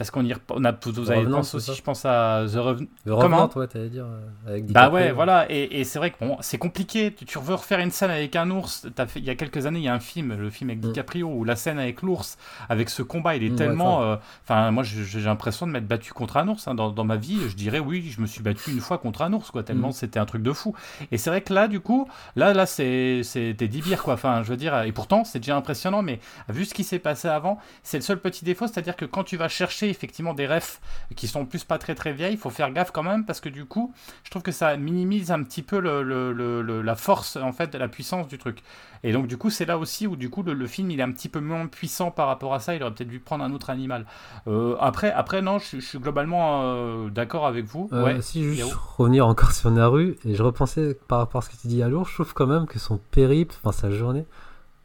parce 0.00 0.10
qu'on 0.10 0.24
y 0.24 0.34
on 0.48 0.64
a, 0.64 0.72
vous 0.82 1.10
avez 1.10 1.26
pensé 1.26 1.58
aussi, 1.58 1.74
je 1.74 1.82
pense 1.82 2.06
à 2.06 2.46
The, 2.50 2.56
Revenant. 2.56 2.88
The 3.04 3.10
Revenant, 3.10 3.48
toi, 3.48 3.66
t'allais 3.66 3.90
dire, 3.90 4.06
euh, 4.06 4.48
avec 4.48 4.72
Bah 4.72 4.88
ouais, 4.88 5.12
voilà, 5.12 5.44
et, 5.50 5.78
et 5.78 5.84
c'est 5.84 5.98
vrai 5.98 6.10
que 6.10 6.24
bon, 6.24 6.38
c'est 6.40 6.56
compliqué. 6.56 7.12
Tu, 7.12 7.26
tu, 7.26 7.38
veux 7.38 7.54
refaire 7.54 7.80
une 7.80 7.90
scène 7.90 8.10
avec 8.10 8.34
un 8.34 8.50
ours. 8.50 8.86
As 8.96 9.06
fait, 9.06 9.18
il 9.18 9.26
y 9.26 9.28
a 9.28 9.34
quelques 9.34 9.66
années, 9.66 9.80
il 9.80 9.84
y 9.84 9.88
a 9.88 9.92
un 9.92 10.00
film, 10.00 10.34
le 10.34 10.48
film 10.48 10.70
avec 10.70 10.82
mm. 10.82 10.86
DiCaprio, 10.86 11.28
où 11.28 11.44
la 11.44 11.54
scène 11.54 11.78
avec 11.78 12.00
l'ours, 12.00 12.38
avec 12.70 12.88
ce 12.88 13.02
combat, 13.02 13.36
il 13.36 13.44
est 13.44 13.50
mm, 13.50 13.56
tellement. 13.56 14.02
Euh, 14.02 14.16
enfin, 14.42 14.70
moi, 14.70 14.84
j'ai 14.84 15.20
l'impression 15.20 15.66
de 15.66 15.72
m'être 15.72 15.86
battu 15.86 16.14
contre 16.14 16.38
un 16.38 16.48
ours. 16.48 16.66
Hein. 16.66 16.74
Dans, 16.74 16.88
dans, 16.88 17.04
ma 17.04 17.16
vie, 17.16 17.38
je 17.50 17.54
dirais 17.54 17.78
oui, 17.78 18.10
je 18.10 18.22
me 18.22 18.26
suis 18.26 18.42
battu 18.42 18.70
une 18.70 18.80
fois 18.80 18.96
contre 18.96 19.20
un 19.20 19.34
ours, 19.34 19.50
quoi, 19.50 19.62
tellement 19.64 19.90
mm. 19.90 19.92
c'était 19.92 20.18
un 20.18 20.24
truc 20.24 20.42
de 20.42 20.52
fou. 20.54 20.74
Et 21.12 21.18
c'est 21.18 21.28
vrai 21.28 21.42
que 21.42 21.52
là, 21.52 21.68
du 21.68 21.80
coup, 21.80 22.08
là, 22.36 22.54
là, 22.54 22.64
c'est 22.64 23.22
des 23.52 23.96
quoi. 24.02 24.14
Enfin, 24.14 24.42
je 24.44 24.48
veux 24.48 24.56
dire, 24.56 24.82
et 24.82 24.92
pourtant, 24.92 25.24
c'est 25.24 25.40
déjà 25.40 25.56
impressionnant, 25.56 26.00
mais 26.00 26.20
vu 26.48 26.64
ce 26.64 26.72
qui 26.72 26.84
s'est 26.84 26.98
passé 26.98 27.28
avant, 27.28 27.58
c'est 27.82 27.98
le 27.98 28.02
seul 28.02 28.18
petit 28.18 28.46
défaut, 28.46 28.66
c'est-à-dire 28.66 28.96
que 28.96 29.04
quand 29.04 29.24
tu 29.24 29.36
vas 29.36 29.48
chercher 29.48 29.89
effectivement 29.90 30.34
des 30.34 30.46
refs 30.46 30.80
qui 31.16 31.28
sont 31.28 31.46
plus 31.46 31.64
pas 31.64 31.78
très 31.78 31.94
très 31.94 32.12
vieilles, 32.12 32.34
il 32.34 32.38
faut 32.38 32.50
faire 32.50 32.72
gaffe 32.72 32.90
quand 32.90 33.02
même 33.02 33.24
parce 33.24 33.40
que 33.40 33.48
du 33.48 33.64
coup, 33.64 33.92
je 34.24 34.30
trouve 34.30 34.42
que 34.42 34.52
ça 34.52 34.76
minimise 34.76 35.30
un 35.30 35.42
petit 35.42 35.62
peu 35.62 35.78
le, 35.78 36.82
la 36.82 36.94
force, 36.94 37.36
en 37.36 37.52
fait, 37.52 37.74
la 37.74 37.88
puissance 37.88 38.28
du 38.28 38.38
truc. 38.38 38.62
Et 39.02 39.12
donc, 39.12 39.26
du 39.26 39.38
coup, 39.38 39.50
c'est 39.50 39.64
là 39.64 39.78
aussi 39.78 40.06
où, 40.06 40.16
du 40.16 40.28
coup, 40.28 40.42
le, 40.42 40.66
film, 40.66 40.90
il 40.90 41.00
est 41.00 41.02
un 41.02 41.12
petit 41.12 41.28
peu 41.28 41.40
moins 41.40 41.66
puissant 41.66 42.10
par 42.10 42.26
rapport 42.26 42.52
à 42.52 42.60
ça. 42.60 42.74
Il 42.74 42.82
aurait 42.82 42.92
peut-être 42.92 43.08
dû 43.08 43.18
prendre 43.18 43.44
un 43.44 43.52
autre 43.52 43.70
animal. 43.70 44.06
Euh, 44.46 44.76
après, 44.78 45.10
après, 45.10 45.40
non, 45.40 45.58
je, 45.58 45.78
suis 45.78 45.98
globalement 45.98 46.62
euh, 46.62 47.08
d'accord 47.08 47.46
avec 47.46 47.64
vous. 47.64 47.88
Euh, 47.92 48.04
ouais, 48.04 48.20
si, 48.20 48.42
juste 48.44 48.74
revenir 48.98 49.26
encore 49.26 49.52
sur 49.52 49.70
Naru, 49.70 50.16
et 50.24 50.34
je 50.34 50.42
repensais 50.42 50.98
par 51.08 51.18
rapport 51.18 51.38
à 51.38 51.42
ce 51.42 51.50
que 51.50 51.56
tu 51.56 51.68
dis 51.68 51.82
à 51.82 51.88
Lourdes, 51.88 52.08
je 52.08 52.14
trouve 52.14 52.34
quand 52.34 52.46
même 52.46 52.66
que 52.66 52.78
son 52.78 52.98
périple, 52.98 53.54
enfin, 53.62 53.72
sa 53.72 53.90
journée, 53.90 54.26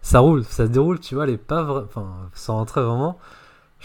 ça 0.02 0.20
roule, 0.20 0.44
ça 0.44 0.65
se 0.65 0.72
déroule, 0.72 1.00
tu 1.00 1.15
vois, 1.15 1.26
elle 1.26 1.32
est 1.32 1.38
pas 1.38 1.84
enfin, 1.84 2.13
sans 2.34 2.56
rentrer 2.56 2.82
vraiment 2.82 3.18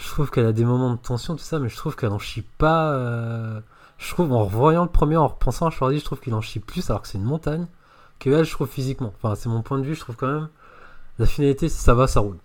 je 0.01 0.07
trouve 0.09 0.31
qu'elle 0.31 0.45
a 0.45 0.51
des 0.51 0.65
moments 0.65 0.91
de 0.91 0.99
tension, 0.99 1.35
tout 1.35 1.43
ça, 1.43 1.59
mais 1.59 1.69
je 1.69 1.75
trouve 1.77 1.95
qu'elle 1.95 2.11
en 2.11 2.19
chie 2.19 2.43
pas. 2.57 2.91
Euh, 2.93 3.61
je 3.97 4.09
trouve, 4.09 4.31
en 4.33 4.45
revoyant 4.45 4.83
le 4.83 4.89
premier, 4.89 5.17
en 5.17 5.27
repensant 5.27 5.67
à 5.67 5.69
Shorty, 5.69 5.99
je 5.99 6.05
trouve 6.05 6.19
qu'il 6.19 6.33
en 6.33 6.41
chie 6.41 6.59
plus 6.59 6.89
alors 6.89 7.03
que 7.03 7.07
c'est 7.07 7.17
une 7.17 7.23
montagne 7.23 7.67
que 8.19 8.29
elle, 8.29 8.45
je 8.45 8.51
trouve 8.51 8.67
physiquement. 8.67 9.13
Enfin, 9.15 9.35
c'est 9.35 9.49
mon 9.49 9.61
point 9.61 9.79
de 9.79 9.83
vue, 9.83 9.95
je 9.95 9.99
trouve 9.99 10.15
quand 10.15 10.31
même. 10.31 10.49
La 11.19 11.25
finalité, 11.25 11.69
si 11.69 11.77
ça 11.77 11.93
va, 11.93 12.07
ça 12.07 12.19
roule. 12.19 12.37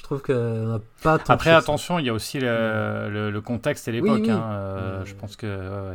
Je 0.00 0.04
trouve 0.04 0.22
qu'elle 0.22 0.66
n'a 0.66 0.80
pas 1.02 1.18
Après, 1.28 1.50
attention, 1.50 1.98
il 1.98 2.06
y 2.06 2.08
a 2.08 2.14
aussi 2.14 2.38
le, 2.40 3.38
contexte 3.44 3.86
et 3.86 3.92
l'époque. 3.92 4.26
Hein, 4.28 4.42
euh, 4.50 5.04
je 5.04 5.14
pense 5.14 5.36
que 5.36 5.46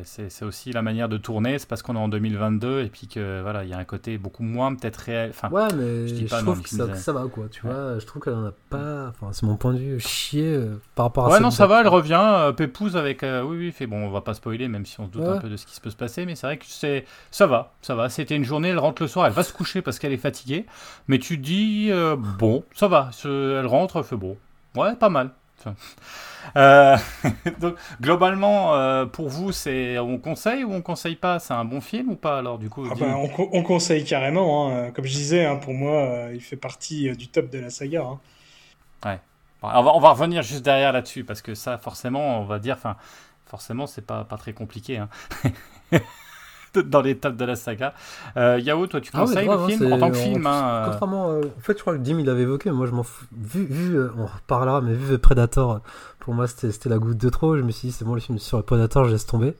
c'est 0.03 0.45
aussi 0.45 0.71
la 0.71 0.83
manière 0.83 1.09
de 1.09 1.17
tourner. 1.17 1.57
C'est 1.57 1.67
parce 1.67 1.81
qu'on 1.81 1.95
est 1.95 1.99
en 1.99 2.07
2022 2.07 2.83
et 2.83 2.89
puis 2.89 3.07
que 3.07 3.41
voilà, 3.41 3.63
il 3.63 3.69
y 3.71 3.73
a 3.73 3.79
un 3.79 3.83
côté 3.83 4.19
beaucoup 4.19 4.43
moins 4.43 4.75
peut-être 4.75 4.97
réel. 4.97 5.31
Enfin, 5.31 5.49
ouais, 5.49 5.73
mais 5.75 6.07
je, 6.07 6.25
trouve 6.27 6.61
que 6.61 6.69
ça, 6.69 7.13
va 7.13 7.23
quoi. 7.23 7.45
Tu 7.49 7.61
vois, 7.61 7.97
je 7.97 8.05
trouve 8.05 8.21
qu'elle 8.21 8.35
n'en 8.35 8.45
a 8.45 8.53
pas. 8.69 9.07
Enfin, 9.07 9.33
c'est 9.33 9.43
mon 9.43 9.55
point 9.55 9.73
de 9.73 9.79
vue 9.79 9.99
chier 9.99 10.53
euh, 10.53 10.79
par 10.93 11.07
rapport 11.07 11.25
à. 11.25 11.29
Ouais, 11.31 11.39
non, 11.39 11.49
ça 11.49 11.65
va. 11.65 11.81
Elle 11.81 11.87
revient. 11.87 12.21
Euh, 12.23 12.51
Pépouze 12.51 12.95
avec. 12.95 13.23
oui, 13.23 13.57
oui, 13.57 13.71
fait 13.71 13.87
bon. 13.87 14.05
On 14.05 14.11
va 14.11 14.21
pas 14.21 14.35
spoiler, 14.35 14.67
même 14.67 14.85
si 14.85 14.99
on 14.99 15.07
se 15.07 15.11
doute 15.11 15.25
un 15.25 15.39
peu 15.39 15.49
de 15.49 15.57
ce 15.57 15.65
qui 15.65 15.73
se 15.73 15.81
peut 15.81 15.89
se 15.89 15.95
passer, 15.95 16.27
mais 16.27 16.35
c'est 16.35 16.45
vrai 16.45 16.57
que 16.57 16.65
c'est 16.67 17.05
ça 17.31 17.47
va, 17.47 17.73
ça 17.81 17.95
va. 17.95 18.09
C'était 18.09 18.35
une 18.35 18.45
journée. 18.45 18.69
Elle 18.69 18.77
rentre 18.77 19.01
le 19.01 19.07
soir. 19.07 19.25
Elle 19.25 19.33
va 19.33 19.41
se 19.41 19.51
coucher 19.51 19.81
parce 19.81 19.97
qu'elle 19.97 20.13
est 20.13 20.17
fatiguée. 20.17 20.67
Mais 21.07 21.17
tu 21.17 21.39
dis 21.39 21.89
bon, 22.37 22.63
ça 22.75 22.87
va. 22.87 23.09
Elle 23.23 23.65
rentre 23.65 23.94
fait 24.03 24.15
bon. 24.15 24.37
Ouais, 24.75 24.95
pas 24.95 25.09
mal. 25.09 25.31
Euh, 26.55 26.95
donc, 27.59 27.75
globalement, 27.99 28.75
euh, 28.75 29.07
pour 29.07 29.29
vous, 29.29 29.51
c'est 29.51 29.97
on 29.97 30.19
conseille 30.19 30.63
ou 30.63 30.73
on 30.73 30.83
conseille 30.83 31.15
pas? 31.15 31.39
C'est 31.39 31.55
un 31.55 31.65
bon 31.65 31.81
film 31.81 32.11
ou 32.11 32.15
pas 32.15 32.37
alors 32.37 32.59
du 32.59 32.69
coup 32.69 32.87
ah 32.89 32.93
ben, 32.95 33.15
on, 33.15 33.63
conseille 33.63 34.05
carrément. 34.05 34.71
Hein. 34.71 34.91
Comme 34.91 35.05
je 35.05 35.13
disais, 35.13 35.43
hein, 35.43 35.55
pour 35.55 35.73
moi, 35.73 35.93
euh, 35.93 36.31
il 36.35 36.41
fait 36.41 36.55
partie 36.55 37.11
du 37.17 37.29
top 37.29 37.49
de 37.49 37.57
la 37.57 37.71
saga. 37.71 38.03
Hein. 38.03 38.19
Ouais. 39.03 39.19
On 39.63 39.81
va, 39.81 39.95
on 39.95 39.99
va 39.99 40.11
revenir 40.11 40.43
juste 40.43 40.63
derrière 40.63 40.93
là-dessus 40.93 41.23
parce 41.23 41.41
que 41.41 41.55
ça, 41.55 41.79
forcément, 41.79 42.39
on 42.41 42.45
va 42.45 42.59
dire, 42.59 42.75
enfin, 42.75 42.95
forcément, 43.47 43.87
c'est 43.87 44.05
pas 44.05 44.23
pas 44.23 44.37
très 44.37 44.53
compliqué. 44.53 45.03
dans 46.85 47.01
l'étape 47.01 47.35
de 47.35 47.45
la 47.45 47.55
saga. 47.55 47.93
Euh, 48.37 48.59
Yao, 48.59 48.87
toi, 48.87 49.01
tu 49.01 49.11
ah 49.13 49.19
conseilles 49.19 49.47
le 49.47 49.67
film 49.67 49.93
en 49.93 49.97
tant 49.97 50.11
que 50.11 50.17
film 50.17 50.45
hein, 50.45 50.63
euh. 50.63 50.85
Contrairement, 50.85 51.31
euh, 51.31 51.41
en 51.41 51.61
fait, 51.61 51.77
je 51.77 51.81
crois 51.81 51.93
que 51.93 52.01
Dim 52.01 52.19
il 52.19 52.29
avait 52.29 52.43
évoqué, 52.43 52.71
moi 52.71 52.85
je 52.87 52.91
m'en 52.91 53.03
fous. 53.03 53.25
Vu, 53.31 53.65
vu 53.65 53.99
on 54.17 54.25
reparlera, 54.25 54.81
mais 54.81 54.93
vu 54.93 55.17
Predator, 55.17 55.81
pour 56.19 56.33
moi 56.33 56.47
c'était 56.47 56.89
la 56.89 56.97
goutte 56.97 57.17
de 57.17 57.29
trop. 57.29 57.57
Je 57.57 57.61
me 57.61 57.71
suis 57.71 57.89
dit, 57.89 57.91
c'est 57.93 58.05
bon, 58.05 58.13
le 58.13 58.19
film 58.19 58.37
sur 58.39 58.57
le 58.57 58.63
Predator, 58.63 59.05
je 59.05 59.11
laisse 59.11 59.25
tomber. 59.25 59.55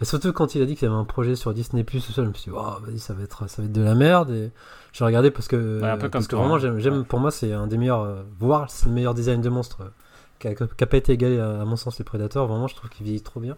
Et 0.00 0.04
surtout 0.04 0.32
quand 0.32 0.54
il 0.54 0.62
a 0.62 0.66
dit 0.66 0.74
qu'il 0.74 0.86
y 0.86 0.90
avait 0.90 1.00
un 1.00 1.04
projet 1.04 1.36
sur 1.36 1.54
Disney 1.54 1.82
Plus, 1.82 2.06
je 2.14 2.20
me 2.20 2.32
suis 2.34 2.50
dit, 2.50 2.56
oh, 2.56 2.74
vas-y, 2.84 2.98
ça 2.98 3.14
va 3.14 3.22
être, 3.22 3.48
ça 3.48 3.62
va 3.62 3.66
être 3.66 3.72
de 3.72 3.82
la 3.82 3.94
merde. 3.94 4.30
Et 4.30 4.50
j'ai 4.92 5.04
regardé 5.04 5.30
parce 5.30 5.48
que, 5.48 5.82
un 5.82 5.96
peu 5.96 6.10
parce 6.10 6.26
que 6.26 6.36
vraiment, 6.36 6.58
j'aime, 6.58 7.04
pour 7.04 7.18
moi, 7.18 7.30
c'est 7.30 7.52
un 7.52 7.66
des 7.66 7.78
meilleurs, 7.78 8.24
voire 8.38 8.70
c'est 8.70 8.86
le 8.86 8.92
meilleur 8.92 9.14
design 9.14 9.40
de 9.40 9.48
monstre 9.48 9.90
qui 10.38 10.48
n'a 10.48 10.86
pas 10.86 10.96
été 10.98 11.12
égalé 11.12 11.38
à, 11.38 11.62
à, 11.62 11.64
mon 11.64 11.76
sens 11.76 11.98
les 11.98 12.04
Predators. 12.04 12.46
Vraiment, 12.46 12.66
je 12.66 12.74
trouve 12.74 12.90
qu'il 12.90 13.04
vieillit 13.04 13.22
trop 13.22 13.40
bien. 13.40 13.56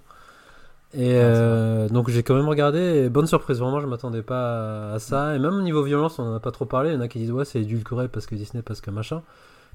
Et 0.94 1.16
euh, 1.16 1.86
donc 1.88 2.08
j'ai 2.08 2.22
quand 2.22 2.34
même 2.34 2.48
regardé, 2.48 3.10
bonne 3.10 3.26
surprise, 3.26 3.58
vraiment 3.58 3.80
je 3.80 3.86
m'attendais 3.86 4.22
pas 4.22 4.92
à 4.92 4.98
ça. 4.98 5.36
Et 5.36 5.38
même 5.38 5.54
au 5.54 5.62
niveau 5.62 5.82
violence, 5.82 6.18
on 6.18 6.24
en 6.24 6.34
a 6.34 6.40
pas 6.40 6.50
trop 6.50 6.64
parlé. 6.64 6.90
Il 6.90 6.94
y 6.94 6.96
en 6.96 7.00
a 7.00 7.08
qui 7.08 7.18
disent 7.18 7.30
ouais 7.30 7.44
c'est 7.44 7.60
édulcoré 7.60 8.08
parce 8.08 8.26
que 8.26 8.34
Disney, 8.34 8.62
parce 8.62 8.80
que 8.80 8.90
machin. 8.90 9.22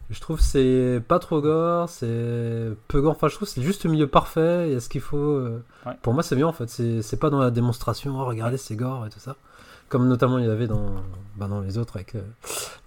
je 0.09 0.19
trouve 0.19 0.39
c'est 0.39 1.01
pas 1.07 1.19
trop 1.19 1.39
gore, 1.39 1.87
c'est 1.87 2.71
peu 2.87 3.01
gore. 3.01 3.11
Enfin 3.11 3.27
je 3.27 3.35
trouve 3.35 3.47
c'est 3.47 3.61
juste 3.61 3.83
le 3.83 3.91
milieu 3.91 4.07
parfait, 4.07 4.69
il 4.69 4.73
y 4.73 4.75
a 4.75 4.79
ce 4.79 4.89
qu'il 4.89 5.01
faut. 5.01 5.17
Euh. 5.17 5.63
Pour 6.01 6.13
moi 6.13 6.23
c'est 6.23 6.35
bien 6.35 6.47
en 6.47 6.53
fait, 6.53 6.67
c'est 6.67 7.19
pas 7.19 7.29
dans 7.29 7.39
la 7.39 7.51
démonstration, 7.51 8.19
oh, 8.19 8.25
regardez 8.25 8.57
c'est 8.57 8.75
gore 8.75 9.05
et 9.05 9.09
tout 9.09 9.19
ça. 9.19 9.35
Comme 9.89 10.07
notamment 10.07 10.39
il 10.39 10.45
y 10.45 10.49
avait 10.49 10.65
dans, 10.65 10.95
bah, 11.35 11.47
dans 11.47 11.61
les 11.61 11.77
autres 11.77 11.97
avec 11.97 12.15
euh, 12.15 12.21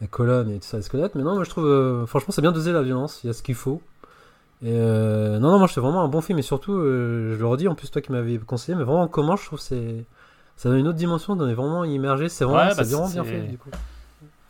la 0.00 0.08
colonne 0.08 0.50
et 0.50 0.58
tout 0.58 0.66
ça, 0.66 0.78
les 0.78 0.82
squelettes. 0.82 1.14
Mais 1.14 1.22
non, 1.22 1.36
moi 1.36 1.44
je 1.44 1.50
trouve 1.50 2.06
franchement 2.06 2.32
c'est 2.32 2.42
bien 2.42 2.50
dosé 2.52 2.72
la 2.72 2.82
violence, 2.82 3.20
il 3.22 3.28
y 3.28 3.30
a 3.30 3.32
ce 3.32 3.44
qu'il 3.44 3.54
faut. 3.54 3.80
Et 4.62 4.72
euh, 4.72 5.38
non, 5.38 5.50
non, 5.50 5.58
moi, 5.58 5.68
c'est 5.68 5.80
vraiment 5.80 6.02
un 6.02 6.08
bon 6.08 6.20
film. 6.20 6.38
Et 6.38 6.42
surtout, 6.42 6.72
euh, 6.72 7.34
je 7.34 7.38
le 7.38 7.46
redis, 7.46 7.68
en 7.68 7.74
plus, 7.74 7.90
toi 7.90 8.00
qui 8.00 8.12
m'avais 8.12 8.38
conseillé, 8.38 8.76
mais 8.76 8.84
vraiment 8.84 9.02
en 9.02 9.08
commun, 9.08 9.36
je 9.36 9.44
trouve 9.44 9.60
c'est 9.60 10.04
ça 10.56 10.70
donne 10.70 10.78
une 10.78 10.88
autre 10.88 10.96
dimension, 10.96 11.34
on 11.34 11.48
est 11.48 11.54
vraiment 11.54 11.84
immergé. 11.84 12.28
C'est 12.30 12.44
vraiment, 12.44 12.74
bah, 12.74 12.82
vraiment 12.82 13.08
bien 13.08 13.24
fait, 13.24 13.42
du 13.42 13.58
coup. 13.58 13.68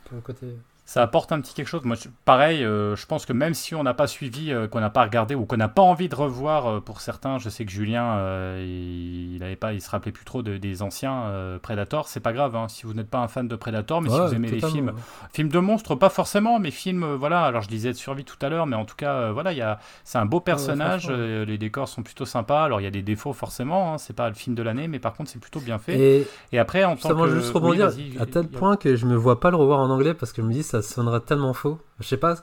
Pour 0.05 0.15
le 0.15 0.21
côté 0.21 0.47
ça 0.87 1.03
apporte 1.03 1.33
un 1.33 1.41
petit 1.41 1.53
quelque 1.53 1.67
chose. 1.67 1.83
Moi, 1.83 1.97
pareil, 2.23 2.63
euh, 2.63 2.95
je 2.95 3.05
pense 3.05 3.25
que 3.25 3.33
même 3.33 3.53
si 3.53 3.75
on 3.75 3.83
n'a 3.83 3.93
pas 3.93 4.07
suivi, 4.07 4.53
euh, 4.53 4.69
qu'on 4.69 4.79
n'a 4.79 4.89
pas 4.89 5.03
regardé 5.03 5.35
ou 5.35 5.45
qu'on 5.45 5.57
n'a 5.57 5.67
pas 5.67 5.81
envie 5.81 6.07
de 6.07 6.15
revoir, 6.15 6.67
euh, 6.67 6.79
pour 6.79 7.01
certains, 7.01 7.39
je 7.39 7.49
sais 7.49 7.65
que 7.65 7.71
Julien, 7.71 8.17
il, 8.57 9.43
avait 9.43 9.57
pas, 9.57 9.73
il 9.73 9.81
se 9.81 9.89
rappelait 9.89 10.13
plus 10.13 10.23
trop 10.23 10.41
des 10.41 10.81
anciens 10.81 11.57
Predator. 11.61 12.07
C'est 12.07 12.21
pas 12.21 12.31
grave, 12.31 12.55
hein, 12.55 12.69
si 12.69 12.85
vous 12.85 12.93
n'êtes 12.93 13.09
pas 13.09 13.19
un 13.19 13.27
fan 13.27 13.49
de 13.49 13.55
Predator, 13.57 14.01
mais 14.01 14.09
si 14.09 14.17
vous 14.17 14.33
aimez 14.33 14.49
les 14.49 14.61
films, 14.61 14.93
films 15.33 15.49
de 15.49 15.59
monstres, 15.59 15.95
pas 15.95 16.09
forcément, 16.09 16.57
mais 16.57 16.71
films, 16.71 17.15
voilà. 17.15 17.43
Alors 17.43 17.63
je 17.63 17.67
disais 17.67 17.91
de 17.91 17.97
survie 17.97 18.23
tout 18.23 18.37
à 18.41 18.47
l'heure, 18.47 18.65
mais 18.65 18.77
en 18.77 18.85
tout 18.85 18.95
cas, 18.95 19.31
voilà, 19.31 19.51
il 19.51 19.77
c'est 20.05 20.17
un 20.17 20.25
beau 20.25 20.39
personnage. 20.39 21.09
les 21.09 21.57
décors 21.57 21.89
sont 21.89 22.01
plutôt 22.01 22.25
sympas. 22.25 22.63
Alors 22.63 22.79
il 22.79 22.85
y 22.85 22.87
a 22.87 22.91
des 22.91 23.01
défauts 23.01 23.33
forcément. 23.33 23.93
Hein, 23.93 23.97
c'est 23.97 24.15
pas 24.15 24.29
le 24.29 24.35
film 24.35 24.55
de 24.55 24.63
l'année, 24.63 24.87
mais 24.87 24.99
par 24.99 25.13
contre 25.13 25.29
c'est 25.31 25.41
plutôt 25.41 25.59
bien 25.59 25.79
fait. 25.79 26.25
Et, 26.53 26.59
après, 26.59 26.85
en 26.85 26.95
tant 26.95 27.13
que, 27.13 27.27
juste 27.27 27.51
rebondir 27.51 27.91
à 28.19 28.25
tel 28.25 28.47
point 28.47 28.77
que 28.77 28.95
je 28.95 29.05
me 29.05 29.15
vois 29.15 29.41
pas 29.41 29.51
le 29.51 29.57
revoir 29.57 29.79
en 29.79 29.89
anglais 29.89 30.13
parce 30.13 30.31
que 30.31 30.41
je 30.41 30.47
me 30.47 30.53
dis 30.53 30.63
ça 30.63 30.76
ça 30.81 30.95
sonnerait 30.95 31.21
tellement 31.21 31.53
faux. 31.53 31.79
Je 31.99 32.07
sais 32.07 32.17
pas 32.17 32.35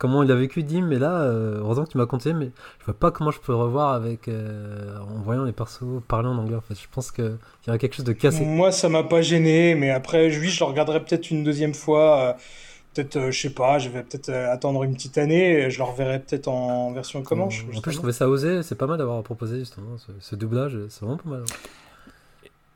comment 0.00 0.22
il 0.22 0.32
a 0.32 0.34
vécu 0.34 0.62
Dim, 0.62 0.86
mais 0.86 0.98
là, 0.98 1.20
euh, 1.20 1.58
heureusement 1.58 1.84
que 1.84 1.90
tu 1.90 1.98
m'as 1.98 2.06
compté, 2.06 2.32
mais 2.32 2.50
je 2.80 2.84
vois 2.86 2.94
pas 2.94 3.10
comment 3.10 3.30
je 3.30 3.38
peux 3.38 3.54
revoir 3.54 3.92
avec 3.92 4.28
euh, 4.28 4.98
en 4.98 5.20
voyant 5.20 5.44
les 5.44 5.52
persos 5.52 6.02
parler 6.08 6.28
en 6.28 6.38
anglais. 6.38 6.56
En 6.56 6.62
fait, 6.62 6.74
je 6.74 6.88
pense 6.90 7.12
qu'il 7.12 7.36
y 7.66 7.70
aurait 7.70 7.78
quelque 7.78 7.94
chose 7.94 8.06
de 8.06 8.14
cassé. 8.14 8.42
Moi, 8.44 8.72
ça 8.72 8.88
m'a 8.88 9.02
pas 9.04 9.20
gêné, 9.20 9.74
mais 9.74 9.90
après, 9.90 10.26
oui, 10.38 10.48
je 10.48 10.58
le 10.58 10.64
regarderai 10.64 11.04
peut-être 11.04 11.30
une 11.30 11.44
deuxième 11.44 11.74
fois. 11.74 12.20
Euh, 12.20 12.32
peut-être, 12.94 13.30
je 13.30 13.40
sais 13.40 13.50
pas, 13.50 13.78
je 13.78 13.90
vais 13.90 14.02
peut-être 14.02 14.30
attendre 14.30 14.82
une 14.84 14.94
petite 14.94 15.18
année. 15.18 15.64
Et 15.64 15.70
je 15.70 15.78
le 15.78 15.84
reverrai 15.84 16.18
peut-être 16.20 16.48
en 16.48 16.92
version 16.92 17.22
Comanche. 17.22 17.66
en 17.76 17.80
plus, 17.80 17.92
je 17.92 17.96
trouvais 17.98 18.12
ça 18.12 18.28
osé. 18.28 18.62
C'est 18.62 18.76
pas 18.76 18.86
mal 18.86 18.96
d'avoir 18.96 19.22
proposé 19.22 19.58
justement 19.58 19.98
ce, 19.98 20.12
ce 20.18 20.34
doublage. 20.34 20.78
C'est 20.88 21.04
vraiment 21.04 21.18
pas 21.18 21.28
mal. 21.28 21.44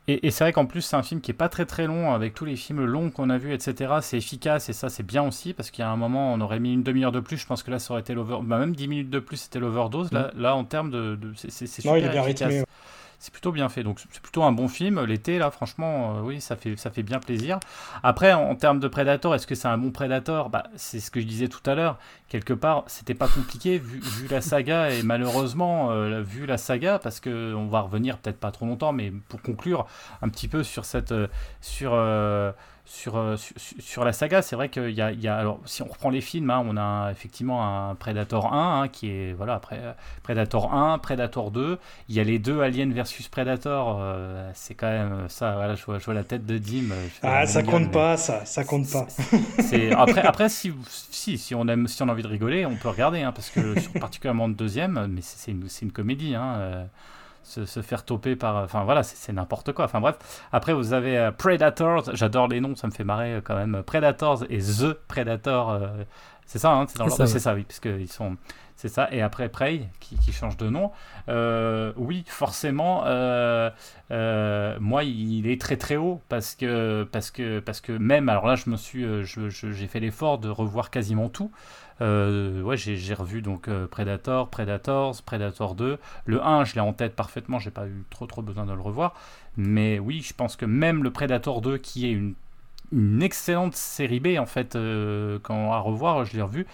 Et, 0.07 0.29
c'est 0.29 0.43
vrai 0.43 0.53
qu'en 0.53 0.67
plus, 0.67 0.81
c'est 0.81 0.95
un 0.95 1.01
film 1.01 1.19
qui 1.19 1.31
est 1.31 1.35
pas 1.35 1.49
très 1.49 1.65
très 1.65 1.87
long, 1.87 2.13
avec 2.13 2.35
tous 2.35 2.45
les 2.45 2.55
films 2.55 2.85
longs 2.85 3.09
qu'on 3.09 3.31
a 3.31 3.39
vus, 3.39 3.53
etc. 3.53 3.95
C'est 4.01 4.17
efficace 4.17 4.69
et 4.69 4.73
ça, 4.73 4.89
c'est 4.89 5.03
bien 5.03 5.23
aussi, 5.23 5.53
parce 5.53 5.71
qu'il 5.71 5.81
y 5.81 5.85
a 5.85 5.89
un 5.89 5.95
moment, 5.95 6.31
on 6.33 6.41
aurait 6.41 6.59
mis 6.59 6.73
une 6.73 6.83
demi-heure 6.83 7.11
de 7.11 7.19
plus. 7.19 7.37
Je 7.37 7.47
pense 7.47 7.63
que 7.63 7.71
là, 7.71 7.79
ça 7.79 7.93
aurait 7.93 8.01
été 8.01 8.13
l'over. 8.13 8.37
Bah, 8.43 8.59
même 8.59 8.75
10 8.75 8.87
minutes 8.87 9.09
de 9.09 9.19
plus, 9.19 9.37
c'était 9.37 9.59
l'overdose. 9.59 10.11
Là, 10.11 10.31
mm. 10.35 10.41
là, 10.41 10.55
en 10.55 10.63
termes 10.63 10.91
de. 10.91 11.17
c'est 11.35 11.65
super 11.65 11.93
non, 11.93 11.97
il 11.97 12.05
est 12.05 12.09
bien 12.09 12.23
efficace. 12.23 12.49
Rythmé. 12.49 12.65
C'est 13.19 13.31
plutôt 13.31 13.51
bien 13.51 13.69
fait. 13.69 13.83
Donc 13.83 13.99
c'est 13.99 14.21
plutôt 14.21 14.43
un 14.43 14.51
bon 14.51 14.67
film. 14.67 15.03
L'été, 15.03 15.37
là, 15.37 15.51
franchement, 15.51 16.19
oui, 16.23 16.41
ça 16.41 16.55
fait, 16.55 16.75
ça 16.77 16.91
fait 16.91 17.03
bien 17.03 17.19
plaisir. 17.19 17.59
Après, 18.03 18.33
en, 18.33 18.55
termes 18.55 18.79
de 18.79 18.87
Predator, 18.87 19.35
est-ce 19.35 19.47
que 19.47 19.55
c'est 19.55 19.67
un 19.67 19.77
bon 19.77 19.91
Predator? 19.91 20.49
Bah, 20.49 20.63
C'est 20.75 20.99
ce 20.99 21.11
que 21.11 21.19
je 21.19 21.25
disais 21.25 21.47
tout 21.47 21.69
à 21.69 21.75
l'heure. 21.75 21.97
Quelque 22.29 22.53
part, 22.53 22.83
c'était 22.87 23.13
pas 23.13 23.27
compliqué 23.27 23.77
vu, 23.77 24.27
la 24.29 24.41
saga 24.41 24.89
et 24.91 25.03
malheureusement, 25.03 25.91
vu 26.21 26.45
la 26.45 26.57
saga, 26.57 26.99
parce 26.99 27.19
qu'on 27.19 27.67
va 27.67 27.81
revenir 27.81 28.17
peut-être 28.17 28.39
pas 28.39 28.51
trop 28.51 28.65
longtemps, 28.65 28.93
mais 28.93 29.11
pour 29.29 29.41
conclure 29.41 29.85
un 30.21 30.29
petit 30.29 30.47
peu 30.47 30.63
sur 30.63 30.85
cette. 30.85 31.13
sur 31.61 31.93
euh, 33.07 33.35
sur, 33.37 33.49
sur, 33.79 34.05
la 34.05 34.13
saga, 34.13 34.41
c'est 34.41 34.55
vrai 34.55 34.69
qu'il 34.69 34.91
y 34.91 35.01
a, 35.01 35.11
y 35.11 35.27
a, 35.27 35.35
alors 35.35 35.59
si 35.65 35.81
on 35.81 35.87
reprend 35.87 36.11
les 36.11 36.21
films, 36.21 36.51
hein, 36.51 36.63
on 36.65 36.77
a 36.77 37.09
effectivement 37.11 37.89
un 37.89 37.95
Predator 37.95 38.53
1 38.53 38.81
hein, 38.81 38.87
qui 38.87 39.09
est 39.09 39.33
voilà 39.33 39.55
après 39.55 39.79
Predator 40.21 40.71
1, 40.71 40.99
Predator 40.99 41.49
2, 41.49 41.79
il 42.09 42.15
y 42.15 42.19
a 42.19 42.23
les 42.23 42.37
deux 42.37 42.61
Alien 42.61 42.93
versus 42.93 43.27
Predator, 43.27 43.97
euh, 43.99 44.51
c'est 44.53 44.75
quand 44.75 44.87
même 44.87 45.25
ça. 45.29 45.55
Voilà, 45.55 45.73
je 45.73 45.83
vois, 45.83 45.97
je 45.97 46.05
vois 46.05 46.13
la 46.13 46.23
tête 46.23 46.45
de 46.45 46.59
Dim. 46.59 46.91
Euh, 46.91 47.07
ah, 47.23 47.47
ça 47.47 47.63
compte 47.63 47.91
pas, 47.91 48.17
ça, 48.17 48.45
ça 48.45 48.63
compte 48.63 48.89
pas. 48.91 49.07
C'est 49.59 49.91
après, 49.91 50.21
après 50.21 50.49
si, 50.49 50.71
si, 50.87 51.39
si 51.39 51.55
on 51.55 51.67
aime, 51.67 51.87
si 51.87 52.01
on 52.03 52.09
a 52.09 52.11
envie 52.11 52.23
de 52.23 52.27
rigoler, 52.27 52.67
on 52.67 52.75
peut 52.75 52.89
regarder, 52.89 53.21
hein, 53.21 53.31
parce 53.31 53.49
que 53.49 53.79
sur 53.79 53.93
particulièrement 53.93 54.47
le 54.47 54.53
deuxième, 54.53 55.07
mais 55.09 55.21
c'est 55.21 55.51
une, 55.51 55.67
une, 55.81 55.91
comédie. 55.91 56.35
Hein, 56.35 56.87
se, 57.45 57.81
faire 57.81 58.03
toper 58.03 58.35
par. 58.35 58.63
Enfin 58.63 58.83
voilà, 58.83 59.03
c'est 59.03 59.33
n'importe 59.33 59.71
quoi. 59.71 59.85
Enfin 59.85 60.01
bref. 60.01 60.17
Après, 60.51 60.73
vous 60.73 60.93
avez 60.93 61.17
euh, 61.17 61.31
Predators. 61.31 62.15
J'adore 62.15 62.47
les 62.47 62.59
noms, 62.59 62.75
ça 62.75 62.87
me 62.87 62.91
fait 62.91 63.03
marrer 63.03 63.35
euh, 63.35 63.41
quand 63.41 63.55
même. 63.55 63.83
Predators 63.83 64.43
et 64.49 64.59
The 64.59 64.93
Predator. 65.07 65.69
Euh, 65.69 65.87
c'est 66.45 66.59
ça, 66.59 66.73
hein, 66.73 66.85
c'est 66.87 67.39
ça, 67.39 67.55
oui, 67.55 67.63
parce 67.63 67.79
qu'ils 67.79 68.11
sont. 68.11 68.37
C'est 68.75 68.89
ça. 68.89 69.07
Et 69.11 69.21
après 69.21 69.47
Prey, 69.47 69.87
qui, 69.99 70.17
qui 70.17 70.33
change 70.33 70.57
de 70.57 70.69
nom. 70.69 70.91
oui, 71.97 72.23
forcément, 72.27 73.03
moi, 74.09 75.03
il 75.03 75.47
est 75.47 75.59
très 75.59 75.77
très 75.77 75.95
haut 75.95 76.21
parce 76.29 76.55
que 76.55 77.07
parce 77.11 77.31
que 77.31 77.59
parce 77.59 77.81
que 77.81 77.93
même. 77.93 78.29
Alors 78.29 78.45
là, 78.45 78.55
je 78.55 78.69
me 78.69 78.75
suis, 78.75 79.05
j'ai 79.23 79.87
fait 79.87 79.99
l'effort 79.99 80.39
de 80.39 80.49
revoir 80.49 80.91
quasiment 80.91 81.29
tout. 81.29 81.51
Euh, 82.01 82.61
ouais, 82.61 82.77
j'ai 82.77 83.13
revu 83.13 83.41
donc 83.41 83.67
euh, 83.67 83.87
Predator, 83.87 84.49
Predator 84.49 85.75
2. 85.75 85.99
Le 86.25 86.43
1, 86.43 86.65
je 86.65 86.75
l'ai 86.75 86.81
en 86.81 86.93
tête 86.93 87.15
parfaitement, 87.15 87.59
j'ai 87.59 87.71
pas 87.71 87.87
eu 87.87 88.03
trop 88.09 88.27
trop 88.27 88.41
besoin 88.41 88.65
de 88.65 88.73
le 88.73 88.81
revoir. 88.81 89.13
Mais 89.57 89.99
oui, 89.99 90.21
je 90.21 90.33
pense 90.33 90.55
que 90.55 90.65
même 90.65 91.03
le 91.03 91.11
Predator 91.11 91.61
2, 91.61 91.77
qui 91.77 92.07
est 92.07 92.11
une, 92.11 92.35
excellente 93.21 93.75
série 93.75 94.19
B 94.19 94.37
en 94.39 94.45
fait, 94.45 94.75
euh, 94.75 95.39
à 95.49 95.79
revoir, 95.79 96.23
je 96.23 96.35
l'ai 96.35 96.41
revu, 96.41 96.67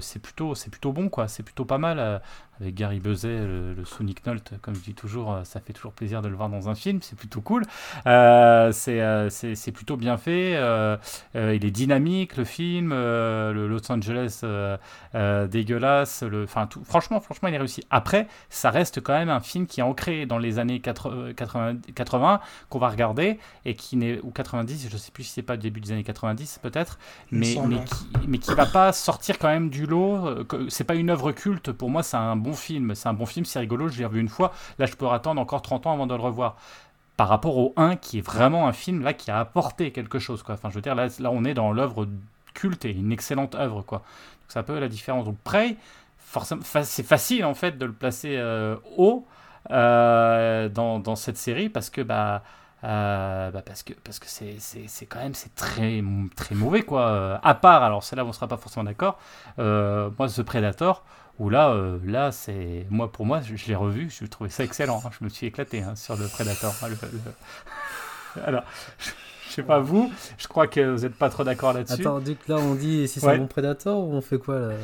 c'est 0.00 0.20
plutôt, 0.20 0.54
plutôt 0.70 0.92
bon 0.92 1.08
quoi, 1.08 1.28
c'est 1.28 1.42
plutôt 1.42 1.64
pas 1.64 1.78
mal 1.78 2.20
avec 2.60 2.74
Gary 2.74 2.98
Buzet, 3.00 3.28
le, 3.28 3.84
Sonic 3.84 4.26
Nolt, 4.26 4.54
comme 4.60 4.74
je 4.74 4.80
dis 4.80 4.94
toujours, 4.94 5.32
euh, 5.32 5.44
ça 5.44 5.60
fait 5.60 5.72
toujours 5.72 5.92
plaisir 5.92 6.22
de 6.22 6.28
le 6.28 6.34
voir 6.34 6.48
dans 6.48 6.68
un 6.68 6.74
film, 6.74 7.00
c'est 7.02 7.16
plutôt 7.16 7.40
cool. 7.40 7.64
Euh, 8.06 8.72
euh, 8.88 9.30
c'est 9.30 9.72
plutôt 9.72 9.96
bien 9.96 10.16
fait, 10.16 10.52
il 11.34 11.64
est 11.64 11.70
dynamique 11.70 12.36
le 12.36 12.44
film, 12.44 12.90
le 12.90 13.66
Los 13.68 13.90
Angeles 13.90 14.42
dégueulasse, 15.48 16.22
le, 16.22 16.46
tout, 16.68 16.82
franchement, 16.84 17.20
franchement, 17.20 17.48
il 17.48 17.54
est 17.54 17.58
réussi. 17.58 17.82
Après, 17.90 18.26
ça 18.50 18.70
reste 18.70 19.00
quand 19.00 19.14
même 19.14 19.30
un 19.30 19.40
film 19.40 19.66
qui 19.66 19.80
est 19.80 19.84
ancré 19.84 20.26
dans 20.26 20.38
les 20.38 20.58
années 20.58 20.80
80, 20.80 21.34
80, 21.94 22.40
qu'on 22.68 22.78
va 22.78 22.88
regarder 22.88 23.38
et 23.64 23.74
qui 23.74 23.96
n'est 23.96 24.20
ou 24.22 24.30
90, 24.30 24.88
je 24.90 24.96
sais 24.96 25.10
plus 25.10 25.24
si 25.24 25.32
c'est 25.32 25.42
pas 25.42 25.54
le 25.54 25.60
début 25.60 25.80
des 25.80 25.92
années 25.92 26.04
90 26.04 26.58
peut-être, 26.62 26.98
mais 27.30 27.56
mais 27.66 27.84
qui, 27.84 28.06
mais 28.26 28.38
qui 28.38 28.54
va 28.54 28.66
pas 28.66 28.92
sortir 28.92 29.38
quand 29.38 29.48
même 29.48 29.70
du 29.70 29.86
lot. 29.86 30.44
C'est 30.68 30.84
pas 30.84 30.94
une 30.94 31.10
œuvre 31.10 31.32
culte 31.32 31.72
pour 31.72 31.90
moi, 31.90 32.02
c'est 32.02 32.16
un 32.16 32.36
bon 32.36 32.47
film. 32.54 32.94
C'est 32.94 33.08
un 33.08 33.14
bon 33.14 33.26
film, 33.26 33.44
c'est 33.44 33.58
rigolo, 33.58 33.88
je 33.88 33.98
l'ai 33.98 34.04
revu 34.04 34.20
une 34.20 34.28
fois. 34.28 34.52
Là, 34.78 34.86
je 34.86 34.94
peux 34.94 35.08
attendre 35.08 35.40
encore 35.40 35.62
30 35.62 35.86
ans 35.86 35.92
avant 35.94 36.06
de 36.06 36.14
le 36.14 36.20
revoir. 36.20 36.56
Par 37.16 37.28
rapport 37.28 37.56
au 37.58 37.72
1, 37.76 37.96
qui 37.96 38.18
est 38.18 38.22
vraiment 38.22 38.68
un 38.68 38.72
film 38.72 39.02
là 39.02 39.12
qui 39.12 39.30
a 39.30 39.40
apporté 39.40 39.90
quelque 39.90 40.18
chose. 40.18 40.42
Quoi. 40.42 40.54
Enfin, 40.54 40.70
je 40.70 40.76
veux 40.76 40.80
dire, 40.80 40.94
là, 40.94 41.08
là 41.18 41.30
on 41.32 41.44
est 41.44 41.54
dans 41.54 41.72
l'œuvre 41.72 42.06
culte 42.54 42.84
et 42.84 42.92
une 42.92 43.12
excellente 43.12 43.54
œuvre. 43.54 43.82
Quoi. 43.82 44.02
c'est 44.46 44.58
un 44.58 44.62
peu 44.62 44.78
la 44.78 44.88
différence. 44.88 45.24
Donc, 45.24 45.36
Prey, 45.38 45.76
c'est 46.82 47.06
facile 47.06 47.44
en 47.44 47.54
fait 47.54 47.78
de 47.78 47.86
le 47.86 47.92
placer 47.92 48.36
euh, 48.36 48.76
haut 48.96 49.26
euh, 49.70 50.68
dans, 50.68 51.16
cette 51.16 51.36
série 51.36 51.68
parce 51.68 51.90
que. 51.90 52.00
Bah, 52.00 52.42
euh, 52.84 53.50
bah 53.50 53.60
parce 53.66 53.82
que 53.82 53.92
parce 53.92 54.20
que 54.20 54.26
c'est 54.28 55.06
quand 55.06 55.18
même 55.18 55.34
c'est 55.34 55.52
très 55.56 56.00
très 56.36 56.54
mauvais 56.54 56.82
quoi 56.82 57.40
à 57.42 57.54
part 57.54 57.82
alors 57.82 58.04
celle-là 58.04 58.24
on 58.24 58.32
sera 58.32 58.46
pas 58.46 58.56
forcément 58.56 58.84
d'accord 58.84 59.18
moi 59.56 60.28
The 60.28 60.42
Predator 60.42 61.02
où 61.38 61.50
là, 61.50 61.70
euh, 61.70 61.98
là 62.04 62.32
c'est 62.32 62.86
moi 62.90 63.10
pour 63.12 63.26
moi, 63.26 63.40
je, 63.40 63.66
l'ai 63.66 63.74
revu, 63.74 64.10
je 64.10 64.26
trouvais 64.26 64.50
ça 64.50 64.64
excellent. 64.64 65.00
Hein. 65.04 65.10
je 65.18 65.24
me 65.24 65.28
suis 65.28 65.46
éclaté 65.46 65.82
hein, 65.82 65.94
sur 65.96 66.16
le 66.16 66.26
Predator. 66.26 66.74
Hein, 66.82 66.88
Alors, 68.44 68.62
je, 68.98 69.52
sais 69.52 69.62
pas 69.62 69.78
vous, 69.78 70.12
je 70.36 70.46
crois 70.46 70.66
que 70.66 70.80
vous 70.80 71.02
n'êtes 71.02 71.14
pas 71.14 71.30
trop 71.30 71.44
d'accord 71.44 71.72
là-dessus. 71.72 72.02
Attends, 72.02 72.20
du 72.20 72.36
là 72.46 72.56
on 72.56 72.74
dit 72.74 73.08
si 73.08 73.20
c'est 73.20 73.28
un 73.28 73.38
bon 73.38 73.46
Predator 73.46 73.98
ou 73.98 74.12
on 74.12 74.20
fait 74.20 74.38
quoi 74.38 74.58
là 74.58 74.74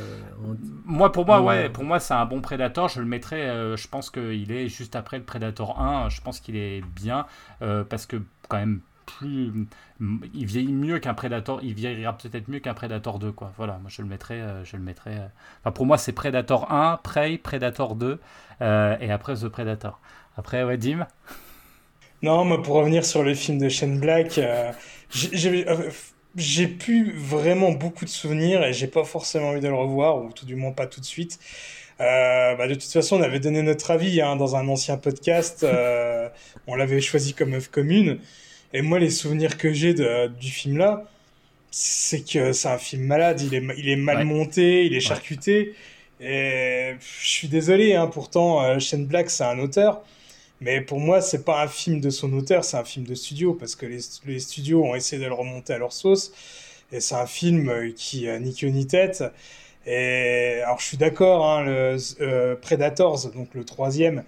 Moi 0.85 1.13
pour 1.13 1.27
moi, 1.27 1.41
ouais, 1.43 1.69
pour 1.69 1.85
moi 1.85 2.01
c'est 2.01 2.15
un 2.15 2.25
bon 2.25 2.41
Predator. 2.41 2.89
Je 2.89 3.01
le 3.01 3.07
mettrais, 3.07 3.49
euh, 3.49 3.77
je 3.77 3.89
pense 3.89 4.11
qu'il 4.11 4.51
est 4.51 4.69
juste 4.69 4.97
après 4.97 5.19
le 5.19 5.25
Predator 5.25 5.81
1. 5.81 6.09
Je 6.09 6.21
pense 6.21 6.41
qu'il 6.41 6.57
est 6.57 6.83
bien 6.95 7.27
euh, 7.63 7.85
parce 7.85 8.07
que 8.07 8.17
quand 8.49 8.59
même 8.59 8.81
plus. 9.05 9.53
Il 10.01 10.47
vieillit 10.47 10.73
mieux 10.73 10.99
qu'un 10.99 11.15
Predator. 11.15 11.61
Il 11.63 11.75
vieillira 11.75 12.17
peut-être 12.17 12.49
mieux 12.49 12.61
qu'un 12.61 12.75
Predator 12.75 13.19
2, 13.19 13.33
quoi. 13.33 13.53
Voilà, 13.57 13.79
moi 13.81 13.91
je 13.91 14.03
le 14.03 14.09
mettrais. 14.09 14.41
Euh, 14.41 14.65
je 14.65 14.77
le 14.77 14.83
mettrais 14.83 15.17
euh, 15.19 15.27
enfin, 15.61 15.73
pour 15.73 15.87
moi, 15.87 15.99
c'est 15.99 16.13
Predator 16.13 16.71
1, 16.71 17.01
Prey, 17.03 17.39
Predator 17.39 17.97
2, 17.97 18.21
euh, 18.61 18.97
et 19.01 19.11
après 19.11 19.35
The 19.35 19.49
Predator. 19.49 20.01
Après, 20.37 20.65
ouais, 20.65 20.77
Dim? 20.77 21.07
Non, 22.23 22.45
moi 22.45 22.63
pour 22.63 22.77
revenir 22.77 23.05
sur 23.05 23.23
le 23.23 23.35
film 23.35 23.59
de 23.59 23.69
Shane 23.69 24.01
Black, 24.01 24.41
j'ai 26.37 26.67
plus 26.67 27.13
vraiment 27.13 27.71
beaucoup 27.73 28.05
de 28.05 28.11
souvenirs 28.11 28.65
et 28.65 28.73
j'ai 28.73 28.87
pas 28.87 29.05
forcément 29.05 29.51
envie 29.51 29.61
de 29.61 29.69
le 29.69 29.75
revoir, 29.75 30.23
ou 30.23 30.33
tout 30.33 30.47
du 30.47 30.57
moins 30.57 30.73
pas 30.73 30.87
tout 30.87 31.01
de 31.01 31.05
suite. 31.05 31.39
bah 31.99 32.67
de 32.67 32.75
toute 32.75 32.91
façon, 32.91 33.19
on 33.19 33.23
avait 33.23 33.41
donné 33.41 33.63
notre 33.63 33.91
avis 33.91 34.23
hein, 34.23 34.37
dans 34.37 34.57
un 34.57 34.67
ancien 34.69 34.97
podcast. 34.97 35.67
on 36.67 36.75
l'avait 36.75 37.01
choisi 37.01 37.35
comme 37.35 37.53
œuvre 37.53 37.71
commune. 37.71 38.19
Et 38.75 38.83
moi, 38.83 38.99
les 38.99 39.11
souvenirs 39.11 39.57
que 39.57 39.73
j'ai 39.73 39.95
du 39.95 40.51
film 40.51 40.79
là, 40.79 41.05
c'est 41.71 42.23
que 42.29 42.53
c'est 42.53 42.69
un 42.69 42.79
film 42.79 43.05
malade. 43.05 43.41
Il 43.41 43.55
est, 43.55 43.63
il 43.79 43.89
est 43.89 43.97
mal 43.97 44.25
monté, 44.25 44.85
il 44.85 44.95
est 44.95 45.01
charcuté. 45.01 45.75
Et 46.21 46.95
je 47.01 47.29
suis 47.29 47.49
désolé, 47.49 47.95
hein, 47.95 48.09
pourtant, 48.09 48.63
euh, 48.65 48.81
Shane 48.81 49.07
Black, 49.07 49.31
c'est 49.31 49.45
un 49.45 49.61
auteur. 49.61 50.03
Mais 50.61 50.81
pour 50.81 50.99
moi, 50.99 51.21
c'est 51.21 51.45
pas 51.45 51.63
un 51.63 51.69
film 51.69 52.01
de 52.01 52.11
son 52.11 52.33
auteur, 52.33 52.65
c'est 52.65 52.77
un 52.77 52.85
film 52.85 53.07
de 53.07 53.15
studio. 53.15 53.55
Parce 53.55 53.77
que 53.77 53.87
les, 53.87 54.01
les, 54.27 54.41
studios 54.41 54.85
ont 54.85 54.97
essayé 54.97 55.23
de 55.23 55.29
le 55.29 55.35
remonter 55.35 55.75
à 55.75 55.79
leur 55.79 55.93
sauce. 55.93 56.33
Et 56.93 57.01
c'est 57.01 57.15
un 57.15 57.27
film 57.27 57.69
euh, 57.69 57.93
qui 57.97 58.29
a 58.29 58.41
ni 58.41 58.55
queue 58.55 58.69
ni 58.69 58.89
tête. 58.89 59.23
Et 59.87 60.63
alors, 60.65 60.81
je 60.81 60.87
suis 60.87 60.97
d'accord, 60.97 61.49
hein, 61.49 61.63
le 61.63 61.97
euh, 62.21 62.57
Predators, 62.57 63.31
donc 63.31 63.55
le 63.55 63.65
troisième, 63.65 64.25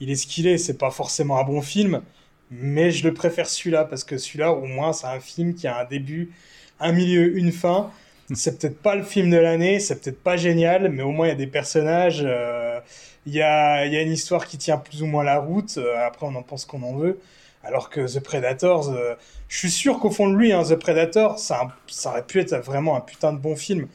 il 0.00 0.10
est 0.10 0.16
ce 0.16 0.28
qu'il 0.28 0.46
est. 0.46 0.58
C'est 0.58 0.78
pas 0.78 0.92
forcément 0.92 1.40
un 1.40 1.44
bon 1.44 1.60
film 1.60 2.02
mais 2.50 2.90
je 2.90 3.06
le 3.06 3.14
préfère 3.14 3.48
celui-là 3.48 3.84
parce 3.84 4.04
que 4.04 4.18
celui-là, 4.18 4.52
au 4.52 4.66
moins, 4.66 4.92
c'est 4.92 5.06
un 5.06 5.20
film 5.20 5.54
qui 5.54 5.66
a 5.66 5.78
un 5.78 5.84
début, 5.84 6.32
un 6.80 6.92
milieu, 6.92 7.36
une 7.36 7.52
fin. 7.52 7.90
C'est 8.34 8.58
peut-être 8.58 8.80
pas 8.80 8.94
le 8.94 9.02
film 9.02 9.30
de 9.30 9.36
l'année, 9.36 9.80
c'est 9.80 10.00
peut-être 10.00 10.22
pas 10.22 10.36
génial, 10.36 10.88
mais 10.90 11.02
au 11.02 11.10
moins 11.10 11.26
il 11.26 11.30
y 11.30 11.32
a 11.32 11.36
des 11.36 11.48
personnages, 11.48 12.22
euh, 12.24 12.78
il 13.26 13.34
y, 13.34 13.42
a, 13.42 13.86
y, 13.86 13.96
a, 13.96 14.02
une 14.02 14.12
histoire 14.12 14.46
qui 14.46 14.56
tient 14.56 14.78
plus 14.78 15.02
ou 15.02 15.06
moins 15.06 15.24
la 15.24 15.38
route. 15.38 15.78
Euh, 15.78 15.96
après, 16.06 16.26
on 16.26 16.34
en 16.36 16.42
pense 16.42 16.64
qu'on 16.64 16.82
en 16.82 16.94
veut. 16.94 17.20
Alors 17.64 17.90
que 17.90 18.00
The 18.00 18.22
Predators, 18.22 18.90
euh, 18.90 19.14
je 19.48 19.58
suis 19.58 19.70
sûr 19.70 19.98
qu'au 19.98 20.10
fond 20.10 20.28
de 20.30 20.36
lui, 20.36 20.52
hein, 20.52 20.62
The 20.62 20.76
Predator, 20.76 21.38
ça, 21.38 21.68
ça 21.88 22.10
aurait 22.10 22.24
pu 22.24 22.40
être 22.40 22.56
vraiment 22.56 22.96
un 22.96 23.00
putain 23.00 23.32
de 23.32 23.38
bon 23.38 23.56
film 23.56 23.88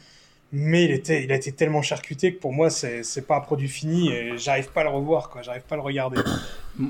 mais 0.58 0.86
il, 0.86 0.92
était, 0.92 1.26
il 1.26 1.32
a 1.34 1.36
été 1.36 1.52
tellement 1.52 1.82
charcuté 1.82 2.34
que 2.34 2.40
pour 2.40 2.54
moi, 2.54 2.70
c'est, 2.70 3.04
c'est 3.04 3.28
pas 3.28 3.36
un 3.36 3.42
produit 3.42 3.68
fini 3.68 4.10
et 4.10 4.38
j'arrive 4.38 4.72
pas 4.72 4.82
à 4.82 4.84
le 4.86 4.90
revoir, 4.90 5.30
quoi. 5.30 5.42
J'arrive 5.42 5.64
pas 5.64 5.76
à 5.76 5.78
le 5.78 5.84
regarder. 5.84 6.22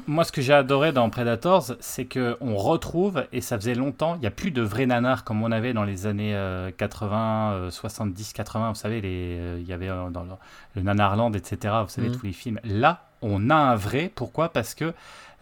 Moi, 0.08 0.24
ce 0.24 0.32
que 0.32 0.42
j'ai 0.42 0.54
adoré 0.54 0.92
dans 0.92 1.10
Predators, 1.10 1.72
c'est 1.80 2.06
que 2.06 2.38
on 2.42 2.58
retrouve, 2.58 3.26
et 3.34 3.42
ça 3.42 3.58
faisait 3.58 3.74
longtemps, 3.74 4.16
il 4.16 4.22
n'y 4.22 4.28
a 4.28 4.32
plus 4.32 4.52
de 4.52 4.62
vrais 4.62 4.86
nanars 4.86 5.24
comme 5.24 5.44
on 5.44 5.52
avait 5.52 5.74
dans 5.74 5.84
les 5.84 6.06
années 6.06 6.40
80, 6.78 7.70
70, 7.72 8.34
80. 8.34 8.70
Vous 8.70 8.76
savez, 8.76 9.02
les, 9.02 9.38
euh, 9.40 9.58
il 9.60 9.68
y 9.68 9.74
avait 9.74 9.90
euh, 9.90 10.10
dans 10.10 10.24
le, 10.24 10.30
le 10.76 10.82
Nanarland, 10.84 11.36
etc. 11.36 11.74
Vous 11.84 11.90
savez, 11.90 12.10
mm. 12.10 12.18
tous 12.18 12.26
les 12.26 12.34
films. 12.34 12.60
Là, 12.64 13.08
on 13.22 13.50
a 13.50 13.56
un 13.56 13.76
vrai. 13.76 14.12
Pourquoi? 14.14 14.50
Parce 14.50 14.76
que, 14.76 14.94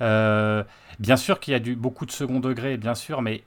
euh, 0.02 0.64
bien 1.00 1.18
sûr 1.18 1.40
qu'il 1.40 1.52
y 1.52 1.56
a 1.56 1.60
du, 1.60 1.76
beaucoup 1.76 2.06
de 2.06 2.12
second 2.12 2.40
degré, 2.40 2.78
bien 2.78 2.96
sûr, 2.96 3.22
mais 3.22 3.44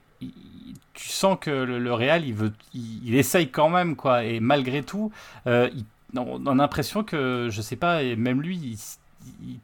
tu 0.93 1.09
sens 1.09 1.37
que 1.39 1.49
le, 1.49 1.79
le 1.79 1.93
Real, 1.93 2.25
il, 2.25 2.33
veut, 2.33 2.53
il, 2.73 3.15
essaye 3.15 3.49
quand 3.49 3.69
même, 3.69 3.95
quoi. 3.95 4.23
Et 4.23 4.39
malgré 4.39 4.83
tout, 4.83 5.11
euh, 5.45 5.69
on, 6.15 6.45
a 6.45 6.55
l'impression 6.55 7.03
que, 7.03 7.49
je 7.51 7.61
sais 7.61 7.75
pas, 7.75 8.03
et 8.03 8.15
même 8.15 8.41
lui, 8.41 8.57
il, 8.57 8.77
il 9.41 9.59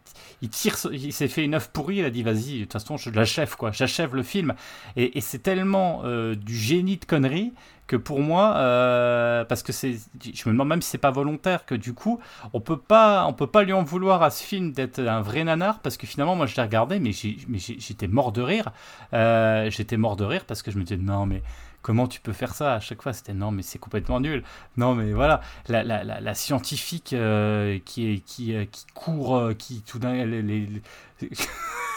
tire, 0.50 0.76
il 0.92 1.14
s'est 1.14 1.28
fait 1.28 1.44
une 1.44 1.56
œuvre 1.56 1.70
pourrie, 1.70 1.98
il 1.98 2.06
a 2.06 2.10
dit 2.10 2.24
vas-y, 2.24 2.60
de 2.60 2.64
toute 2.64 2.74
façon 2.74 2.98
je 2.98 3.10
l'achève 3.10 3.56
quoi, 3.56 3.72
j'achève 3.72 4.16
le 4.16 4.24
film. 4.24 4.54
Et, 4.96 5.22
c'est 5.22 5.42
tellement 5.42 6.02
euh, 6.04 6.36
du 6.36 6.56
génie 6.56 6.98
de 6.98 7.06
conneries 7.06 7.54
que 7.88 7.96
pour 7.96 8.22
moi, 8.22 8.56
euh, 8.56 9.44
parce 9.46 9.62
que 9.62 9.72
c'est, 9.72 9.96
je 10.22 10.48
me 10.48 10.54
demande 10.54 10.70
même 10.70 10.82
si 10.82 10.90
c'est 10.90 10.98
pas 10.98 11.12
volontaire, 11.12 11.66
que 11.66 11.76
du 11.76 11.94
coup, 11.94 12.20
on 12.54 12.62
peut 12.62 12.78
pas, 12.78 13.26
on 13.28 13.34
peut 13.34 13.48
pas 13.48 13.64
lui 13.64 13.74
en 13.74 13.84
vouloir 13.84 14.24
à 14.24 14.30
ce 14.30 14.44
film 14.44 14.72
d'être 14.72 15.00
un 15.00 15.22
vrai 15.22 15.44
nanar, 15.44 15.80
parce 15.80 15.98
que 15.98 16.08
finalement, 16.08 16.36
moi, 16.36 16.46
je 16.46 16.56
l'ai 16.56 16.62
regardé, 16.62 17.00
mais 17.00 17.12
j'étais 17.12 18.08
mort 18.08 18.32
de 18.32 18.42
rire. 18.42 18.72
Euh, 19.14 19.70
j'étais 19.70 19.98
mort 19.98 20.16
de 20.16 20.24
rire 20.24 20.46
parce 20.46 20.62
que 20.62 20.72
je 20.72 20.78
me 20.78 20.84
disais 20.84 20.98
non, 20.98 21.26
mais 21.26 21.44
comment 21.84 22.08
tu 22.08 22.20
peux 22.20 22.34
faire 22.34 22.56
ça 22.56 22.74
à 22.74 22.80
chaque 22.80 23.04
fois? 23.04 23.14
C'était 23.14 23.34
non, 23.34 23.52
mais 23.52 23.62
c'est 23.62 23.78
complètement 23.78 24.20
nul. 24.20 24.44
Non, 24.78 24.96
mais 24.96 25.14
voilà, 25.14 25.42
la, 25.68 25.84
la, 25.84 26.04
la, 26.04 26.34
scientifique 26.34 27.14
euh, 27.14 27.78
qui, 27.86 28.24
qui, 28.26 28.56
qui 28.72 28.86
court, 28.96 29.52
qui 29.60 29.84
tout 29.84 30.00
d'un 30.00 30.26
les, 30.26 30.68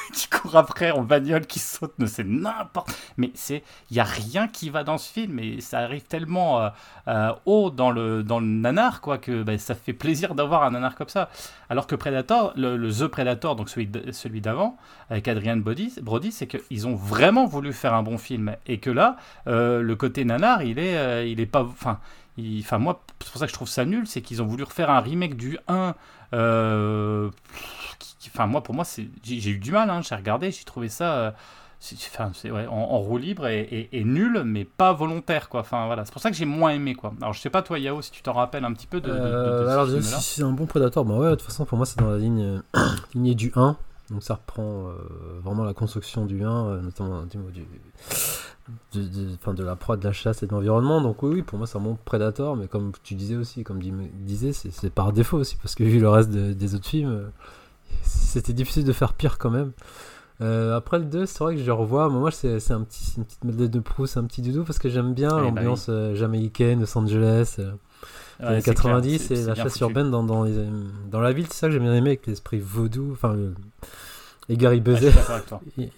qui 0.12 0.28
court 0.28 0.56
après 0.56 0.90
en 0.90 1.02
bagnole, 1.02 1.46
qui 1.46 1.58
saute, 1.58 1.98
ne 1.98 2.06
c'est 2.06 2.24
n'importe. 2.24 2.94
Mais 3.16 3.30
c'est, 3.34 3.62
il 3.90 3.96
y 3.96 4.00
a 4.00 4.04
rien 4.04 4.48
qui 4.48 4.70
va 4.70 4.84
dans 4.84 4.98
ce 4.98 5.12
film 5.12 5.38
et 5.38 5.60
ça 5.60 5.80
arrive 5.80 6.02
tellement 6.04 6.60
euh, 6.60 6.68
euh, 7.08 7.32
haut 7.44 7.70
dans 7.70 7.90
le 7.90 8.22
dans 8.22 8.40
le 8.40 8.46
nanar 8.46 9.00
quoi 9.00 9.18
que 9.18 9.42
bah, 9.42 9.58
ça 9.58 9.74
fait 9.74 9.92
plaisir 9.92 10.34
d'avoir 10.34 10.62
un 10.62 10.72
nanar 10.72 10.94
comme 10.94 11.08
ça. 11.08 11.28
Alors 11.68 11.86
que 11.86 11.94
Predator, 11.94 12.52
le, 12.56 12.90
The 12.90 13.06
Predator, 13.06 13.56
donc 13.56 13.68
celui 13.68 13.90
celui 14.12 14.40
d'avant 14.40 14.76
avec 15.10 15.26
Adrian 15.28 15.56
Brody, 15.56 15.94
Brody 16.02 16.32
c'est 16.32 16.46
qu'ils 16.46 16.86
ont 16.86 16.94
vraiment 16.94 17.46
voulu 17.46 17.72
faire 17.72 17.94
un 17.94 18.02
bon 18.02 18.18
film 18.18 18.56
et 18.66 18.78
que 18.78 18.90
là 18.90 19.16
euh, 19.46 19.82
le 19.82 19.96
côté 19.96 20.24
nanar 20.24 20.62
il 20.62 20.78
est 20.78 21.30
il 21.30 21.40
est 21.40 21.46
pas, 21.46 21.62
enfin 21.62 21.98
Enfin, 22.60 22.76
moi, 22.76 23.02
c'est 23.22 23.30
pour 23.30 23.40
ça 23.40 23.46
que 23.46 23.50
je 23.50 23.54
trouve 23.54 23.68
ça 23.68 23.86
nul, 23.86 24.06
c'est 24.06 24.20
qu'ils 24.20 24.42
ont 24.42 24.44
voulu 24.44 24.62
refaire 24.62 24.90
un 24.90 25.00
remake 25.00 25.38
du 25.38 25.56
1 25.68 25.94
enfin 28.34 28.46
moi 28.46 28.62
pour 28.62 28.74
moi 28.74 28.84
c'est 28.84 29.08
j'ai 29.22 29.50
eu 29.50 29.58
du 29.58 29.72
mal 29.72 29.90
hein, 29.90 30.00
j'ai 30.02 30.14
regardé 30.14 30.50
j'ai 30.50 30.64
trouvé 30.64 30.88
ça 30.88 31.14
euh, 31.14 31.30
enfin, 31.94 32.32
ouais, 32.44 32.66
en, 32.66 32.98
roue 32.98 33.18
libre 33.18 33.46
et, 33.46 34.02
nul 34.04 34.42
mais 34.44 34.64
pas 34.64 34.92
volontaire 34.92 35.48
quoi. 35.48 35.60
Enfin 35.60 35.86
voilà. 35.86 36.04
C'est 36.04 36.12
pour 36.12 36.22
ça 36.22 36.30
que 36.30 36.36
j'ai 36.36 36.44
moins 36.44 36.70
aimé 36.70 36.94
quoi. 36.94 37.12
Alors 37.20 37.32
je 37.32 37.40
sais 37.40 37.50
pas 37.50 37.62
toi 37.62 37.78
Yao 37.78 38.02
si 38.02 38.10
tu 38.10 38.22
t'en 38.22 38.32
rappelles 38.32 38.64
un 38.64 38.72
petit 38.72 38.86
peu 38.86 39.00
de, 39.00 39.10
euh, 39.10 39.68
alors 39.68 39.88
si 39.88 40.22
c'est 40.22 40.42
un 40.42 40.52
bon 40.52 40.66
prédateur. 40.66 41.04
Bah 41.04 41.14
ouais 41.14 41.30
de 41.30 41.34
toute 41.34 41.42
façon 41.42 41.64
pour 41.64 41.76
moi 41.76 41.86
c'est 41.86 41.98
dans 41.98 42.10
la 42.10 42.18
ligne 42.18 42.60
lignée 43.14 43.34
du 43.34 43.52
1 43.54 43.76
donc 44.10 44.22
ça 44.22 44.34
reprend 44.34 44.88
euh, 44.88 44.92
vraiment 45.42 45.64
la 45.64 45.74
construction 45.74 46.26
du 46.26 46.44
1 46.44 46.82
notamment 46.82 47.22
du, 47.24 47.66
de, 48.94 49.02
de, 49.02 49.52
de, 49.52 49.62
la 49.64 49.76
proie, 49.76 49.96
de 49.96 50.04
la 50.04 50.12
chasse 50.12 50.42
et 50.42 50.46
de 50.46 50.52
l'environnement. 50.52 51.00
Donc 51.00 51.22
oui, 51.22 51.42
pour 51.42 51.58
moi 51.58 51.66
c'est 51.66 51.78
un 51.78 51.80
bon 51.80 51.98
Predator, 52.04 52.56
mais 52.56 52.68
comme 52.68 52.92
tu 53.02 53.14
disais 53.14 53.36
aussi, 53.36 53.64
comme 53.64 53.80
disais, 53.80 54.52
c'est 54.52 54.90
par 54.90 55.12
défaut 55.12 55.38
aussi, 55.38 55.56
parce 55.56 55.74
que 55.74 55.84
vu 55.84 55.98
le 55.98 56.08
reste 56.08 56.30
des 56.30 56.74
autres 56.74 56.86
films, 56.86 57.30
c'était 58.02 58.52
difficile 58.52 58.84
de 58.84 58.92
faire 58.92 59.14
pire 59.14 59.38
quand 59.38 59.50
même. 59.50 59.72
Euh, 60.42 60.76
après 60.76 60.98
le 60.98 61.04
2, 61.06 61.26
c'est 61.26 61.38
vrai 61.42 61.54
que 61.54 61.60
je 61.60 61.66
le 61.66 61.72
revois. 61.72 62.08
Moi, 62.08 62.30
c'est, 62.30 62.60
c'est 62.60 62.74
un 62.74 62.82
petit, 62.82 63.14
une 63.16 63.24
petite 63.24 63.44
Madeleine 63.44 63.70
de 63.70 63.80
Proust, 63.80 64.16
un 64.16 64.24
petit 64.24 64.42
doudou 64.42 64.64
parce 64.64 64.78
que 64.78 64.88
j'aime 64.88 65.14
bien 65.14 65.28
bah 65.28 65.40
l'ambiance 65.40 65.86
euh, 65.88 66.14
jamaïcaine, 66.14 66.80
Los 66.80 66.98
Angeles, 66.98 67.56
euh, 67.58 68.60
90 68.60 69.30
et 69.30 69.44
la 69.44 69.54
chasse 69.54 69.80
urbaine 69.80 70.10
dans, 70.10 70.22
dans, 70.22 70.46
dans, 71.10 71.20
la 71.20 71.32
ville. 71.32 71.46
C'est 71.46 71.60
ça 71.60 71.66
que 71.68 71.72
j'ai 71.72 71.80
bien 71.80 71.94
aimé 71.94 72.10
avec 72.10 72.26
l'esprit 72.26 72.58
vaudou, 72.58 73.10
enfin, 73.12 73.34
et 74.48 74.56
Gary 74.56 74.80
Buzet, 74.80 75.12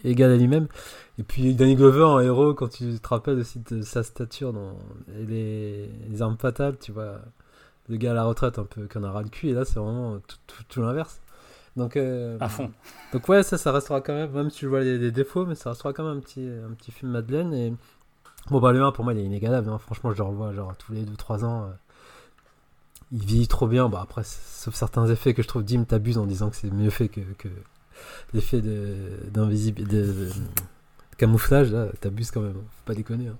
égal 0.05 0.31
à 0.31 0.37
lui-même. 0.37 0.69
Et 1.19 1.25
puis 1.25 1.55
Danny 1.55 1.75
Glover 1.75 2.05
en 2.05 2.21
héros, 2.21 2.55
quand 2.55 2.69
tu 2.69 2.99
te 2.99 3.09
rappelles 3.09 3.41
aussi 3.41 3.61
de 3.71 3.83
sa 3.83 4.05
stature 4.05 4.53
dans 4.53 4.79
les, 5.29 5.91
les 6.09 6.23
armes 6.23 6.39
fatales, 6.39 6.77
tu 6.81 6.93
vois, 6.93 7.19
le 7.89 7.97
gars 7.97 8.13
à 8.13 8.15
la 8.15 8.25
retraite 8.25 8.59
un 8.61 8.65
peu 8.65 8.87
qu'on 8.87 9.03
a 9.03 9.11
ras 9.11 9.23
le 9.23 9.29
cul, 9.29 9.49
et 9.49 9.53
là 9.53 9.65
c'est 9.65 9.81
vraiment 9.81 10.19
tout, 10.19 10.37
tout, 10.47 10.63
tout 10.69 10.81
l'inverse. 10.81 11.21
Donc, 11.79 11.97
euh, 11.97 12.37
à 12.41 12.49
fond. 12.49 12.73
Donc 13.13 13.29
ouais, 13.29 13.43
ça, 13.45 13.57
ça 13.57 13.71
restera 13.71 14.01
quand 14.01 14.13
même, 14.13 14.33
même 14.33 14.51
si 14.51 14.61
je 14.61 14.67
vois 14.67 14.81
les, 14.81 15.13
défauts, 15.13 15.47
mais 15.47 15.55
ça 15.55 15.71
restera 15.71 15.93
quand 15.93 16.05
même 16.05 16.19
un 16.19 16.21
petit, 16.21 16.47
un 16.47 16.75
petit 16.75 16.91
film 16.91 17.13
Madeleine. 17.13 17.55
Et 17.55 17.73
bon, 18.51 18.61
bah 18.61 18.73
le 18.73 18.83
1 18.83 18.91
pour 18.93 19.05
moi 19.05 19.15
il 19.15 19.21
est 19.21 19.25
inégalable. 19.25 19.71
Hein. 19.71 19.79
Franchement, 19.79 20.13
je 20.13 20.19
le 20.19 20.25
revois 20.25 20.53
genre 20.53 20.77
tous 20.77 20.93
les 20.93 21.05
2-3 21.05 21.45
ans. 21.45 21.63
Euh. 21.63 21.73
Il 23.13 23.25
vit 23.25 23.47
trop 23.47 23.69
bien. 23.69 23.89
Bah 23.89 24.01
après, 24.03 24.23
sauf 24.25 24.75
certains 24.75 25.07
effets 25.07 25.33
que 25.35 25.43
je 25.43 25.49
trouve 25.49 25.63
Dim 25.63 25.85
t'abuse 25.85 26.19
en 26.19 26.27
disant 26.27 26.51
que 26.51 26.57
c'est 26.57 26.71
mieux 26.71 26.91
fait 26.91 27.09
que, 27.09 27.21
que 27.39 27.49
l'effet 28.35 28.61
d'invisible, 28.61 29.85
de, 29.85 30.03
de, 30.03 30.31
camouflage 31.19 31.71
là, 31.73 31.89
t'abuses 32.01 32.31
quand 32.31 32.41
même. 32.41 32.57
Hein. 32.57 32.65
Faut 32.71 32.85
pas 32.87 32.95
déconner. 32.95 33.29
Hein. 33.29 33.37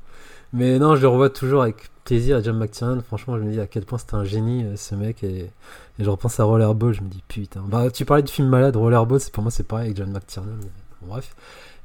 Mais 0.53 0.79
non, 0.79 0.97
je 0.97 1.03
le 1.03 1.09
revois 1.09 1.31
toujours 1.31 1.63
avec 1.63 1.91
plaisir 2.05 2.43
John 2.43 2.59
McTiernan. 2.59 3.01
Franchement, 3.03 3.39
je 3.39 3.43
me 3.43 3.53
dis 3.53 3.61
à 3.61 3.67
quel 3.67 3.85
point 3.85 3.99
c'était 3.99 4.15
un 4.15 4.25
génie 4.25 4.65
euh, 4.65 4.77
ce 4.77 4.95
mec. 4.95 5.23
Et, 5.25 5.51
je 5.99 6.09
repense 6.09 6.39
à 6.39 6.45
Rollerball, 6.45 6.93
je 6.93 7.03
me 7.03 7.09
dis 7.09 7.23
putain. 7.27 7.63
Bah, 7.67 7.91
tu 7.91 8.05
parlais 8.05 8.23
de 8.23 8.31
film 8.31 8.49
malade, 8.49 8.77
Rollerball, 8.77 9.21
pour 9.33 9.43
moi 9.43 9.51
c'est 9.51 9.67
pareil 9.67 9.87
avec 9.87 9.97
John 9.97 10.11
McTiernan. 10.11 10.59
bref. 11.03 11.35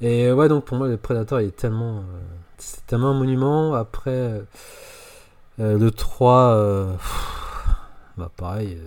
Et 0.01 0.31
ouais, 0.31 0.49
donc 0.49 0.65
pour 0.65 0.77
moi, 0.77 0.87
le 0.87 0.97
Predator 0.97 1.39
il 1.41 1.47
est 1.47 1.55
tellement. 1.55 1.99
Euh, 1.99 2.21
c'est 2.57 2.85
tellement 2.85 3.11
un 3.11 3.17
monument. 3.17 3.73
Après, 3.73 4.11
euh, 4.11 5.77
le 5.77 5.91
3, 5.91 6.97
bah 8.17 8.29
pareil 8.35 8.77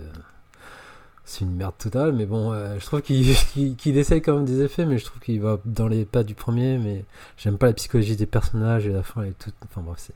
c'est 1.27 1.41
une 1.43 1.55
merde 1.55 1.77
totale, 1.77 2.13
mais 2.13 2.25
bon, 2.25 2.53
euh, 2.53 2.79
je 2.79 2.85
trouve 2.85 3.01
qu'il 3.77 3.97
essaye 3.97 4.21
quand 4.21 4.35
même 4.35 4.45
des 4.45 4.61
effets, 4.61 4.85
mais 4.85 4.97
je 4.97 5.05
trouve 5.05 5.19
qu'il 5.19 5.41
va 5.41 5.59
dans 5.65 5.89
les 5.89 6.05
pas 6.05 6.23
du 6.23 6.33
premier, 6.33 6.77
mais 6.77 7.03
j'aime 7.37 7.57
pas 7.57 7.67
la 7.67 7.73
psychologie 7.73 8.15
des 8.15 8.25
personnages 8.25 8.87
et 8.87 8.93
la 8.93 9.03
fin 9.03 9.23
est 9.23 9.37
toute. 9.37 9.53
Enfin 9.65 9.81
bref, 9.81 9.97
c'est. 9.99 10.15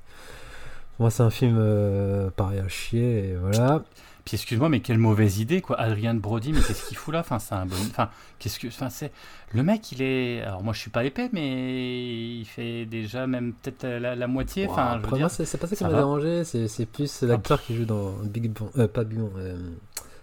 Moi, 0.99 1.11
c'est 1.11 1.23
un 1.23 1.29
film 1.29 1.57
euh, 1.59 2.29
pareil 2.29 2.59
à 2.59 2.67
chier, 2.69 3.29
et 3.29 3.35
voilà. 3.35 3.83
Puis 4.23 4.35
excuse-moi, 4.35 4.69
mais 4.69 4.79
quelle 4.79 4.99
mauvaise 4.99 5.39
idée, 5.39 5.59
quoi. 5.61 5.77
Adrian 5.81 6.13
Brody, 6.13 6.53
mais 6.53 6.61
qu'est-ce 6.61 6.87
qu'il 6.87 6.95
fout 6.95 7.13
là? 7.13 7.21
Enfin, 7.21 7.39
c'est 7.39 7.55
un 7.55 7.65
bon. 7.65 7.75
Enfin, 7.89 8.09
qu'est-ce 8.39 8.57
que. 8.57 8.67
Enfin, 8.67 8.89
c'est. 8.89 9.11
Le 9.51 9.63
mec, 9.63 9.91
il 9.91 10.01
est. 10.01 10.41
Alors, 10.43 10.63
moi, 10.63 10.73
je 10.73 10.79
suis 10.79 10.91
pas 10.91 11.03
épais, 11.03 11.29
mais 11.33 12.39
il 12.39 12.45
fait 12.45 12.85
déjà 12.85 13.27
même 13.27 13.51
peut-être 13.51 13.85
la, 13.85 14.27
moitié. 14.27 14.67
enfin, 14.67 15.01
moi, 15.09 15.27
c'est 15.27 15.57
pas 15.57 15.67
ça 15.67 15.75
qui 15.75 15.83
m'a 15.83 15.89
dérangé, 15.89 16.45
c'est 16.45 16.85
plus 16.85 17.23
l'acteur 17.23 17.61
qui 17.61 17.75
joue 17.75 17.85
dans 17.85 18.11
Big 18.23 18.49
Bang. 18.49 18.69
Euh, 18.77 18.87
pas 18.87 19.03
Big 19.03 19.19
Bang. 19.19 19.31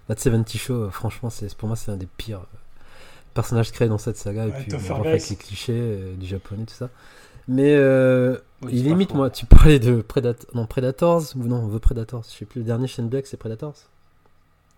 La 0.08 0.16
70 0.16 0.58
Show, 0.58 0.74
euh, 0.74 0.90
franchement, 0.90 1.30
c'est 1.30 1.54
pour 1.54 1.68
moi, 1.68 1.76
c'est 1.76 1.90
un 1.90 1.96
des 1.96 2.06
pires 2.06 2.40
euh, 2.40 2.58
personnages 3.34 3.72
créés 3.72 3.88
dans 3.88 3.98
cette 3.98 4.16
saga. 4.16 4.46
et 4.46 4.50
puis, 4.50 4.72
on 4.90 4.94
avec 5.02 5.28
les 5.28 5.36
clichés 5.36 5.72
euh, 5.74 6.14
du 6.16 6.26
japonais, 6.26 6.64
tout 6.64 6.74
ça. 6.74 6.88
Mais 7.46 7.74
il 8.68 8.84
limite, 8.84 9.14
moi, 9.14 9.30
tu 9.30 9.46
parlais 9.46 9.78
de 9.78 10.00
Predator, 10.00 10.46
non, 10.54 10.66
Predators, 10.66 11.22
ou 11.36 11.44
non, 11.44 11.68
The 11.68 11.78
Predators, 11.78 12.24
je 12.24 12.38
sais 12.38 12.44
plus, 12.44 12.60
le 12.60 12.66
dernier 12.66 12.86
Shane 12.86 13.08
Black, 13.08 13.26
c'est 13.26 13.36
Predators? 13.36 13.76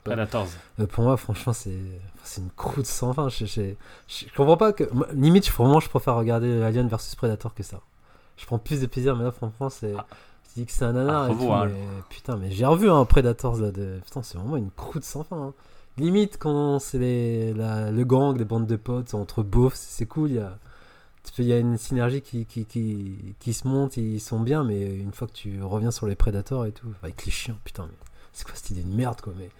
Predators. 0.05 0.49
pour 0.91 1.05
moi, 1.05 1.16
franchement, 1.16 1.53
c'est 1.53 1.78
c'est 2.22 2.41
une 2.41 2.51
croûte 2.51 2.87
sans 2.87 3.12
fin. 3.12 3.28
Je, 3.28 3.45
je, 3.45 3.74
je, 4.09 4.24
comprends 4.37 4.57
pas 4.57 4.72
que. 4.72 4.85
Limite, 5.12 5.51
vraiment, 5.51 5.81
je 5.81 5.89
préfère 5.89 6.14
regarder 6.14 6.62
Alien 6.62 6.89
versus 6.89 7.14
Predator 7.14 7.55
que 7.55 7.62
ça. 7.62 7.81
Je 8.37 8.47
prends 8.47 8.59
plus 8.59 8.81
de 8.81 8.87
plaisir, 8.87 9.16
mais 9.16 9.24
là, 9.24 9.31
franchement, 9.31 9.68
c'est. 9.68 9.95
Ah. 9.99 10.07
Tu 10.53 10.61
dis 10.61 10.67
que 10.67 10.73
c'est 10.73 10.85
un 10.85 10.93
nanar 10.93 11.25
ah, 11.25 11.33
et 11.33 11.37
tout, 11.37 11.53
hein. 11.53 11.67
mais, 11.67 12.03
putain, 12.09 12.37
mais 12.37 12.51
j'ai 12.51 12.67
revu 12.67 12.91
un 12.91 13.05
Predators 13.05 13.59
là. 13.59 13.71
De... 13.71 14.01
Putain, 14.05 14.23
c'est 14.23 14.37
vraiment 14.37 14.57
une 14.57 14.71
croûte 14.71 15.05
sans 15.05 15.23
fin. 15.23 15.37
Hein. 15.37 15.55
Limite, 15.97 16.39
quand 16.39 16.79
c'est 16.79 16.99
les, 16.99 17.53
le 17.53 18.05
gang, 18.05 18.37
les 18.37 18.45
bandes 18.45 18.67
de 18.67 18.77
potes 18.77 19.15
entre 19.15 19.43
beaufs, 19.43 19.75
c'est 19.77 20.07
cool. 20.07 20.31
Il 20.31 20.37
y 20.37 20.39
a, 20.39 20.59
il 21.39 21.45
y 21.45 21.53
a 21.53 21.59
une 21.59 21.77
synergie 21.77 22.23
qui, 22.23 22.47
qui, 22.47 22.65
qui, 22.65 23.35
qui, 23.39 23.53
se 23.53 23.69
monte, 23.69 23.97
ils 23.97 24.21
sont 24.21 24.41
bien, 24.41 24.65
mais 24.65 24.97
une 24.97 25.13
fois 25.13 25.29
que 25.29 25.35
tu 25.35 25.63
reviens 25.63 25.91
sur 25.91 26.07
les 26.07 26.17
Predators 26.17 26.67
et 26.67 26.73
tout, 26.73 26.89
avec 27.03 27.25
les 27.27 27.31
chiens, 27.31 27.57
putain, 27.65 27.87
mais 27.87 27.97
c'est 28.33 28.45
quoi 28.45 28.55
cette 28.55 28.71
idée 28.71 28.83
de 28.83 28.95
merde 28.95 29.21
quoi. 29.21 29.35
Mais... 29.37 29.51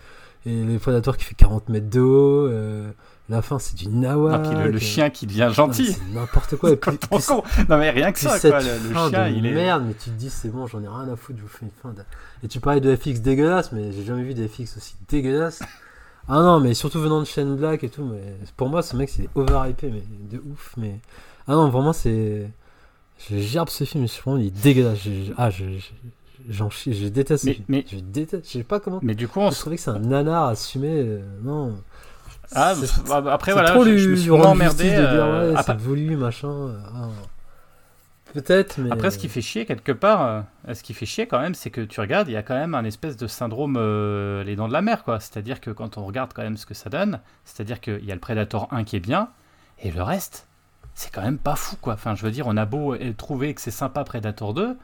Et 0.47 0.65
les 0.65 0.79
Predators 0.79 1.17
qui 1.17 1.25
fait 1.25 1.35
40 1.35 1.69
mètres 1.69 1.91
de 1.91 2.01
haut. 2.01 2.47
Euh, 2.47 2.91
la 3.29 3.43
fin, 3.43 3.59
c'est 3.59 3.77
du 3.77 3.89
nawak. 3.89 4.43
Ah, 4.45 4.67
le, 4.67 4.79
chien 4.79 5.11
qui 5.11 5.27
devient 5.27 5.51
gentil. 5.53 5.97
N'importe 6.13 6.57
quoi. 6.57 6.71
non, 7.69 7.79
mais 7.79 7.91
rien 7.91 8.11
que 8.11 8.19
ça, 8.19 8.41
quoi. 8.41 8.61
Le, 8.61 9.09
chien, 9.11 9.29
il 9.29 9.47
est. 9.47 9.53
Merde, 9.53 9.85
mais 9.87 9.95
tu 9.95 10.11
te 10.11 10.17
dis, 10.17 10.31
c'est 10.31 10.49
bon, 10.49 10.67
j'en 10.67 10.83
ai 10.83 10.89
rien 10.89 11.09
à 11.13 11.17
foutre, 11.17 11.39
je 11.39 11.43
vous 11.43 11.49
fais 11.49 11.67
une 11.67 11.71
fin. 11.71 11.95
Et 12.43 12.49
tu 12.49 12.59
parlais 12.59 12.81
de 12.81 12.95
FX 12.97 13.21
dégueulasse, 13.21 13.71
mais 13.73 13.93
j'ai 13.93 14.05
jamais 14.05 14.23
vu 14.23 14.35
des 14.35 14.49
FX 14.49 14.77
aussi 14.77 14.97
dégueulasses. 15.09 15.61
Ah 16.29 16.41
non, 16.41 16.61
mais 16.61 16.75
surtout 16.75 17.01
venant 17.01 17.21
de 17.21 17.25
Shane 17.25 17.57
Black 17.57 17.85
et 17.85 17.89
tout. 17.89 18.05
Mais 18.05 18.21
pour 18.57 18.69
moi, 18.69 18.83
ce 18.83 18.97
mec, 18.97 19.09
c'est 19.11 19.29
overhypé, 19.35 19.91
mais 19.91 20.03
de 20.31 20.43
ouf. 20.51 20.75
Mais 20.77 21.01
ah 21.47 21.53
non, 21.53 21.69
vraiment, 21.69 21.93
c'est. 21.93 22.51
Je 23.29 23.37
gerbe 23.37 23.69
ce 23.69 23.85
film, 23.85 24.09
je 24.09 24.23
pense, 24.23 24.41
il 24.41 24.47
est 24.47 24.63
dégueulasse. 24.63 25.01
Ah, 25.37 25.51
je, 25.51 25.65
j'en 26.49 26.71
je 26.71 27.09
déteste. 27.09 27.45
Mais, 27.45 27.59
mais, 27.69 27.85
je 27.91 27.99
déteste. 27.99 28.47
Je 28.47 28.53
sais 28.59 28.65
pas 28.65 28.81
comment. 28.81 29.01
Mais 29.03 29.15
du 29.15 29.29
coup, 29.29 29.41
on 29.41 29.51
je 29.51 29.59
trouvais 29.59 29.77
que 29.77 29.83
c'est 29.83 29.91
un 29.91 29.99
nanar 29.99 30.49
assumé. 30.49 30.91
Euh, 30.93 31.21
non. 31.43 31.77
Ah, 32.53 32.75
bah, 33.07 33.33
après, 33.33 33.53
voilà, 33.53 33.75
je, 33.75 33.97
je, 33.97 34.09
me 34.09 34.17
suis 34.17 34.31
emmerdé. 34.31 34.91
Euh, 34.91 35.57
c'est 35.65 35.77
voulu, 35.77 36.17
machin. 36.17 36.49
Euh, 36.49 36.79
ah. 36.95 37.09
Peut-être, 38.33 38.79
mais. 38.79 38.91
Après, 38.91 39.11
ce 39.11 39.19
qui 39.19 39.29
fait 39.29 39.41
chier, 39.41 39.67
quelque 39.67 39.93
part, 39.93 40.45
euh, 40.69 40.75
ce 40.75 40.83
qui 40.83 40.95
fait 40.95 41.07
chier 41.07 41.27
quand 41.27 41.41
même, 41.41 41.55
c'est 41.55 41.71
que 41.71 41.81
tu 41.81 42.01
regardes, 42.01 42.29
il 42.29 42.33
y 42.33 42.37
a 42.37 42.43
quand 42.43 42.55
même 42.55 42.75
un 42.75 42.85
espèce 42.85 43.17
de 43.17 43.27
syndrome 43.27 43.75
les 44.45 44.57
dents 44.57 44.69
de 44.69 44.73
la 44.73 44.83
mer, 44.83 45.05
quoi. 45.05 45.21
C'est-à-dire 45.21 45.61
que 45.61 45.71
quand 45.71 45.97
on 45.97 46.05
regarde 46.05 46.33
quand 46.35 46.43
même 46.43 46.57
ce 46.57 46.67
que 46.67 46.75
ça 46.75 46.91
donne, 46.91 47.21
c'est-à-dire 47.45 47.81
qu'il 47.81 48.05
y 48.05 48.11
a 48.11 48.15
le 48.15 48.21
Predator 48.21 48.69
1 48.73 48.85
qui 48.85 48.97
est 48.97 49.01
bien, 49.01 49.29
et 49.83 49.91
le 49.91 50.03
reste, 50.03 50.49
c'est 50.95 51.13
quand 51.13 51.23
même 51.23 51.39
pas 51.39 51.57
fou, 51.57 51.77
quoi. 51.81 51.95
Enfin, 51.95 52.15
je 52.17 52.23
veux 52.23 52.33
dire, 52.33 52.47
on 52.49 52.57
a 52.57 52.67
beau 52.67 52.97
trouver 53.17 53.55
que 53.55 53.61
c'est 53.61 53.71
sympa 53.71 54.03
Predator 54.03 54.55
2, 54.55 54.77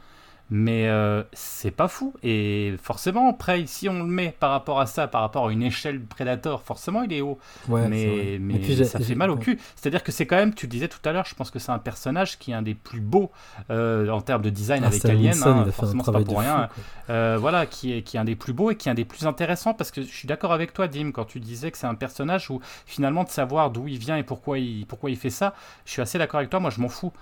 mais 0.50 0.88
euh, 0.88 1.24
c'est 1.32 1.72
pas 1.72 1.88
fou. 1.88 2.14
Et 2.22 2.74
forcément, 2.80 3.30
après, 3.30 3.64
si 3.66 3.88
on 3.88 3.98
le 3.98 4.04
met 4.04 4.34
par 4.38 4.50
rapport 4.50 4.78
à 4.80 4.86
ça, 4.86 5.08
par 5.08 5.22
rapport 5.22 5.48
à 5.48 5.52
une 5.52 5.62
échelle 5.62 6.00
Predator, 6.00 6.62
forcément, 6.62 7.02
il 7.02 7.12
est 7.12 7.20
haut. 7.20 7.38
mais 7.68 8.38
mais 8.40 8.84
ça 8.84 9.00
fait 9.00 9.14
mal 9.16 9.30
au 9.30 9.36
cul. 9.36 9.58
C'est-à-dire 9.74 10.04
que 10.04 10.12
c'est 10.12 10.26
quand 10.26 10.36
même, 10.36 10.54
tu 10.54 10.68
disais 10.68 10.88
tout 10.88 11.00
à 11.04 11.12
l'heure, 11.12 11.26
je 11.26 11.34
pense 11.34 11.50
que 11.50 11.58
c'est 11.58 11.72
un 11.72 11.78
personnage 11.78 12.38
qui 12.38 12.52
est 12.52 12.54
un 12.54 12.62
des 12.62 12.74
plus 12.74 13.00
beaux 13.00 13.30
euh, 13.70 14.08
en 14.10 14.20
termes 14.20 14.42
de 14.42 14.50
design 14.50 14.84
ah, 14.84 14.88
avec 14.88 15.04
Alien. 15.04 15.34
Hein, 15.44 15.66
forcément, 15.72 16.04
c'est 16.04 16.12
pas 16.12 16.22
pour 16.22 16.38
rien. 16.38 16.68
Euh, 17.10 17.36
voilà, 17.40 17.66
qui 17.66 17.92
est, 17.92 18.02
qui 18.02 18.16
est 18.16 18.20
un 18.20 18.24
des 18.24 18.36
plus 18.36 18.52
beaux 18.52 18.70
et 18.70 18.76
qui 18.76 18.88
est 18.88 18.92
un 18.92 18.96
des 18.96 19.04
plus 19.04 19.26
intéressants 19.26 19.74
parce 19.74 19.90
que 19.90 20.02
je 20.02 20.06
suis 20.12 20.28
d'accord 20.28 20.52
avec 20.52 20.72
toi, 20.72 20.86
Dim, 20.86 21.10
quand 21.10 21.24
tu 21.24 21.40
disais 21.40 21.72
que 21.72 21.78
c'est 21.78 21.86
un 21.86 21.94
personnage 21.94 22.50
où 22.50 22.60
finalement 22.84 23.24
de 23.24 23.30
savoir 23.30 23.70
d'où 23.70 23.88
il 23.88 23.98
vient 23.98 24.16
et 24.16 24.22
pourquoi 24.22 24.58
il, 24.58 24.86
pourquoi 24.86 25.10
il 25.10 25.16
fait 25.16 25.30
ça, 25.30 25.54
je 25.84 25.90
suis 25.90 26.02
assez 26.02 26.18
d'accord 26.18 26.38
avec 26.38 26.50
toi. 26.50 26.60
Moi, 26.60 26.70
je 26.70 26.80
m'en 26.80 26.88
fous. 26.88 27.12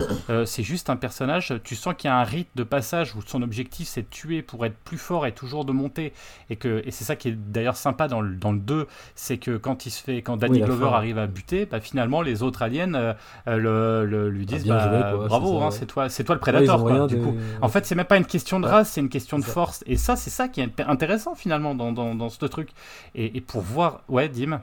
c'est 0.44 0.62
juste 0.62 0.90
un 0.90 0.96
personnage. 0.96 1.54
Tu 1.64 1.74
sens 1.74 1.94
qu'il 1.96 2.08
y 2.08 2.12
a 2.12 2.16
un 2.18 2.24
rite 2.24 2.48
de 2.54 2.64
passage 2.64 3.13
où 3.16 3.22
son 3.26 3.42
objectif 3.42 3.88
c'est 3.88 4.02
de 4.02 4.08
tuer 4.08 4.42
pour 4.42 4.64
être 4.66 4.76
plus 4.76 4.98
fort 4.98 5.26
et 5.26 5.32
toujours 5.32 5.64
de 5.64 5.72
monter. 5.72 6.12
Et, 6.50 6.56
que, 6.56 6.82
et 6.86 6.90
c'est 6.90 7.04
ça 7.04 7.16
qui 7.16 7.28
est 7.28 7.32
d'ailleurs 7.32 7.76
sympa 7.76 8.08
dans 8.08 8.20
le, 8.20 8.34
dans 8.34 8.52
le 8.52 8.58
2, 8.58 8.86
c'est 9.14 9.38
que 9.38 9.56
quand 9.56 9.86
il 9.86 9.90
se 9.90 10.02
fait, 10.02 10.22
quand 10.22 10.36
Danny 10.36 10.60
Glover 10.60 10.90
arrive 10.92 11.18
à 11.18 11.26
buter, 11.26 11.66
bah, 11.66 11.80
finalement 11.80 12.22
les 12.22 12.42
autres 12.42 12.62
aliens 12.62 12.94
euh, 12.94 13.14
euh, 13.48 14.04
le, 14.04 14.28
lui 14.30 14.46
disent 14.46 14.66
bah, 14.66 15.14
bravo, 15.28 15.60
hein, 15.62 15.70
c'est 15.70 15.86
toi, 15.86 16.08
c'est 16.08 16.24
toi 16.24 16.34
le 16.34 16.40
prédateur. 16.40 17.06
du 17.06 17.18
coup. 17.18 17.36
En 17.62 17.68
fait, 17.68 17.86
c'est 17.86 17.94
même 17.94 18.04
pas 18.06 18.16
une 18.16 18.26
question 18.26 18.60
de 18.60 18.66
race, 18.66 18.90
c'est 18.90 19.00
une 19.00 19.08
question 19.08 19.38
de 19.38 19.44
force. 19.44 19.82
Et 19.86 19.96
ça, 19.96 20.16
c'est 20.16 20.30
ça 20.30 20.48
qui 20.48 20.60
est 20.60 20.80
intéressant 20.80 21.34
finalement 21.34 21.74
dans, 21.74 21.92
dans, 21.92 22.14
dans 22.14 22.28
ce 22.28 22.44
truc. 22.46 22.70
Et, 23.14 23.36
et, 23.36 23.40
pour 23.40 23.62
voir, 23.62 24.00
ouais, 24.08 24.28
Dim. 24.28 24.60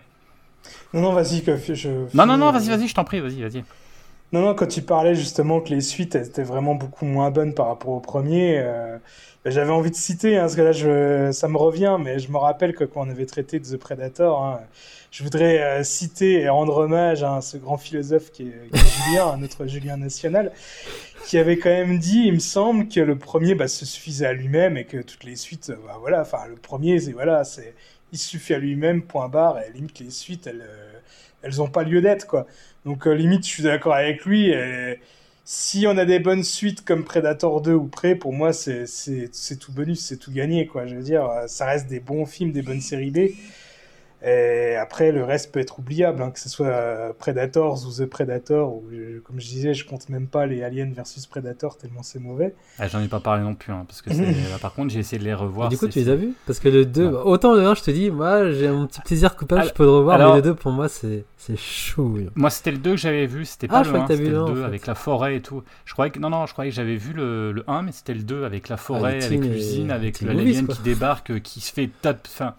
Non, 0.93 1.01
non, 1.01 1.13
vas-y, 1.13 1.43
je. 1.43 1.89
Non, 2.13 2.25
non, 2.25 2.37
non, 2.37 2.51
vas-y, 2.51 2.69
vas-y, 2.69 2.87
je 2.87 2.93
t'en 2.93 3.03
prie, 3.03 3.19
vas-y, 3.19 3.41
vas-y. 3.41 3.63
Non, 4.31 4.41
non, 4.41 4.55
quand 4.55 4.67
tu 4.67 4.81
parlais 4.81 5.13
justement 5.13 5.59
que 5.59 5.69
les 5.69 5.81
suites 5.81 6.15
étaient 6.15 6.43
vraiment 6.43 6.73
beaucoup 6.73 7.05
moins 7.05 7.31
bonnes 7.31 7.53
par 7.53 7.67
rapport 7.67 7.91
au 7.91 7.99
premier, 7.99 8.59
euh, 8.59 8.97
ben, 9.43 9.51
j'avais 9.51 9.71
envie 9.71 9.91
de 9.91 9.95
citer, 9.95 10.37
hein, 10.37 10.43
parce 10.43 10.55
que 10.55 10.61
là 10.61 11.33
ça 11.33 11.49
me 11.49 11.57
revient, 11.57 11.97
mais 11.99 12.17
je 12.17 12.31
me 12.31 12.37
rappelle 12.37 12.73
que 12.73 12.85
quand 12.85 13.05
on 13.05 13.09
avait 13.09 13.25
traité 13.25 13.59
de 13.59 13.65
The 13.65 13.75
Predator, 13.75 14.41
hein, 14.41 14.61
je 15.11 15.23
voudrais 15.23 15.61
euh, 15.61 15.83
citer 15.83 16.39
et 16.39 16.47
rendre 16.47 16.77
hommage 16.77 17.23
à 17.23 17.41
ce 17.41 17.57
grand 17.57 17.75
philosophe 17.77 18.31
qui 18.31 18.43
est, 18.43 18.69
Julien, 18.73 19.35
notre 19.35 19.67
Julien 19.67 19.97
national, 19.97 20.53
qui 21.25 21.37
avait 21.37 21.57
quand 21.57 21.69
même 21.69 21.99
dit, 21.99 22.23
il 22.27 22.33
me 22.33 22.39
semble, 22.39 22.87
que 22.87 23.01
le 23.01 23.17
premier 23.17 23.53
bah, 23.53 23.67
se 23.67 23.85
suffisait 23.85 24.27
à 24.27 24.33
lui-même 24.33 24.77
et 24.77 24.85
que 24.85 25.01
toutes 25.01 25.25
les 25.25 25.35
suites, 25.35 25.73
bah, 25.85 25.97
voilà, 25.99 26.21
enfin 26.21 26.47
le 26.47 26.55
premier, 26.55 27.01
c'est 27.01 27.11
voilà, 27.11 27.43
c'est 27.43 27.73
il 28.13 28.17
suffit 28.17 28.53
à 28.53 28.59
lui-même, 28.59 29.01
point 29.01 29.27
barre, 29.27 29.59
et 29.59 29.71
limite 29.73 29.99
les 29.99 30.09
suites, 30.09 30.47
elles, 30.47 30.61
euh, 30.61 30.91
elles 31.43 31.61
ont 31.61 31.67
pas 31.67 31.83
lieu 31.83 32.01
d'être, 32.01 32.27
quoi. 32.27 32.45
Donc 32.85 33.07
euh, 33.07 33.13
limite, 33.13 33.45
je 33.45 33.49
suis 33.51 33.63
d'accord 33.63 33.93
avec 33.93 34.25
lui. 34.25 34.49
Et 34.49 34.99
si 35.45 35.85
on 35.87 35.97
a 35.97 36.05
des 36.05 36.19
bonnes 36.19 36.43
suites 36.43 36.83
comme 36.83 37.03
Predator 37.03 37.61
2 37.61 37.73
ou 37.73 37.87
Prey, 37.87 38.15
pour 38.15 38.33
moi, 38.33 38.53
c'est 38.53 38.85
tout 39.59 39.71
bonus, 39.71 39.99
c'est 40.01 40.17
tout 40.17 40.31
gagné, 40.31 40.65
quoi. 40.67 40.87
Je 40.87 40.95
veux 40.95 41.03
dire, 41.03 41.29
ça 41.47 41.65
reste 41.65 41.87
des 41.87 41.99
bons 41.99 42.25
films, 42.25 42.51
des 42.51 42.61
bonnes 42.61 42.81
séries 42.81 43.11
B. 43.11 43.19
Et 44.23 44.75
après, 44.75 45.11
le 45.11 45.23
reste 45.23 45.51
peut 45.51 45.59
être 45.59 45.79
oubliable, 45.79 46.21
hein, 46.21 46.29
que 46.29 46.39
ce 46.39 46.47
soit 46.47 46.67
euh, 46.67 47.11
Predators 47.17 47.87
ou 47.87 47.91
The 47.91 48.05
Predator, 48.05 48.71
ou 48.71 48.83
comme 49.23 49.39
je 49.39 49.47
disais, 49.47 49.73
je 49.73 49.83
compte 49.85 50.09
même 50.09 50.27
pas 50.27 50.45
les 50.45 50.63
Aliens 50.63 50.91
versus 50.93 51.25
Predator 51.25 51.77
tellement 51.77 52.03
c'est 52.03 52.19
mauvais. 52.19 52.53
Ah, 52.77 52.87
J'en 52.87 53.01
ai 53.01 53.07
pas 53.07 53.19
parlé 53.19 53.41
non 53.41 53.55
plus, 53.55 53.73
hein, 53.73 53.83
parce 53.87 54.03
que 54.03 54.11
par 54.61 54.73
contre, 54.73 54.93
j'ai 54.93 54.99
essayé 54.99 55.17
de 55.17 55.23
les 55.23 55.33
revoir. 55.33 55.69
du 55.69 55.77
coup, 55.77 55.87
tu 55.87 55.99
les 55.99 56.09
as 56.09 56.15
vus? 56.15 56.33
Parce 56.45 56.59
que 56.59 56.69
le 56.69 56.85
2, 56.85 57.07
autant 57.07 57.55
le 57.55 57.65
1, 57.65 57.73
je 57.75 57.81
te 57.81 57.91
dis, 57.91 58.11
moi 58.11 58.51
j'ai 58.51 58.69
mon 58.69 58.85
petit 58.85 59.01
plaisir 59.01 59.35
coupable, 59.35 59.65
je 59.67 59.73
peux 59.73 59.83
le 59.83 59.89
revoir, 59.91 60.19
mais 60.19 60.35
le 60.35 60.41
2 60.41 60.55
pour 60.55 60.71
moi 60.71 60.87
c'est 60.87 61.25
chaud. 61.57 62.17
Moi 62.35 62.49
c'était 62.51 62.71
le 62.71 62.77
2 62.77 62.91
que 62.91 62.97
j'avais 62.97 63.25
vu, 63.25 63.45
c'était 63.45 63.67
pas 63.67 63.79
ah, 63.79 63.83
le 63.83 63.95
1, 63.95 64.07
c'était 64.07 64.23
le 64.23 64.45
2 64.45 64.63
avec 64.63 64.85
la 64.85 64.95
forêt 64.95 65.37
et 65.37 65.41
tout. 65.41 65.63
Je 65.85 65.93
croyais 65.93 66.11
que, 66.11 66.19
non, 66.19 66.29
non, 66.29 66.45
je 66.45 66.53
croyais 66.53 66.69
que 66.69 66.75
j'avais 66.75 66.95
vu 66.95 67.13
le, 67.13 67.51
le 67.51 67.63
1, 67.67 67.81
mais 67.81 67.91
c'était 67.91 68.13
le 68.13 68.23
2 68.23 68.43
avec 68.43 68.69
la 68.69 68.77
forêt, 68.77 69.19
ah, 69.21 69.25
avec 69.25 69.39
l'usine, 69.43 69.89
avec 69.89 70.21
l'alien 70.21 70.67
qui 70.67 70.81
débarque, 70.83 71.41
qui 71.41 71.59
se 71.59 71.73
fait 71.73 71.89
tape. 72.01 72.27
Enfin, 72.27 72.53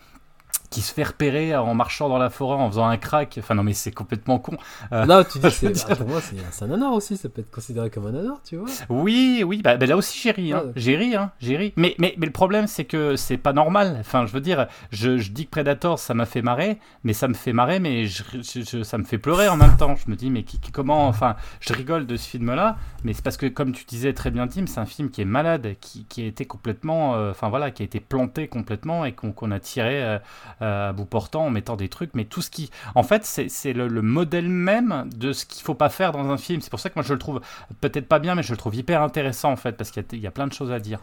qui 0.73 0.81
se 0.81 0.93
fait 0.93 1.03
repérer 1.05 1.55
en 1.55 1.75
marchant 1.75 2.09
dans 2.09 2.19
la 2.19 2.31
forêt 2.31 2.57
en 2.57 2.69
faisant 2.71 2.87
un 2.87 2.97
crack. 2.97 3.37
Enfin, 3.39 3.55
non, 3.55 3.63
mais 3.63 3.75
c'est 3.75 3.93
complètement 3.93 4.39
con. 4.39 4.57
Euh, 4.91 5.05
non, 5.05 5.23
tu 5.23 5.39
dis, 5.39 5.51
c'est, 5.51 5.99
pour 5.99 6.09
moi, 6.09 6.21
c'est 6.51 6.65
un 6.65 6.69
nanar 6.69 6.95
aussi. 6.95 7.17
Ça 7.17 7.29
peut 7.29 7.43
être 7.43 7.51
considéré 7.51 7.91
comme 7.91 8.07
un 8.07 8.13
nanar, 8.13 8.41
tu 8.43 8.57
vois. 8.57 8.69
Oui, 8.89 9.45
oui, 9.47 9.61
bah, 9.63 9.77
bah 9.77 9.87
là 9.87 9.97
aussi, 9.97 10.19
j'ai 10.19 10.31
ri. 10.31 10.53
Hein. 10.53 10.65
J'ai 10.75 10.97
ri, 10.97 11.15
hein. 11.15 11.31
J'ai 11.41 11.57
ri. 11.59 11.75
Mais, 11.77 11.95
mais, 11.99 12.15
mais 12.17 12.27
le 12.27 12.33
problème, 12.33 12.67
c'est 12.67 12.87
que 12.87 13.17
c'est 13.17 13.37
pas 13.37 13.53
normal. 13.53 13.99
Enfin, 14.01 14.25
je 14.25 14.33
veux 14.33 14.41
dire, 14.41 14.67
je, 14.91 15.19
je 15.19 15.31
dis 15.31 15.45
que 15.45 15.51
Predator, 15.51 15.99
ça 15.99 16.15
m'a 16.15 16.25
fait 16.25 16.43
marrer, 16.43 16.79
mais 17.05 17.13
ça 17.13 17.29
me 17.29 17.35
fait 17.35 17.53
marrer, 17.53 17.79
mais 17.79 18.07
je, 18.07 18.83
ça 18.83 18.97
me 18.97 19.05
fait 19.05 19.19
pleurer 19.19 19.49
en 19.49 19.57
même 19.57 19.77
temps. 19.77 19.95
Je 19.95 20.11
me 20.11 20.17
dis, 20.17 20.31
mais 20.31 20.43
qui, 20.43 20.59
comment. 20.73 21.07
Enfin, 21.07 21.37
je 21.61 21.75
rigole 21.75 22.07
de 22.07 22.17
ce 22.17 22.27
film-là, 22.27 22.79
mais 23.05 23.13
c'est 23.13 23.23
parce 23.23 23.37
que, 23.37 23.47
comme 23.47 23.73
tu 23.73 23.85
disais 23.85 24.15
très 24.15 24.31
bien, 24.31 24.49
Tim, 24.49 24.67
c'est 24.67 24.81
un 24.81 24.87
film 24.87 25.11
qui 25.11 25.21
est 25.21 25.27
malade, 25.27 25.75
qui, 25.83 26.07
qui 26.07 26.23
a 26.23 26.27
été 26.27 26.47
complètement. 26.47 27.15
Euh, 27.17 27.33
enfin, 27.33 27.51
voilà, 27.51 27.71
qui 27.71 27.83
a 27.83 27.85
été 27.85 28.01
planté 28.01 28.49
complètement 28.49 29.05
et 29.05 29.13
qu'on 29.13 29.51
a 29.51 29.61
tiré. 29.61 30.03
Euh, 30.03 30.19
euh, 30.63 30.91
à 30.91 30.93
bout 30.93 31.05
portant 31.05 31.47
en 31.47 31.51
mettant 31.51 31.77
des 31.77 31.89
trucs, 31.89 32.15
mais 32.15 32.25
tout 32.25 32.41
ce 32.41 32.51
qui. 32.51 32.71
En 32.95 33.03
fait, 33.03 33.25
c'est 33.25 33.73
le, 33.73 34.03
modèle 34.03 34.49
même 34.49 35.09
de 35.15 35.33
ce 35.33 35.45
qu'il 35.45 35.63
faut 35.63 35.75
pas 35.75 35.89
faire 35.89 36.13
dans 36.13 36.31
un 36.31 36.37
film. 36.37 36.61
C'est 36.61 36.71
pour 36.71 36.81
ça 36.81 36.89
que 36.89 36.95
moi 36.97 37.05
je 37.05 37.13
le 37.13 37.19
trouve 37.19 37.41
peut-être 37.81 38.09
pas 38.09 38.19
bien, 38.19 38.35
mais 38.35 38.43
je 38.43 38.53
le 38.53 38.57
trouve 38.57 38.75
hyper 38.75 39.03
intéressant 39.03 39.53
en 39.53 39.57
fait, 39.57 39.73
parce 39.73 39.91
qu'il 39.91 40.21
y, 40.21 40.27
a 40.27 40.31
plein 40.31 40.47
de 40.47 40.53
choses 40.53 40.73
à 40.73 40.79
dire. 40.79 41.01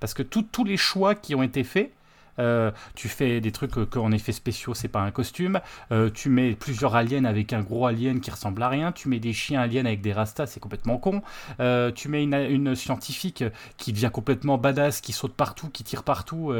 parce 0.00 0.14
que 0.14 0.22
tous 0.22 0.64
les 0.64 0.76
choix 0.76 1.14
qui 1.14 1.34
ont 1.34 1.42
été 1.42 1.64
faits, 1.64 1.92
euh, 2.40 2.70
tu 2.94 3.08
fais 3.08 3.40
des 3.40 3.52
trucs 3.52 3.72
qu'en 3.90 4.12
effet 4.12 4.32
spéciaux, 4.32 4.74
c'est 4.74 4.88
pas 4.88 5.00
un 5.00 5.10
costume. 5.10 5.60
Euh, 5.92 6.10
tu 6.12 6.28
mets 6.28 6.54
plusieurs 6.54 6.96
aliens 6.96 7.24
avec 7.24 7.52
un 7.52 7.60
gros 7.60 7.86
alien 7.86 8.20
qui 8.20 8.30
ressemble 8.30 8.62
à 8.62 8.68
rien. 8.68 8.92
Tu 8.92 9.08
mets 9.08 9.20
des 9.20 9.32
chiens 9.32 9.60
aliens 9.60 9.84
avec 9.84 10.00
des 10.00 10.12
rastas, 10.12 10.46
c'est 10.46 10.60
complètement 10.60 10.98
con. 10.98 11.22
Euh, 11.60 11.92
tu 11.92 12.08
mets 12.08 12.24
une, 12.24 12.74
scientifique 12.74 13.44
qui 13.76 13.92
devient 13.92 14.10
complètement 14.12 14.58
badass, 14.58 15.00
qui 15.00 15.12
saute 15.12 15.34
partout, 15.34 15.68
qui 15.68 15.84
tire 15.84 16.02
partout. 16.02 16.52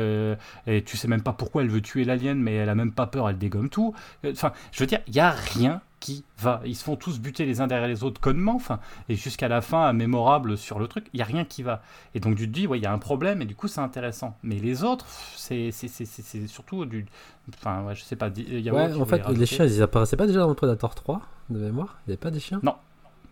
et 0.67 0.83
tu 0.85 0.97
sais 0.97 1.09
même 1.09 1.23
pas 1.23 1.33
pourquoi 1.33 1.63
elle 1.63 1.69
veut 1.69 1.81
tuer 1.81 2.05
l'alien, 2.05 2.39
mais 2.39 2.55
elle 2.55 2.69
a 2.69 2.75
même 2.75 2.93
pas 2.93 3.07
peur, 3.07 3.29
elle 3.29 3.39
dégomme 3.39 3.69
tout. 3.69 3.95
Enfin, 4.27 4.53
je 4.73 4.81
veux 4.81 4.87
dire, 4.87 5.01
il 5.07 5.15
y 5.15 5.21
a 5.21 5.31
rien 5.31 5.81
qui 6.01 6.25
va. 6.39 6.61
Ils 6.65 6.75
se 6.75 6.83
font 6.83 6.97
tous 6.97 7.21
buter 7.21 7.45
les 7.45 7.61
uns 7.61 7.67
derrière 7.67 7.89
les 7.89 8.03
autres 8.03 8.21
connement, 8.21 8.57
enfin, 8.57 8.81
et 9.09 9.15
jusqu'à 9.15 9.49
la 9.49 9.61
fin, 9.61 9.93
mémorable 9.93 10.57
sur 10.57 10.79
le 10.79 10.89
truc, 10.89 11.07
il 11.13 11.19
n'y 11.19 11.23
a 11.23 11.27
rien 11.27 11.45
qui 11.45 11.63
va. 11.63 11.83
Et 12.15 12.21
donc 12.21 12.37
tu 12.37 12.49
te 12.49 12.53
dis, 12.53 12.67
ouais, 12.67 12.79
il 12.79 12.83
y 12.83 12.87
a 12.87 12.93
un 12.93 12.99
problème, 12.99 13.43
et 13.43 13.45
du 13.45 13.55
coup, 13.55 13.69
c'est 13.69 13.81
intéressant. 13.81 14.37
Mais 14.43 14.57
les 14.57 14.83
autres, 14.83 15.07
c'est 15.37 15.71
surtout 16.47 16.87
du. 16.87 17.07
Enfin, 17.55 17.85
ouais, 17.85 17.95
je 17.95 18.03
sais 18.03 18.17
pas. 18.17 18.29
Y 18.29 18.69
a 18.69 18.73
ouais, 18.73 18.95
en 18.95 19.05
fait, 19.05 19.29
les 19.29 19.47
chiens, 19.47 19.67
ils 19.67 19.83
apparaissaient 19.83 20.17
pas 20.17 20.27
déjà 20.27 20.41
dans 20.41 20.55
Predator 20.55 20.95
3 20.95 21.21
de 21.51 21.59
mémoire? 21.59 21.99
Il 22.07 22.11
n'y 22.11 22.13
avait 22.15 22.21
pas 22.21 22.31
des 22.31 22.41
chiens? 22.41 22.61
Non, 22.63 22.77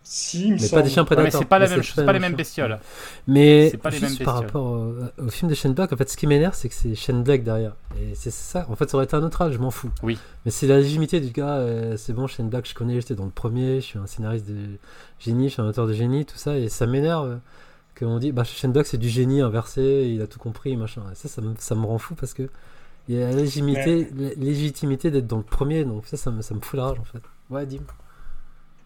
si, 0.03 0.51
mais 0.51 0.69
pas 0.69 0.81
des 0.81 0.89
chiens 0.89 1.03
prédateurs. 1.03 1.31
mais 1.31 1.37
c'est 1.37 1.45
pas, 1.45 1.59
la 1.59 1.67
même, 1.67 1.81
pas, 1.95 2.13
les 2.13 2.19
mêmes 2.19 2.35
bestioles. 2.35 2.79
Mais 3.27 3.71
pas 3.81 3.89
les 3.89 3.99
mêmes 3.99 4.17
par 4.17 4.35
rapport 4.35 4.89
au, 5.17 5.29
film 5.29 5.49
de 5.49 5.55
Shane 5.55 5.73
Black, 5.73 5.93
en 5.93 5.97
fait, 5.97 6.09
ce 6.09 6.17
qui 6.17 6.25
m'énerve, 6.25 6.55
c'est 6.55 6.69
que 6.69 6.75
c'est 6.75 6.95
Shane 6.95 7.23
Black 7.23 7.43
derrière. 7.43 7.75
Et 7.99 8.15
c'est 8.15 8.31
ça. 8.31 8.65
En 8.69 8.75
fait, 8.75 8.89
ça 8.89 8.97
aurait 8.97 9.05
été 9.05 9.15
un 9.15 9.23
autre 9.23 9.41
âge, 9.41 9.53
je 9.53 9.59
m'en 9.59 9.71
fous. 9.71 9.91
Oui. 10.01 10.17
Mais 10.45 10.51
c'est 10.51 10.67
la 10.67 10.77
légitimité 10.77 11.19
du 11.19 11.31
gars. 11.31 11.57
Euh, 11.57 11.97
c'est 11.97 12.13
bon, 12.13 12.27
Shane 12.27 12.49
Black, 12.49 12.67
je 12.67 12.73
connais, 12.73 12.95
j'étais 12.99 13.15
dans 13.15 13.25
le 13.25 13.31
premier, 13.31 13.81
je 13.81 13.85
suis 13.85 13.99
un 13.99 14.07
scénariste 14.07 14.47
de 14.47 14.77
génie, 15.19 15.49
je 15.49 15.53
suis 15.53 15.61
un 15.61 15.67
auteur 15.67 15.85
de 15.85 15.93
génie, 15.93 16.25
tout 16.25 16.37
ça, 16.37 16.57
et 16.57 16.69
ça 16.69 16.87
m'énerve. 16.87 17.29
Euh, 17.29 17.37
qu'on 17.99 18.17
dit, 18.17 18.31
bah, 18.31 18.45
Shane 18.45 18.71
Black, 18.71 18.87
c'est 18.87 18.97
du 18.97 19.09
génie 19.09 19.41
inversé, 19.41 20.09
il 20.13 20.21
a 20.21 20.27
tout 20.27 20.39
compris, 20.39 20.77
machin. 20.77 21.01
ça, 21.15 21.27
ça 21.27 21.41
me, 21.41 21.53
ça 21.59 21.75
me 21.75 21.85
rend 21.85 21.97
fou 21.97 22.15
parce 22.15 22.33
que 22.33 22.49
il 23.09 23.15
y 23.15 23.23
a 23.23 23.29
la 23.29 23.35
légitimité, 23.35 24.07
légitimité 24.37 25.09
d'être 25.11 25.27
dans 25.27 25.37
le 25.37 25.43
premier, 25.43 25.83
donc 25.83 26.05
ça, 26.05 26.15
ça 26.15 26.29
me, 26.31 26.41
ça 26.41 26.53
me 26.53 26.61
fout 26.61 26.77
la 26.77 26.85
rage 26.85 26.99
en 26.99 27.03
fait. 27.03 27.21
Ouais, 27.49 27.65
dis 27.65 27.81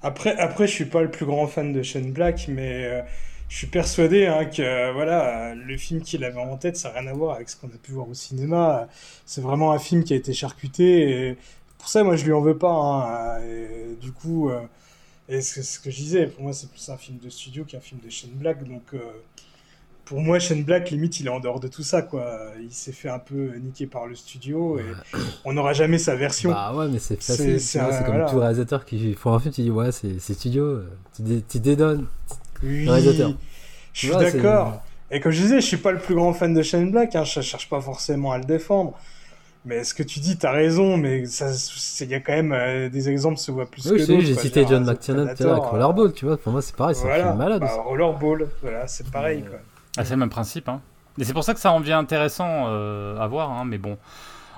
après, 0.03 0.37
après, 0.37 0.67
je 0.67 0.73
suis 0.73 0.85
pas 0.85 1.01
le 1.01 1.09
plus 1.09 1.25
grand 1.25 1.47
fan 1.47 1.73
de 1.73 1.81
Shane 1.81 2.11
Black, 2.11 2.47
mais 2.49 2.85
euh, 2.85 3.01
je 3.49 3.57
suis 3.57 3.67
persuadé 3.67 4.25
hein, 4.25 4.45
que 4.45 4.91
voilà, 4.93 5.55
le 5.55 5.77
film 5.77 6.01
qu'il 6.01 6.23
avait 6.23 6.39
en 6.41 6.57
tête, 6.57 6.77
ça 6.77 6.91
n'a 6.91 6.99
rien 6.99 7.09
à 7.09 7.13
voir 7.13 7.35
avec 7.35 7.49
ce 7.49 7.55
qu'on 7.55 7.67
a 7.67 7.77
pu 7.81 7.93
voir 7.93 8.09
au 8.09 8.13
cinéma. 8.13 8.87
C'est 9.25 9.41
vraiment 9.41 9.71
un 9.71 9.79
film 9.79 10.03
qui 10.03 10.13
a 10.13 10.17
été 10.17 10.33
charcuté. 10.33 11.37
Pour 11.77 11.87
ça, 11.89 12.03
moi, 12.03 12.15
je 12.15 12.25
lui 12.25 12.33
en 12.33 12.41
veux 12.41 12.57
pas. 12.57 12.69
Hein, 12.69 13.41
et, 13.43 13.95
du 14.01 14.11
coup, 14.11 14.49
euh, 14.49 14.61
et 15.29 15.41
ce, 15.41 15.61
ce, 15.61 15.79
que 15.79 15.91
je 15.91 15.97
disais, 15.97 16.27
pour 16.27 16.43
moi, 16.43 16.53
c'est 16.53 16.69
plus 16.69 16.89
un 16.89 16.97
film 16.97 17.17
de 17.19 17.29
studio 17.29 17.63
qu'un 17.65 17.79
film 17.79 18.01
de 18.03 18.09
Shane 18.09 18.31
Black. 18.31 18.63
Donc, 18.63 18.83
euh, 18.93 18.99
pour 20.05 20.19
moi, 20.19 20.37
Shane 20.39 20.63
Black, 20.63 20.89
limite, 20.89 21.19
il 21.19 21.27
est 21.27 21.29
en 21.29 21.39
dehors 21.39 21.59
de 21.59 21.67
tout 21.67 21.83
ça, 21.83 22.01
quoi. 22.01 22.39
Il 22.61 22.71
s'est 22.71 22.91
fait 22.91 23.09
un 23.09 23.19
peu 23.19 23.55
niquer 23.55 23.87
par 23.87 24.05
le 24.05 24.15
studio 24.15 24.77
et 24.79 24.83
on 25.45 25.53
n'aura 25.53 25.73
jamais 25.73 25.97
sa 25.97 26.15
version. 26.15 26.51
Bah 26.51 26.73
ouais, 26.75 26.87
mais 26.89 26.99
c'est 26.99 27.21
facile. 27.21 27.59
C'est 27.59 27.79
comme 28.05 28.25
tout 28.29 28.39
réalisateur 28.39 28.85
qui 28.85 29.13
font 29.13 29.33
un 29.33 29.39
film, 29.39 29.53
tu 29.53 29.61
dis, 29.61 29.71
ouais, 29.71 29.91
c'est 29.91 30.19
studio, 30.19 30.81
tu, 31.15 31.59
dédonnes. 31.59 32.07
Oui, 32.63 32.87
réalisateur. 32.87 33.33
je 33.93 34.07
suis 34.07 34.15
d'accord. 34.15 34.83
Et 35.11 35.19
comme 35.19 35.31
je 35.31 35.41
disais, 35.41 35.61
je 35.61 35.67
suis 35.67 35.77
pas 35.77 35.91
le 35.91 35.99
plus 35.99 36.15
grand 36.15 36.33
fan 36.33 36.53
de 36.53 36.61
Shane 36.63 36.91
Black, 36.91 37.15
hein, 37.15 37.23
je 37.23 37.41
cherche 37.41 37.69
pas 37.69 37.79
forcément 37.79 38.31
à 38.31 38.39
le 38.39 38.45
défendre. 38.45 38.97
Mais 39.65 39.83
ce 39.83 39.93
que 39.93 40.03
tu 40.03 40.19
dis, 40.19 40.37
tu 40.37 40.45
as 40.45 40.51
raison, 40.51 40.97
mais 40.97 41.23
il 42.01 42.07
y 42.09 42.15
a 42.15 42.19
quand 42.19 42.33
même 42.33 42.51
euh, 42.51 42.89
des 42.89 43.09
exemples 43.09 43.37
se 43.37 43.51
voient 43.51 43.69
plus 43.69 43.89
oui, 43.89 43.99
que 43.99 44.05
d'autres. 44.05 44.25
J'ai 44.25 44.35
cité 44.35 44.65
John 44.67 44.83
McTiernan 44.83 45.27
avec 45.27 45.39
Rollerball, 45.39 46.11
tu 46.11 46.25
vois. 46.25 46.35
Pour 46.35 46.51
moi, 46.51 46.61
c'est 46.61 46.75
pareil, 46.75 46.95
c'est 46.95 47.09
un 47.09 47.27
film 47.27 47.37
malade. 47.37 47.61
Bah, 47.61 47.83
Rollerball, 47.85 48.49
voilà, 48.61 48.87
c'est 48.87 49.09
pareil. 49.09 49.43
Quoi. 49.49 49.59
Ah, 49.97 50.05
c'est 50.05 50.13
le 50.13 50.19
même 50.19 50.29
principe. 50.29 50.69
Hein. 50.69 50.81
Et 51.19 51.23
c'est 51.23 51.33
pour 51.33 51.43
ça 51.43 51.53
que 51.53 51.59
ça 51.59 51.71
en 51.71 51.79
devient 51.79 51.93
intéressant 51.93 52.65
euh, 52.67 53.17
à 53.19 53.27
voir. 53.27 53.51
Hein, 53.51 53.65
mais 53.65 53.77
bon. 53.77 53.97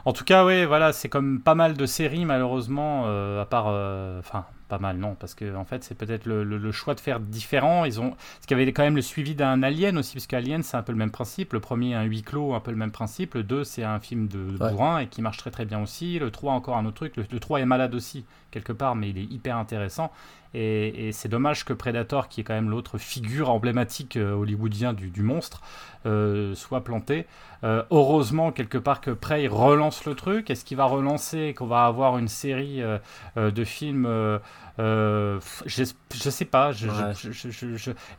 En 0.06 0.14
tout 0.14 0.24
cas, 0.24 0.46
oui, 0.46 0.66
voilà, 0.66 0.94
c'est 0.94 1.10
comme 1.10 1.42
pas 1.42 1.56
mal 1.56 1.76
de 1.76 1.86
séries, 1.86 2.26
malheureusement, 2.26 3.04
euh, 3.08 3.42
à 3.42 3.46
part. 3.46 3.66
Euh, 3.70 4.20
enfin, 4.20 4.46
pas 4.68 4.80
mal, 4.80 4.98
non, 4.98 5.16
parce 5.20 5.36
que 5.36 5.56
en 5.56 5.66
fait, 5.66 5.84
c'est 5.84 5.96
peut-être 5.96 6.26
le, 6.26 6.72
choix 6.72 6.96
de 6.96 7.00
faire 7.00 7.20
différent. 7.20 7.86
Ils 7.86 8.00
ont, 8.00 8.16
ce 8.42 8.48
qu'il 8.48 8.58
y 8.58 8.62
avait 8.62 8.72
quand 8.72 8.84
même 8.84 8.96
le 8.96 9.02
suivi 9.02 9.36
d'un 9.36 9.62
Alien 9.62 9.98
aussi, 9.98 10.14
parce 10.14 10.28
qu'Alien, 10.28 10.64
c'est 10.64 10.78
un 10.78 10.82
peu 10.82 10.92
le 10.92 10.98
même 10.98 11.12
principe. 11.12 11.54
Le 11.54 11.60
premier, 11.60 11.94
un 11.94 12.04
huis 12.04 12.24
clos, 12.24 12.54
un 12.54 12.60
peu 12.60 12.72
le 12.72 12.78
même 12.78 12.92
principe. 12.92 13.36
Le 13.36 13.44
2, 13.44 13.64
c'est 13.64 13.84
un 13.84 14.00
film 14.00 14.28
de, 14.28 14.58
bourrin 14.58 15.00
et 15.00 15.08
qui 15.08 15.22
marche 15.22 15.38
très 15.38 15.52
très 15.52 15.66
bien 15.66 15.82
aussi. 15.82 16.18
Le 16.18 16.32
3, 16.32 16.54
encore 16.54 16.78
un 16.78 16.86
autre 16.86 16.96
truc. 16.96 17.16
Le, 17.18 17.26
le 17.32 17.40
3 17.40 17.60
est 17.60 17.66
malade 17.66 17.94
aussi, 17.94 18.26
quelque 18.52 18.74
part, 18.74 18.96
mais 18.96 19.10
il 19.10 19.18
est 19.18 19.32
hyper 19.32 19.58
intéressant. 19.58 20.12
Et, 20.58 21.12
c'est 21.12 21.28
dommage 21.28 21.66
que 21.66 21.74
Predator, 21.74 22.30
qui 22.30 22.42
est 22.42 22.44
quand 22.46 22.54
même 22.54 22.70
l'autre 22.70 22.98
figure 22.98 23.50
emblématique 23.50 24.16
euh, 24.16 24.34
hollywoodien 24.34 24.94
du, 24.94 25.22
monstre, 25.22 25.62
euh, 26.06 26.56
soit 26.56 26.82
planté. 26.82 27.26
Euh, 27.66 27.84
heureusement, 27.92 28.54
quelque 28.54 28.78
part, 28.78 29.02
que 29.02 29.12
Prey 29.12 29.48
relance 29.48 30.06
le 30.06 30.16
truc. 30.16 30.50
Est-ce 30.50 30.64
qu'il 30.64 30.78
va 30.78 30.86
relancer, 30.86 31.54
qu'on 31.58 31.66
va 31.66 31.86
avoir 31.86 32.18
une 32.18 32.30
série 32.30 32.82
de 33.36 33.64
films 33.64 34.08
euh, 34.78 35.40
je, 35.66 35.84
je, 36.14 36.30
sais 36.30 36.46
pas. 36.46 36.72
Je, 36.72 36.88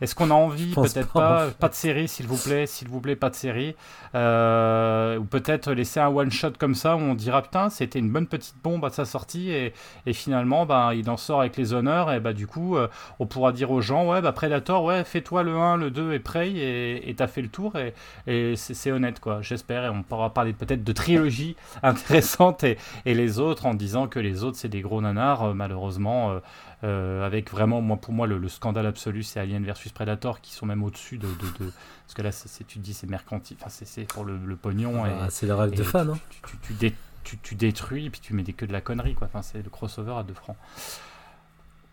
Est-ce 0.00 0.14
qu'on 0.14 0.30
a 0.30 0.34
envie 0.34 0.74
Peut-être 0.74 1.12
pas. 1.12 1.50
Pas 1.50 1.68
de 1.68 1.74
série, 1.74 2.08
s'il 2.08 2.26
vous 2.26 2.38
plaît. 2.38 2.66
S'il 2.66 2.88
vous 2.88 3.00
plaît, 3.00 3.16
pas 3.16 3.30
de 3.30 3.34
série. 3.34 3.74
Euh, 4.14 5.18
ou 5.18 5.24
peut-être 5.24 5.72
laisser 5.72 6.00
un 6.00 6.08
one 6.08 6.30
shot 6.30 6.52
comme 6.58 6.74
ça 6.74 6.96
où 6.96 7.00
on 7.00 7.14
dira 7.14 7.42
putain, 7.42 7.68
c'était 7.68 7.98
une 7.98 8.10
bonne 8.10 8.26
petite 8.26 8.56
bombe 8.62 8.84
à 8.84 8.90
sa 8.90 9.04
sortie 9.04 9.50
et, 9.50 9.74
et 10.06 10.12
finalement, 10.12 10.64
bah, 10.64 10.92
il 10.94 11.08
en 11.10 11.16
sort 11.16 11.40
avec 11.40 11.56
les 11.56 11.74
honneurs 11.74 12.10
et 12.12 12.20
bah 12.20 12.32
du 12.32 12.46
coup, 12.46 12.76
euh, 12.76 12.88
on 13.18 13.26
pourra 13.26 13.52
dire 13.52 13.70
aux 13.70 13.82
gens 13.82 14.08
ouais, 14.08 14.22
bah 14.22 14.32
Predator, 14.32 14.84
ouais, 14.84 15.04
fais-toi 15.04 15.42
le 15.42 15.56
1, 15.56 15.76
le 15.76 15.90
2 15.90 16.14
et 16.14 16.18
Prey 16.18 16.52
et 16.56 17.14
t'as 17.16 17.26
fait 17.26 17.42
le 17.42 17.48
tour 17.48 17.74
et, 17.76 17.92
et 18.26 18.56
c'est 18.56 18.90
honnête 18.90 19.20
quoi. 19.20 19.42
J'espère 19.42 19.84
et 19.84 19.88
on 19.90 20.02
pourra 20.02 20.32
parler 20.32 20.52
peut-être 20.52 20.84
de 20.84 20.92
trilogie 20.92 21.56
intéressante 21.82 22.64
et, 22.64 22.78
et, 23.04 23.14
les 23.14 23.38
autres 23.38 23.66
en 23.66 23.74
disant 23.74 24.06
que 24.06 24.18
les 24.18 24.44
autres 24.44 24.56
c'est 24.56 24.68
des 24.68 24.80
gros 24.80 25.00
nanars 25.00 25.54
malheureusement. 25.54 26.40
Euh, 26.84 27.24
avec 27.24 27.50
vraiment, 27.50 27.80
moi, 27.80 27.96
pour 27.96 28.12
moi, 28.12 28.26
le, 28.26 28.48
scandale 28.48 28.86
absolu, 28.86 29.22
c'est 29.22 29.40
Alien 29.40 29.64
versus 29.64 29.92
Predator, 29.92 30.40
qui 30.40 30.52
sont 30.52 30.66
même 30.66 30.82
au-dessus 30.82 31.16
de, 31.16 31.26
de, 31.26 31.72
Parce 32.04 32.14
que 32.14 32.22
là, 32.22 32.32
c'est, 32.32 32.66
tu 32.66 32.78
te 32.78 32.84
dis, 32.84 32.92
c'est 32.92 33.08
mercantile, 33.08 33.56
enfin, 33.60 33.70
c'est, 33.70 34.04
pour 34.04 34.24
le, 34.24 34.56
pognon. 34.56 35.04
Ah, 35.04 35.28
c'est 35.30 35.46
le 35.46 35.54
rêve 35.54 35.74
de 35.74 35.82
fan. 35.82 36.10
Hein. 36.10 36.18
Tu, 36.28 36.40
tu, 36.58 36.92
tu, 37.24 37.38
tu, 37.38 37.54
détruis, 37.54 38.06
et 38.06 38.10
puis 38.10 38.20
tu 38.20 38.34
mets 38.34 38.42
des, 38.42 38.52
que 38.52 38.66
de 38.66 38.72
la 38.72 38.80
connerie, 38.80 39.14
quoi. 39.14 39.26
Enfin, 39.26 39.42
c'est 39.42 39.62
le 39.62 39.70
crossover 39.70 40.14
à 40.18 40.22
2 40.22 40.34
francs. 40.34 40.56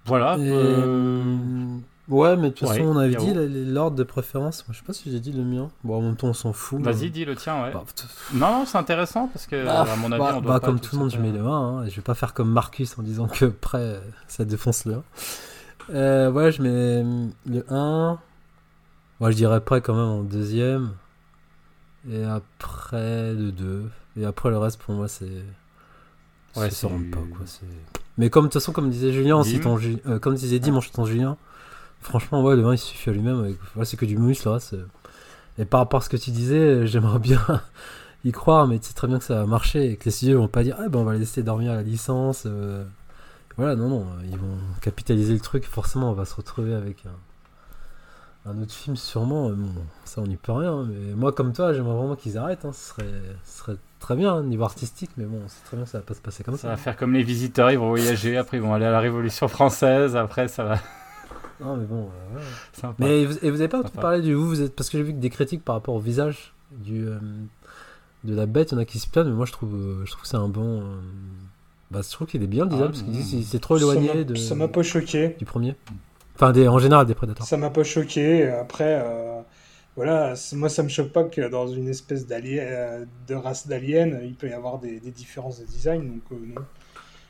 Voilà. 0.05 0.35
Euh, 0.37 1.77
Ouais, 2.09 2.35
mais 2.35 2.49
de 2.49 2.53
toute 2.53 2.67
façon, 2.67 2.83
on 2.83 2.97
avait 2.97 3.15
dit 3.15 3.33
l'ordre 3.33 3.95
de 3.95 4.03
préférence. 4.03 4.67
Moi, 4.67 4.73
je 4.73 4.79
sais 4.79 4.85
pas 4.85 4.93
si 4.93 5.09
j'ai 5.09 5.21
dit 5.21 5.31
le 5.31 5.43
mien. 5.43 5.69
Bon, 5.83 5.97
en 5.97 6.01
même 6.01 6.17
temps, 6.17 6.27
on 6.27 6.33
s'en 6.33 6.51
fout. 6.51 6.81
Vas-y, 6.81 7.09
dis 7.09 7.23
le 7.23 7.35
tien, 7.35 7.63
ouais. 7.63 7.71
Bah, 7.71 7.83
non, 8.33 8.59
non, 8.59 8.65
c'est 8.65 8.77
intéressant 8.77 9.27
parce 9.27 9.47
que, 9.47 9.63
bah, 9.63 9.83
à 9.83 9.95
mon 9.95 10.11
avis, 10.11 10.21
bah, 10.21 10.33
on 10.35 10.41
doit 10.41 10.59
bah, 10.59 10.65
Comme 10.65 10.79
tout 10.81 10.95
le 10.95 11.01
monde, 11.01 11.11
je 11.11 11.17
mets 11.17 11.31
le 11.31 11.39
1. 11.39 11.47
Hein, 11.47 11.85
je 11.87 11.95
vais 11.95 12.01
pas 12.01 12.13
faire 12.13 12.33
comme 12.33 12.51
Marcus 12.51 12.97
en 12.99 13.03
disant 13.03 13.27
que 13.27 13.45
près, 13.45 14.01
ça 14.27 14.43
défonce 14.43 14.85
le 14.85 14.95
1. 14.95 15.03
Euh, 15.91 16.31
ouais, 16.31 16.51
je 16.51 16.61
mets 16.61 17.03
le 17.45 17.65
1. 17.69 18.19
Moi, 19.21 19.31
je 19.31 19.35
dirais 19.37 19.61
près 19.61 19.79
quand 19.79 19.93
même 19.93 20.03
en 20.03 20.23
deuxième. 20.23 20.91
Et 22.09 22.25
après 22.25 23.33
le 23.33 23.51
2. 23.53 23.89
Et 24.17 24.25
après, 24.25 24.49
le 24.49 24.57
reste, 24.57 24.81
pour 24.81 24.93
moi, 24.93 25.07
c'est. 25.07 25.43
Ouais, 26.57 26.69
c'est 26.69 26.87
pas, 26.87 27.17
quoi. 27.31 27.45
Mais 28.17 28.29
comme, 28.29 28.43
de 28.43 28.47
toute 28.49 28.61
façon, 28.61 28.73
comme 28.73 28.89
disait 28.89 29.11
Julien, 29.13 29.41
si 29.43 29.59
ton, 29.59 29.79
euh, 30.05 30.19
comme 30.19 30.35
disait 30.35 30.59
Dimanche, 30.59 30.91
ton 30.91 31.05
Julien. 31.05 31.37
Franchement, 32.03 32.43
ouais, 32.43 32.55
le 32.55 32.61
vin 32.61 32.73
il 32.73 32.77
suffit 32.77 33.09
à 33.09 33.13
lui-même. 33.13 33.55
c'est 33.83 33.97
que 33.97 34.05
du 34.05 34.17
muscle, 34.17 34.49
là. 34.49 34.59
Et 35.57 35.65
par 35.65 35.79
rapport 35.79 35.99
à 35.99 36.03
ce 36.03 36.09
que 36.09 36.17
tu 36.17 36.31
disais, 36.31 36.87
j'aimerais 36.87 37.19
bien 37.19 37.39
y 38.25 38.31
croire, 38.31 38.67
mais 38.67 38.79
tu 38.79 38.87
sais 38.87 38.93
très 38.93 39.07
bien 39.07 39.19
que 39.19 39.25
ça 39.25 39.35
va 39.35 39.45
marcher 39.45 39.91
et 39.91 39.97
que 39.97 40.05
les 40.05 40.11
studios 40.11 40.39
vont 40.39 40.47
pas 40.47 40.63
dire, 40.63 40.75
ah 40.79 40.89
ben 40.89 40.99
on 40.99 41.03
va 41.03 41.13
laisser 41.13 41.43
dormir 41.43 41.71
à 41.71 41.75
la 41.75 41.83
licence. 41.83 42.43
Euh. 42.45 42.83
Voilà, 43.57 43.75
non, 43.75 43.87
non, 43.87 44.07
ils 44.23 44.37
vont 44.37 44.57
capitaliser 44.81 45.33
le 45.33 45.39
truc. 45.39 45.65
Forcément, 45.65 46.09
on 46.09 46.13
va 46.13 46.25
se 46.25 46.33
retrouver 46.33 46.73
avec 46.73 47.03
un, 48.45 48.61
autre 48.61 48.73
film, 48.73 48.95
sûrement. 48.95 49.51
Bon, 49.51 49.83
ça, 50.05 50.21
on 50.21 50.27
n'y 50.27 50.37
peut 50.37 50.51
rien. 50.51 50.85
Mais 50.85 51.13
moi, 51.13 51.31
comme 51.31 51.53
toi, 51.53 51.71
j'aimerais 51.71 51.95
vraiment 51.95 52.15
qu'ils 52.15 52.37
arrêtent. 52.37 52.65
Hein. 52.65 52.73
Ce, 52.73 52.89
serait, 52.89 53.11
serait 53.45 53.77
très 53.99 54.15
bien, 54.15 54.33
hein, 54.33 54.43
niveau 54.43 54.63
artistique, 54.63 55.11
mais 55.17 55.25
bon, 55.25 55.39
c'est 55.47 55.63
très 55.65 55.77
bien 55.77 55.85
que 55.85 55.91
ça 55.91 55.99
va 55.99 56.03
pas 56.03 56.15
se 56.15 56.21
passer 56.21 56.43
comme 56.43 56.55
ça. 56.55 56.63
Ça 56.63 56.67
va 56.69 56.77
faire 56.77 56.97
comme 56.97 57.13
les 57.13 57.21
visiteurs, 57.21 57.69
ils 57.69 57.77
vont 57.77 57.89
voyager, 57.89 58.37
après 58.37 58.57
ils 58.57 58.63
vont 58.63 58.73
aller 58.73 58.85
à 58.85 58.91
la 58.91 58.99
Révolution 58.99 59.47
française, 59.47 60.15
après 60.15 60.47
ça 60.47 60.63
va. 60.63 60.79
Non, 61.63 61.77
mais 61.77 61.85
bon. 61.85 62.09
Euh, 62.35 62.91
mais 62.99 63.21
et 63.21 63.25
vous, 63.25 63.37
et 63.41 63.49
vous 63.49 63.61
avez 63.61 63.69
pas 63.69 63.83
parlé 63.83 64.21
du 64.21 64.33
vous, 64.33 64.47
vous 64.47 64.61
êtes 64.61 64.75
parce 64.75 64.89
que 64.89 64.97
j'ai 64.97 65.03
vu 65.03 65.13
que 65.13 65.19
des 65.19 65.29
critiques 65.29 65.63
par 65.63 65.75
rapport 65.75 65.95
au 65.95 65.99
visage 65.99 66.53
du 66.71 67.07
euh, 67.07 67.17
de 68.23 68.35
la 68.35 68.45
bête, 68.45 68.71
il 68.71 68.75
y 68.75 68.77
en 68.77 68.81
a 68.81 68.85
qui 68.85 68.99
se 68.99 69.07
plaignent, 69.07 69.27
mais 69.27 69.35
moi 69.35 69.45
je 69.45 69.51
trouve, 69.51 69.75
euh, 69.75 70.05
je 70.05 70.11
trouve 70.11 70.23
que 70.23 70.27
c'est 70.27 70.37
un 70.37 70.49
bon. 70.49 70.83
bah, 71.91 72.01
je 72.03 72.11
trouve 72.11 72.27
qu'il 72.27 72.43
est 72.43 72.47
bien 72.47 72.65
le 72.65 72.71
design 72.71 72.89
ah, 72.89 72.91
parce 72.91 73.03
qu'il 73.03 73.45
c'est 73.45 73.59
trop 73.59 73.77
éloigné 73.77 74.25
de. 74.25 74.35
Ça 74.35 74.55
m'a 74.55 74.67
pas 74.67 74.83
choqué. 74.83 75.35
Du 75.39 75.45
premier. 75.45 75.75
Enfin, 76.35 76.51
des, 76.51 76.67
en 76.67 76.79
général 76.79 77.05
des 77.05 77.15
prédateurs. 77.15 77.45
Ça 77.45 77.57
m'a 77.57 77.69
pas 77.69 77.83
choqué. 77.83 78.47
Après, 78.47 79.01
voilà, 79.95 80.33
moi 80.53 80.69
ça 80.69 80.83
me 80.83 80.89
choque 80.89 81.13
pas 81.13 81.23
que 81.23 81.47
dans 81.47 81.67
une 81.67 81.87
espèce 81.87 82.25
d'alien, 82.25 83.07
de 83.27 83.35
race 83.35 83.67
d'aliens, 83.67 84.19
il 84.23 84.35
peut 84.35 84.49
y 84.49 84.53
avoir 84.53 84.79
des, 84.79 84.99
des, 84.99 85.11
différences 85.11 85.59
de 85.59 85.65
design. 85.65 86.19
Donc 86.29 86.39
non, 86.55 86.61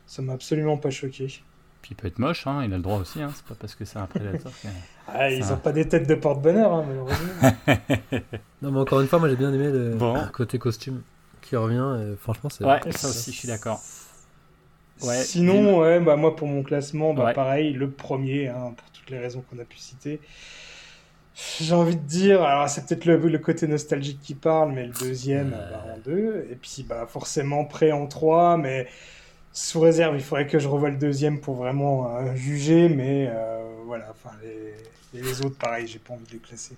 ça 0.08 0.22
m'a 0.24 0.34
absolument 0.34 0.78
pas 0.78 0.90
choqué. 0.90 1.44
Puis 1.84 1.92
il 1.92 1.96
peut 1.96 2.08
être 2.08 2.18
moche, 2.18 2.48
hein, 2.48 2.64
il 2.64 2.74
a 2.74 2.78
le 2.78 2.82
droit 2.82 2.98
aussi, 2.98 3.22
hein, 3.22 3.30
c'est 3.36 3.46
pas 3.46 3.56
parce 3.60 3.76
que 3.76 3.84
c'est 3.84 4.00
un 4.00 4.06
prédateur. 4.06 4.54
ah, 5.10 5.30
ils 5.30 5.52
ont 5.52 5.58
pas 5.58 5.74
des 5.74 5.86
têtes 5.86 6.08
de 6.08 6.16
porte-bonheur, 6.16 6.72
hein, 6.72 6.86
malheureusement. 6.88 8.24
non, 8.62 8.72
mais 8.72 8.80
encore 8.80 9.02
une 9.02 9.08
fois, 9.08 9.20
moi 9.20 9.28
j'ai 9.28 9.36
bien 9.36 9.54
aimé 9.54 9.70
le 9.70 10.32
côté 10.32 10.58
costume 10.58 11.02
qui 11.42 11.58
revient, 11.58 12.02
et 12.02 12.16
franchement, 12.16 12.50
c'est. 12.50 12.64
Ouais, 12.64 12.80
ça 12.92 13.10
aussi, 13.10 13.34
je 13.34 13.38
suis 13.38 13.48
d'accord. 13.50 13.82
Ouais, 15.02 15.22
Sinon, 15.24 15.80
ouais, 15.80 16.00
bah, 16.00 16.16
moi 16.16 16.38
pour 16.38 16.48
mon 16.48 16.64
classement, 16.64 17.14
bah, 17.14 17.34
pareil, 17.34 17.74
le 17.74 17.90
premier, 17.90 18.48
hein, 18.48 18.74
pour 18.78 18.90
toutes 18.92 19.10
les 19.10 19.20
raisons 19.20 19.44
qu'on 19.50 19.60
a 19.60 19.66
pu 19.66 19.78
citer. 19.78 20.22
J'ai 21.60 21.74
envie 21.74 21.98
de 21.98 22.02
dire, 22.02 22.44
alors 22.44 22.70
c'est 22.70 22.86
peut-être 22.86 23.06
le, 23.06 23.18
le, 23.18 23.40
côté 23.40 23.68
nostalgique 23.68 24.22
qui 24.22 24.36
parle, 24.36 24.72
mais 24.72 24.86
le 24.86 24.94
deuxième 24.94 25.50
bah, 25.50 25.84
en 25.94 25.98
deux, 25.98 26.48
et 26.50 26.56
puis 26.56 26.86
bah, 26.88 27.08
forcément 27.10 27.66
prêt 27.66 27.92
en 27.92 28.08
trois, 28.08 28.56
mais 28.56 28.88
sous 29.54 29.80
réserve, 29.80 30.16
il 30.16 30.22
faudrait 30.22 30.48
que 30.48 30.58
je 30.58 30.68
revoie 30.68 30.90
le 30.90 30.98
deuxième 30.98 31.40
pour 31.40 31.56
vraiment 31.56 32.18
euh, 32.18 32.36
juger, 32.36 32.90
mais 32.90 33.30
euh, 33.30 33.64
voilà, 33.86 34.08
enfin 34.10 34.36
les, 34.44 34.74
les, 35.14 35.42
autres, 35.42 35.58
pareil, 35.58 35.88
j'ai 35.88 36.00
pas 36.00 36.14
envie 36.14 36.26
de 36.26 36.32
les 36.32 36.40
classer 36.40 36.76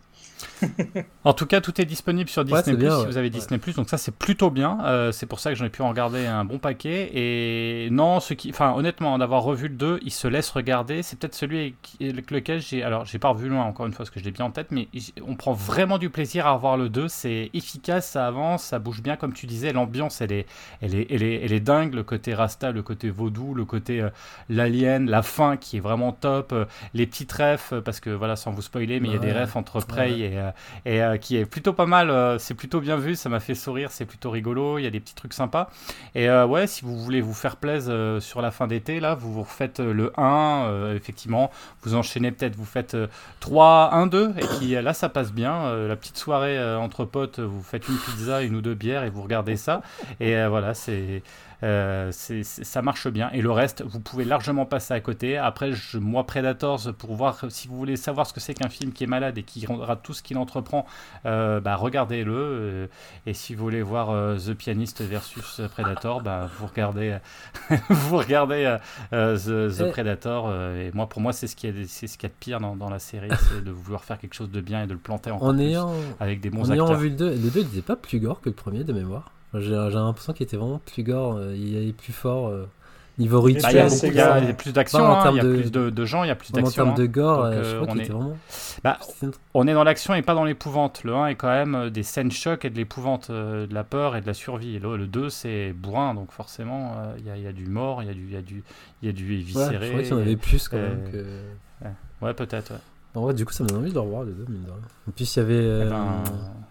en 1.24 1.34
tout 1.34 1.46
cas, 1.46 1.62
tout 1.62 1.80
est 1.82 1.86
disponible 1.86 2.30
sur 2.30 2.44
Disney 2.44 2.78
Plus 2.78 2.90
si 2.90 3.06
vous 3.06 3.18
avez 3.18 3.30
Disney 3.30 3.58
Plus, 3.58 3.76
donc 3.76 3.90
ça 3.90 3.98
c'est 3.98 4.16
plutôt 4.16 4.50
bien. 4.50 4.80
Euh, 4.86 5.12
c'est 5.12 5.26
pour 5.26 5.40
ça 5.40 5.52
que 5.52 5.56
j'en 5.56 5.66
ai 5.66 5.70
pu 5.70 5.82
en 5.82 5.90
regarder 5.90 6.26
un 6.26 6.46
bon 6.46 6.60
paquet. 6.60 7.10
Et 7.14 7.90
non, 7.92 8.20
ce 8.20 8.34
qui, 8.34 8.50
enfin 8.50 8.74
honnêtement, 8.74 9.18
d'avoir 9.18 9.44
revu 9.44 9.68
le 9.68 9.76
2, 9.76 10.00
il 10.04 10.12
se 10.12 10.28
laisse 10.28 10.50
regarder. 10.50 11.04
C'est 11.04 11.18
peut-être 11.18 11.36
celui 11.36 11.76
avec 12.02 12.32
lequel 12.32 12.62
j'ai, 12.62 12.84
alors 12.84 13.06
j'ai 13.06 13.20
pas 13.20 13.30
revu 13.30 13.50
loin 13.50 13.64
encore 13.64 13.86
une 13.86 13.92
fois 13.92 14.00
parce 14.00 14.10
que 14.10 14.20
je 14.20 14.26
l'ai 14.26 14.32
bien 14.32 14.46
en 14.46 14.52
tête, 14.52 14.72
mais 14.72 14.88
on 15.26 15.36
prend 15.36 15.54
vraiment 15.54 15.98
du 15.98 16.10
plaisir 16.10 16.48
à 16.48 16.52
revoir 16.52 16.78
le 16.78 16.90
2. 16.90 17.08
C'est 17.08 17.50
efficace, 17.54 18.10
ça 18.10 18.28
avance, 18.28 18.64
ça 18.64 18.80
bouge 18.80 19.02
bien 19.02 19.16
comme 19.16 19.34
tu 19.34 19.46
disais. 19.46 19.74
L'ambiance 19.74 20.22
elle 20.22 20.32
est, 20.32 20.46
elle 20.82 20.96
est, 20.96 21.08
elle 21.10 21.24
est, 21.24 21.42
elle 21.44 21.54
est 21.54 21.60
dingue. 21.60 21.94
Le 21.94 22.04
côté 22.04 22.34
Rasta, 22.34 22.72
le 22.72 22.84
côté 22.84 23.10
vaudou, 23.10 23.54
le 23.54 23.66
côté 23.66 24.02
euh, 24.02 24.10
l'alien, 24.50 25.10
la 25.10 25.22
fin 25.22 25.58
qui 25.58 25.78
est 25.78 25.82
vraiment 25.82 26.12
top. 26.12 26.52
Euh, 26.52 26.66
les 26.94 27.08
petites 27.08 27.32
refs 27.32 27.74
parce 27.84 28.00
que 28.00 28.10
voilà, 28.26 28.36
sans 28.36 28.50
vous 28.50 28.64
spoiler, 28.64 29.00
mais 29.00 29.10
il 29.10 29.14
y 29.14 29.18
a 29.18 29.20
des 29.20 29.32
refs 29.32 29.56
entre 29.56 29.86
Prey 29.86 30.20
et 30.20 30.40
euh, 30.40 30.50
et, 30.84 31.04
euh, 31.04 31.18
qui 31.18 31.38
est 31.38 31.46
plutôt 31.46 31.74
pas 31.74 31.86
mal. 31.86 32.10
Euh, 32.10 32.40
c'est 32.40 32.56
plutôt 32.56 32.82
bien 32.82 32.98
vu, 32.98 33.14
ça 33.14 33.30
m'a 33.30 33.40
fait 33.40 33.54
sourire, 33.54 33.92
c'est 33.92 34.06
plutôt 34.06 34.32
rigolo. 34.32 34.80
Il 34.80 34.84
y 34.84 34.88
a 34.88 34.90
des 34.90 35.00
petits 35.00 35.14
trucs 35.14 35.34
sympas. 35.34 35.70
Et 36.16 36.28
ouais, 36.28 36.66
si 36.66 36.84
vous 36.84 36.98
voulez 36.98 37.22
vous 37.22 37.36
faire 37.36 37.58
plaisir 37.58 38.18
sur 38.20 38.42
la 38.42 38.50
fin 38.50 38.66
d'été, 38.66 39.00
là, 39.00 39.14
vous 39.14 39.32
vous 39.32 39.44
refaites 39.44 39.80
le 39.80 40.12
1, 40.20 40.94
effectivement. 40.96 41.52
Vous 41.84 41.94
enchaînez 41.94 42.32
peut-être, 42.32 42.56
vous 42.56 42.66
faites 42.66 42.98
3, 43.42 43.94
1, 43.94 44.08
2, 44.08 44.34
et 44.38 44.46
puis 44.58 44.72
là, 44.82 44.94
ça 44.94 45.10
passe 45.10 45.32
bien. 45.32 45.76
la 45.88 45.96
petite 45.96 46.18
soirée 46.18 46.58
entre 46.76 47.06
potes, 47.06 47.40
vous 47.40 47.62
faites 47.62 47.88
une 47.88 47.98
pizza, 47.98 48.42
une 48.42 48.56
ou 48.56 48.62
deux 48.62 48.76
bières, 48.76 49.04
et 49.04 49.10
vous 49.10 49.22
regardez 49.22 49.58
ça. 49.58 49.82
Et 50.20 50.46
voilà, 50.48 50.74
c'est 50.74 51.22
euh, 51.64 52.12
ça 52.12 52.82
marche 52.82 53.08
bien. 53.08 53.30
Et 53.32 53.42
le 53.42 53.52
reste, 53.52 53.84
vous 53.86 54.00
pouvez 54.00 54.26
largement 54.26 54.66
passer 54.66 54.94
à 54.94 55.00
côté. 55.00 55.38
Après, 55.38 55.72
je, 55.72 55.98
moi, 55.98 56.26
Predators, 56.26 56.94
pour 56.98 57.16
voir 57.16 57.46
si 57.50 57.68
vous 57.68 57.76
voulez 57.76 57.96
savoir 57.96 58.28
ce 58.28 58.34
que 58.34 58.40
c'est 58.40 58.54
qu'un 58.54 58.70
film 58.70 58.92
qui 58.92 59.04
est 59.04 59.08
malade 59.08 59.38
et 59.38 59.44
qui 59.44 59.66
rendra 59.66 59.96
tout 59.96 60.14
ce 60.14 60.24
qu'il 60.24 60.38
entreprend, 60.38 60.86
euh, 61.26 61.60
bah, 61.60 61.76
regardez-le. 61.76 62.34
Euh, 62.36 62.88
et 63.26 63.34
si 63.34 63.56
vous 63.56 63.64
voulez 63.64 63.82
voir 63.82 64.38
The 64.38 64.54
Pianist 64.54 65.02
versus 65.02 65.62
Predator, 65.72 66.22
bah, 66.22 66.50
vous 66.58 66.68
regardez, 66.68 67.18
vous 67.90 68.18
regardez 68.18 68.78
The, 69.12 69.92
Predator. 69.92 70.54
et 70.54 70.92
moi, 70.94 71.08
pour 71.08 71.22
moi, 71.22 71.34
c'est 71.34 71.48
ce 71.48 71.56
qui 71.56 71.68
est, 71.68 71.88
c'est 71.88 72.08
ce 72.08 72.18
qu'il 72.18 72.28
y 72.28 72.32
a 72.32 72.34
de 72.34 72.40
pire 72.40 72.60
dans, 72.60 72.90
la 72.90 73.00
série, 73.00 73.30
c'est 73.50 73.64
de 73.64 73.72
vouloir 73.72 74.04
faire 74.04 74.18
quelque 74.18 74.34
chose 74.34 74.52
de 74.52 74.62
bien 74.62 74.84
et 74.84 74.88
de 74.88 74.94
le 74.94 75.00
planter 75.00 75.32
en, 75.32 75.38
en 75.38 75.58
ayant, 75.58 75.92
avec 76.20 76.42
des 76.42 76.50
bons 76.50 76.70
en 76.70 76.72
acteurs. 76.72 76.88
Ayant 76.88 77.00
vu 77.00 77.10
le 77.10 77.16
2, 77.16 77.30
le 77.32 77.50
2 77.50 77.60
il 77.62 77.66
n'était 77.68 77.82
pas 77.82 77.96
plus 77.96 78.20
gore 78.20 78.42
que 78.42 78.50
le 78.50 78.56
premier 78.56 78.84
de 78.84 78.94
mémoire. 78.94 79.35
J'ai 79.60 79.72
l'impression 79.76 80.34
qu'il 80.34 80.44
était 80.46 80.58
vraiment 80.58 80.80
plus 80.86 81.04
gore, 81.04 81.38
euh, 81.38 81.56
il 81.56 81.90
est 81.90 81.94
plus 81.94 82.14
fort. 82.14 82.50
Euh. 82.50 82.68
Niveau 83.18 83.40
Bah, 83.40 83.46
rituel, 83.46 83.72
il 83.72 83.76
y 83.78 83.80
a, 83.80 83.88
il 83.88 84.14
y 84.14 84.20
a- 84.20 84.26
grave. 84.28 84.44
il 84.44 84.48
y 84.50 84.52
a 84.52 84.54
plus 84.54 84.74
d'action, 84.74 85.00
Bah, 85.00 85.06
en 85.06 85.14
hein, 85.14 85.30
il 85.32 85.36
y 85.38 85.40
a 85.40 85.42
termes 85.44 85.54
de- 85.56 85.62
plus 85.62 85.72
de, 85.72 85.90
de 85.90 86.06
gens, 86.06 86.24
il 86.26 86.28
y 86.28 86.32
a 86.32 86.36
plus 86.36 86.50
en 86.52 86.58
d'action. 86.58 86.84
termes 86.84 86.98
de 86.98 87.04
hein. 87.04 87.08
gore, 87.08 87.44
Donc, 87.46 87.54
euh, 87.54 87.56
euh, 87.56 87.64
je 87.64 87.76
crois 87.82 87.94
on 87.94 87.98
est- 87.98 88.04
était 88.04 88.12
vraiment. 88.12 88.38
Bah, 88.84 88.98
On 89.54 89.68
est 89.70 89.74
dans 89.74 89.84
l'action 89.86 90.14
et 90.16 90.22
pas 90.22 90.34
dans 90.34 90.44
l'épouvante. 90.44 91.06
Le 91.06 91.16
1 91.16 91.28
est 91.28 91.36
quand 91.36 91.48
même 91.48 91.76
euh, 91.76 91.90
des 91.90 92.04
scènes 92.04 92.30
chocs 92.30 92.66
et 92.66 92.70
de 92.70 92.76
l'épouvante, 92.76 93.30
euh, 93.30 93.68
de 93.68 93.74
la 93.74 93.86
peur 93.86 94.18
et 94.18 94.22
de 94.22 94.28
la 94.28 94.34
survie. 94.34 94.76
Et 94.76 94.80
le, 94.80 94.98
le 94.98 95.08
2, 95.08 95.30
c'est 95.30 95.72
bourrin, 95.72 96.14
donc 96.14 96.32
forcément, 96.34 96.92
euh, 96.98 97.16
il 97.20 97.26
y, 97.26 97.30
a, 97.30 97.38
il 97.38 97.44
y 97.44 97.48
a 97.48 97.54
du 97.54 97.68
mort, 97.68 98.04
il 98.04 98.08
y 98.08 98.12
a 98.12 98.14
du, 98.14 98.26
il 98.28 98.34
y 98.34 98.38
a 98.38 98.42
du, 98.42 98.64
il 99.02 99.06
y 99.06 99.10
a 99.10 99.14
du 99.14 99.30
Ouais, 99.30 99.40
éviscéré. 99.40 99.72
je 99.72 99.78
croyais 99.88 100.04
qu'il 100.04 100.12
y 100.12 100.14
en 100.14 100.22
avait 100.22 100.36
plus 100.36 100.68
quand 100.68 100.76
même 100.76 101.06
euh, 101.14 101.24
que. 101.82 101.86
Ouais, 102.26 102.34
peut-être. 102.34 102.72
ouais. 102.74 102.80
En 103.16 103.22
vrai, 103.22 103.34
du 103.34 103.46
coup, 103.46 103.54
ça 103.54 103.64
me 103.64 103.70
donne 103.70 103.78
envie 103.78 103.92
de 103.92 103.94
le 103.96 104.02
revoir 104.02 104.26
les 104.26 104.34
deux, 104.34 104.46
mine 104.50 104.64
de 104.66 104.72
rien. 104.72 104.80
En 105.08 105.12
plus, 105.12 105.36
il 105.38 105.40
y 105.40 105.42
avait. 105.42 105.54
euh, 105.56 105.84
Eh 105.86 105.90
ben, 105.90 106.06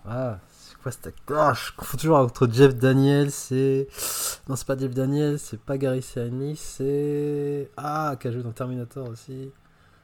Ah, 0.07 0.39
quoi 0.85 0.93
cet 0.93 1.09
acteur 1.09 1.39
Ah, 1.41 1.55
Je 1.55 1.73
confonds 1.77 1.97
toujours 1.99 2.19
entre 2.19 2.49
Jeff 2.51 2.77
Daniels 2.77 3.31
et. 3.51 3.89
Non, 4.49 4.55
c'est 4.55 4.67
pas 4.67 4.77
Jeff 4.79 4.93
Daniels, 4.95 5.39
c'est 5.41 5.59
pas 5.59 5.77
Gary 5.79 6.03
Sinise, 6.03 6.61
c'est. 6.61 7.71
Ah, 7.77 8.15
qui 8.21 8.29
a 8.29 8.31
joué 8.33 8.43
dans 8.45 8.53
Terminator 8.53 9.09
aussi. 9.09 9.51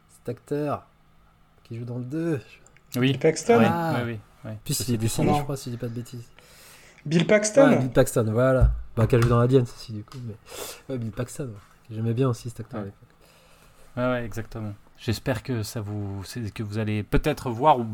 Cet 0.09 0.29
acteur 0.29 0.87
qui 1.65 1.79
joue 1.79 1.85
dans 1.85 1.99
le 1.99 2.05
2. 2.05 2.41
oui. 2.97 3.01
Bill 3.13 3.19
Paxton 3.21 3.61
Ah. 3.65 4.01
oui. 4.05 4.19
En 4.45 4.55
plus, 4.65 4.83
Je 4.83 4.89
il 4.89 4.95
est 4.95 4.99
décédé, 4.99 5.33
je 5.37 5.43
crois, 5.43 5.57
si 5.57 5.67
je 5.67 5.75
dis 5.75 5.79
pas 5.81 5.87
de 5.89 5.93
bêtises. 5.95 6.25
Bill 7.07 7.27
Paxton 7.27 7.69
Ouais, 7.69 7.79
Bill 7.79 7.91
Paxton, 7.91 8.27
voilà. 8.33 8.71
Bah, 8.97 9.07
qui 9.07 9.15
a 9.17 9.21
joué 9.21 9.29
dans 9.31 9.39
Aliens 9.41 9.63
aussi, 9.63 9.93
du 9.93 10.03
coup. 10.03 10.19
Mais... 10.27 10.35
Ouais, 10.89 10.99
Bill 10.99 11.13
Paxton. 11.13 11.45
ouais. 11.45 11.95
J'aimais 11.95 12.15
bien 12.15 12.29
aussi 12.29 12.49
cet 12.49 12.61
acteur 12.61 12.81
à 12.81 12.85
l'époque. 12.85 13.09
Ouais, 13.97 14.03
ouais, 14.11 14.25
exactement. 14.25 14.73
J'espère 15.03 15.43
que 15.43 15.63
ça 15.63 15.81
vous, 15.81 16.23
que 16.55 16.63
vous 16.63 16.77
allez 16.77 17.03
peut-être 17.03 17.49
voir 17.49 17.79
ou, 17.79 17.87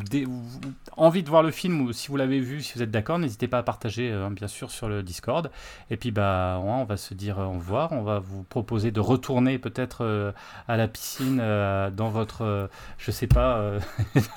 envie 0.97 1.23
de 1.23 1.29
voir 1.29 1.45
le 1.45 1.53
film 1.53 1.81
ou 1.83 1.93
si 1.93 2.09
vous 2.09 2.17
l'avez 2.17 2.41
vu, 2.41 2.63
si 2.63 2.75
vous 2.75 2.83
êtes 2.83 2.91
d'accord, 2.91 3.21
n'hésitez 3.21 3.47
pas 3.47 3.59
à 3.59 3.63
partager 3.63 4.11
euh, 4.11 4.29
bien 4.29 4.49
sûr 4.49 4.73
sur 4.73 4.89
le 4.89 5.05
Discord. 5.05 5.53
Et 5.89 5.97
puis 5.97 6.11
bah 6.11 6.61
on 6.65 6.85
va 6.85 6.97
se 6.97 7.15
dire 7.15 7.39
euh, 7.39 7.45
au 7.45 7.53
revoir. 7.53 7.93
On 7.93 8.03
va 8.03 8.19
vous 8.19 8.43
proposer 8.43 8.91
de 8.91 8.99
retourner 8.99 9.61
peut-être 9.61 10.05
euh, 10.05 10.33
à 10.67 10.77
la 10.77 10.89
piscine, 10.89 11.37
dans 11.37 12.09
votre, 12.09 12.69
je 12.99 13.11
sais 13.13 13.29
pas, 13.29 13.75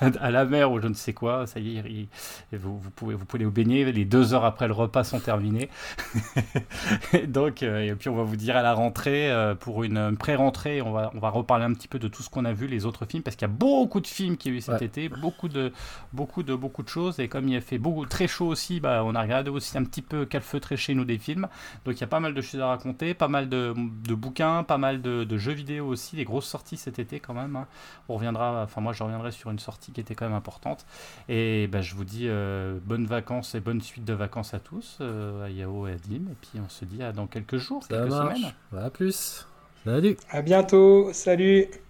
à 0.00 0.30
la 0.30 0.44
mer 0.44 0.70
ou 0.70 0.80
je 0.80 0.86
ne 0.86 0.94
sais 0.94 1.12
quoi. 1.12 1.48
Ça 1.48 1.58
y 1.58 1.78
est, 1.78 2.56
vous, 2.56 2.78
pouvez 2.94 3.16
vous 3.16 3.24
pouvez 3.24 3.44
vous 3.44 3.50
baigner. 3.50 3.90
Les 3.90 4.04
deux 4.04 4.32
heures 4.32 4.44
après 4.44 4.68
le 4.68 4.74
repas 4.74 5.02
sont 5.02 5.18
terminées. 5.18 5.68
Et 7.12 7.26
Donc 7.26 7.64
et 7.64 7.94
puis 7.98 8.08
on 8.08 8.14
va 8.14 8.22
vous 8.22 8.36
dire 8.36 8.56
à 8.56 8.62
la 8.62 8.74
rentrée 8.74 9.32
pour 9.58 9.82
une, 9.82 9.98
une 9.98 10.16
pré-rentrée, 10.16 10.82
on 10.82 10.92
va 10.92 11.10
on 11.14 11.18
va 11.18 11.30
reparler 11.30 11.64
un 11.64 11.74
petit 11.74 11.88
peu 11.88 11.98
de 11.98 12.06
tout 12.06 12.22
ce 12.22 12.30
qu'on 12.30 12.44
a 12.44 12.52
vu, 12.52 12.59
les 12.68 12.86
autres 12.86 13.06
films, 13.06 13.22
parce 13.22 13.36
qu'il 13.36 13.46
y 13.48 13.50
a 13.50 13.54
beaucoup 13.54 14.00
de 14.00 14.06
films 14.06 14.36
qui 14.36 14.48
y 14.48 14.52
a 14.52 14.56
eu 14.56 14.60
cet 14.60 14.80
Ouais. 14.80 14.86
été, 14.86 15.08
beaucoup 15.08 15.48
de 15.48 15.72
beaucoup 16.12 16.42
de 16.42 16.54
beaucoup 16.54 16.82
de 16.82 16.88
choses, 16.88 17.18
et 17.20 17.28
comme 17.28 17.48
il 17.48 17.56
a 17.56 17.60
fait 17.60 17.78
beaucoup 17.78 18.06
très 18.06 18.26
chaud 18.28 18.46
aussi, 18.48 18.80
bah 18.80 19.02
on 19.04 19.14
a 19.14 19.22
regardé 19.22 19.50
aussi 19.50 19.76
un 19.78 19.84
petit 19.84 20.02
peu 20.02 20.26
calfeutrer 20.26 20.76
chez 20.76 20.94
nous 20.94 21.04
des 21.04 21.18
films. 21.18 21.48
Donc 21.84 21.96
il 21.96 22.00
y 22.00 22.04
a 22.04 22.08
pas 22.08 22.20
mal 22.20 22.34
de 22.34 22.40
choses 22.40 22.60
à 22.60 22.66
raconter, 22.68 23.14
pas 23.14 23.28
mal 23.28 23.48
de, 23.48 23.74
de 23.76 24.14
bouquins, 24.14 24.62
pas 24.64 24.78
mal 24.78 25.02
de, 25.02 25.24
de 25.24 25.38
jeux 25.38 25.52
vidéo 25.52 25.86
aussi, 25.86 26.16
des 26.16 26.24
grosses 26.24 26.46
sorties 26.46 26.76
cet 26.76 26.98
été 26.98 27.20
quand 27.20 27.34
même. 27.34 27.56
hein. 27.56 27.66
On 28.08 28.14
reviendra, 28.14 28.62
enfin 28.64 28.80
moi 28.80 28.92
je 28.92 29.02
reviendrai 29.02 29.30
sur 29.32 29.50
une 29.50 29.58
sortie 29.58 29.92
qui 29.92 30.00
était 30.00 30.14
quand 30.14 30.26
même 30.26 30.34
importante. 30.36 30.86
Et 31.28 31.68
bah, 31.68 31.80
je 31.82 31.94
vous 31.94 32.04
dis 32.04 32.26
euh, 32.28 32.78
bonnes 32.84 33.06
vacances 33.06 33.54
et 33.54 33.60
bonne 33.60 33.80
suite 33.80 34.04
de 34.04 34.12
vacances 34.12 34.54
à 34.54 34.60
tous, 34.60 34.98
euh, 35.00 35.44
à 35.46 35.50
Yao 35.50 35.86
et 35.86 35.92
à 35.92 35.96
Dim, 35.96 36.26
et 36.30 36.34
puis 36.40 36.60
on 36.64 36.68
se 36.68 36.84
dit 36.84 37.02
à 37.02 37.12
dans 37.12 37.26
quelques 37.26 37.56
jours, 37.58 37.82
Ça 37.82 37.88
quelques 37.88 38.10
marche. 38.10 38.40
semaines. 38.40 38.52
À 38.76 38.90
plus. 38.90 39.46
Salut. 39.84 40.16
À 40.30 40.42
bientôt, 40.42 41.12
salut 41.12 41.82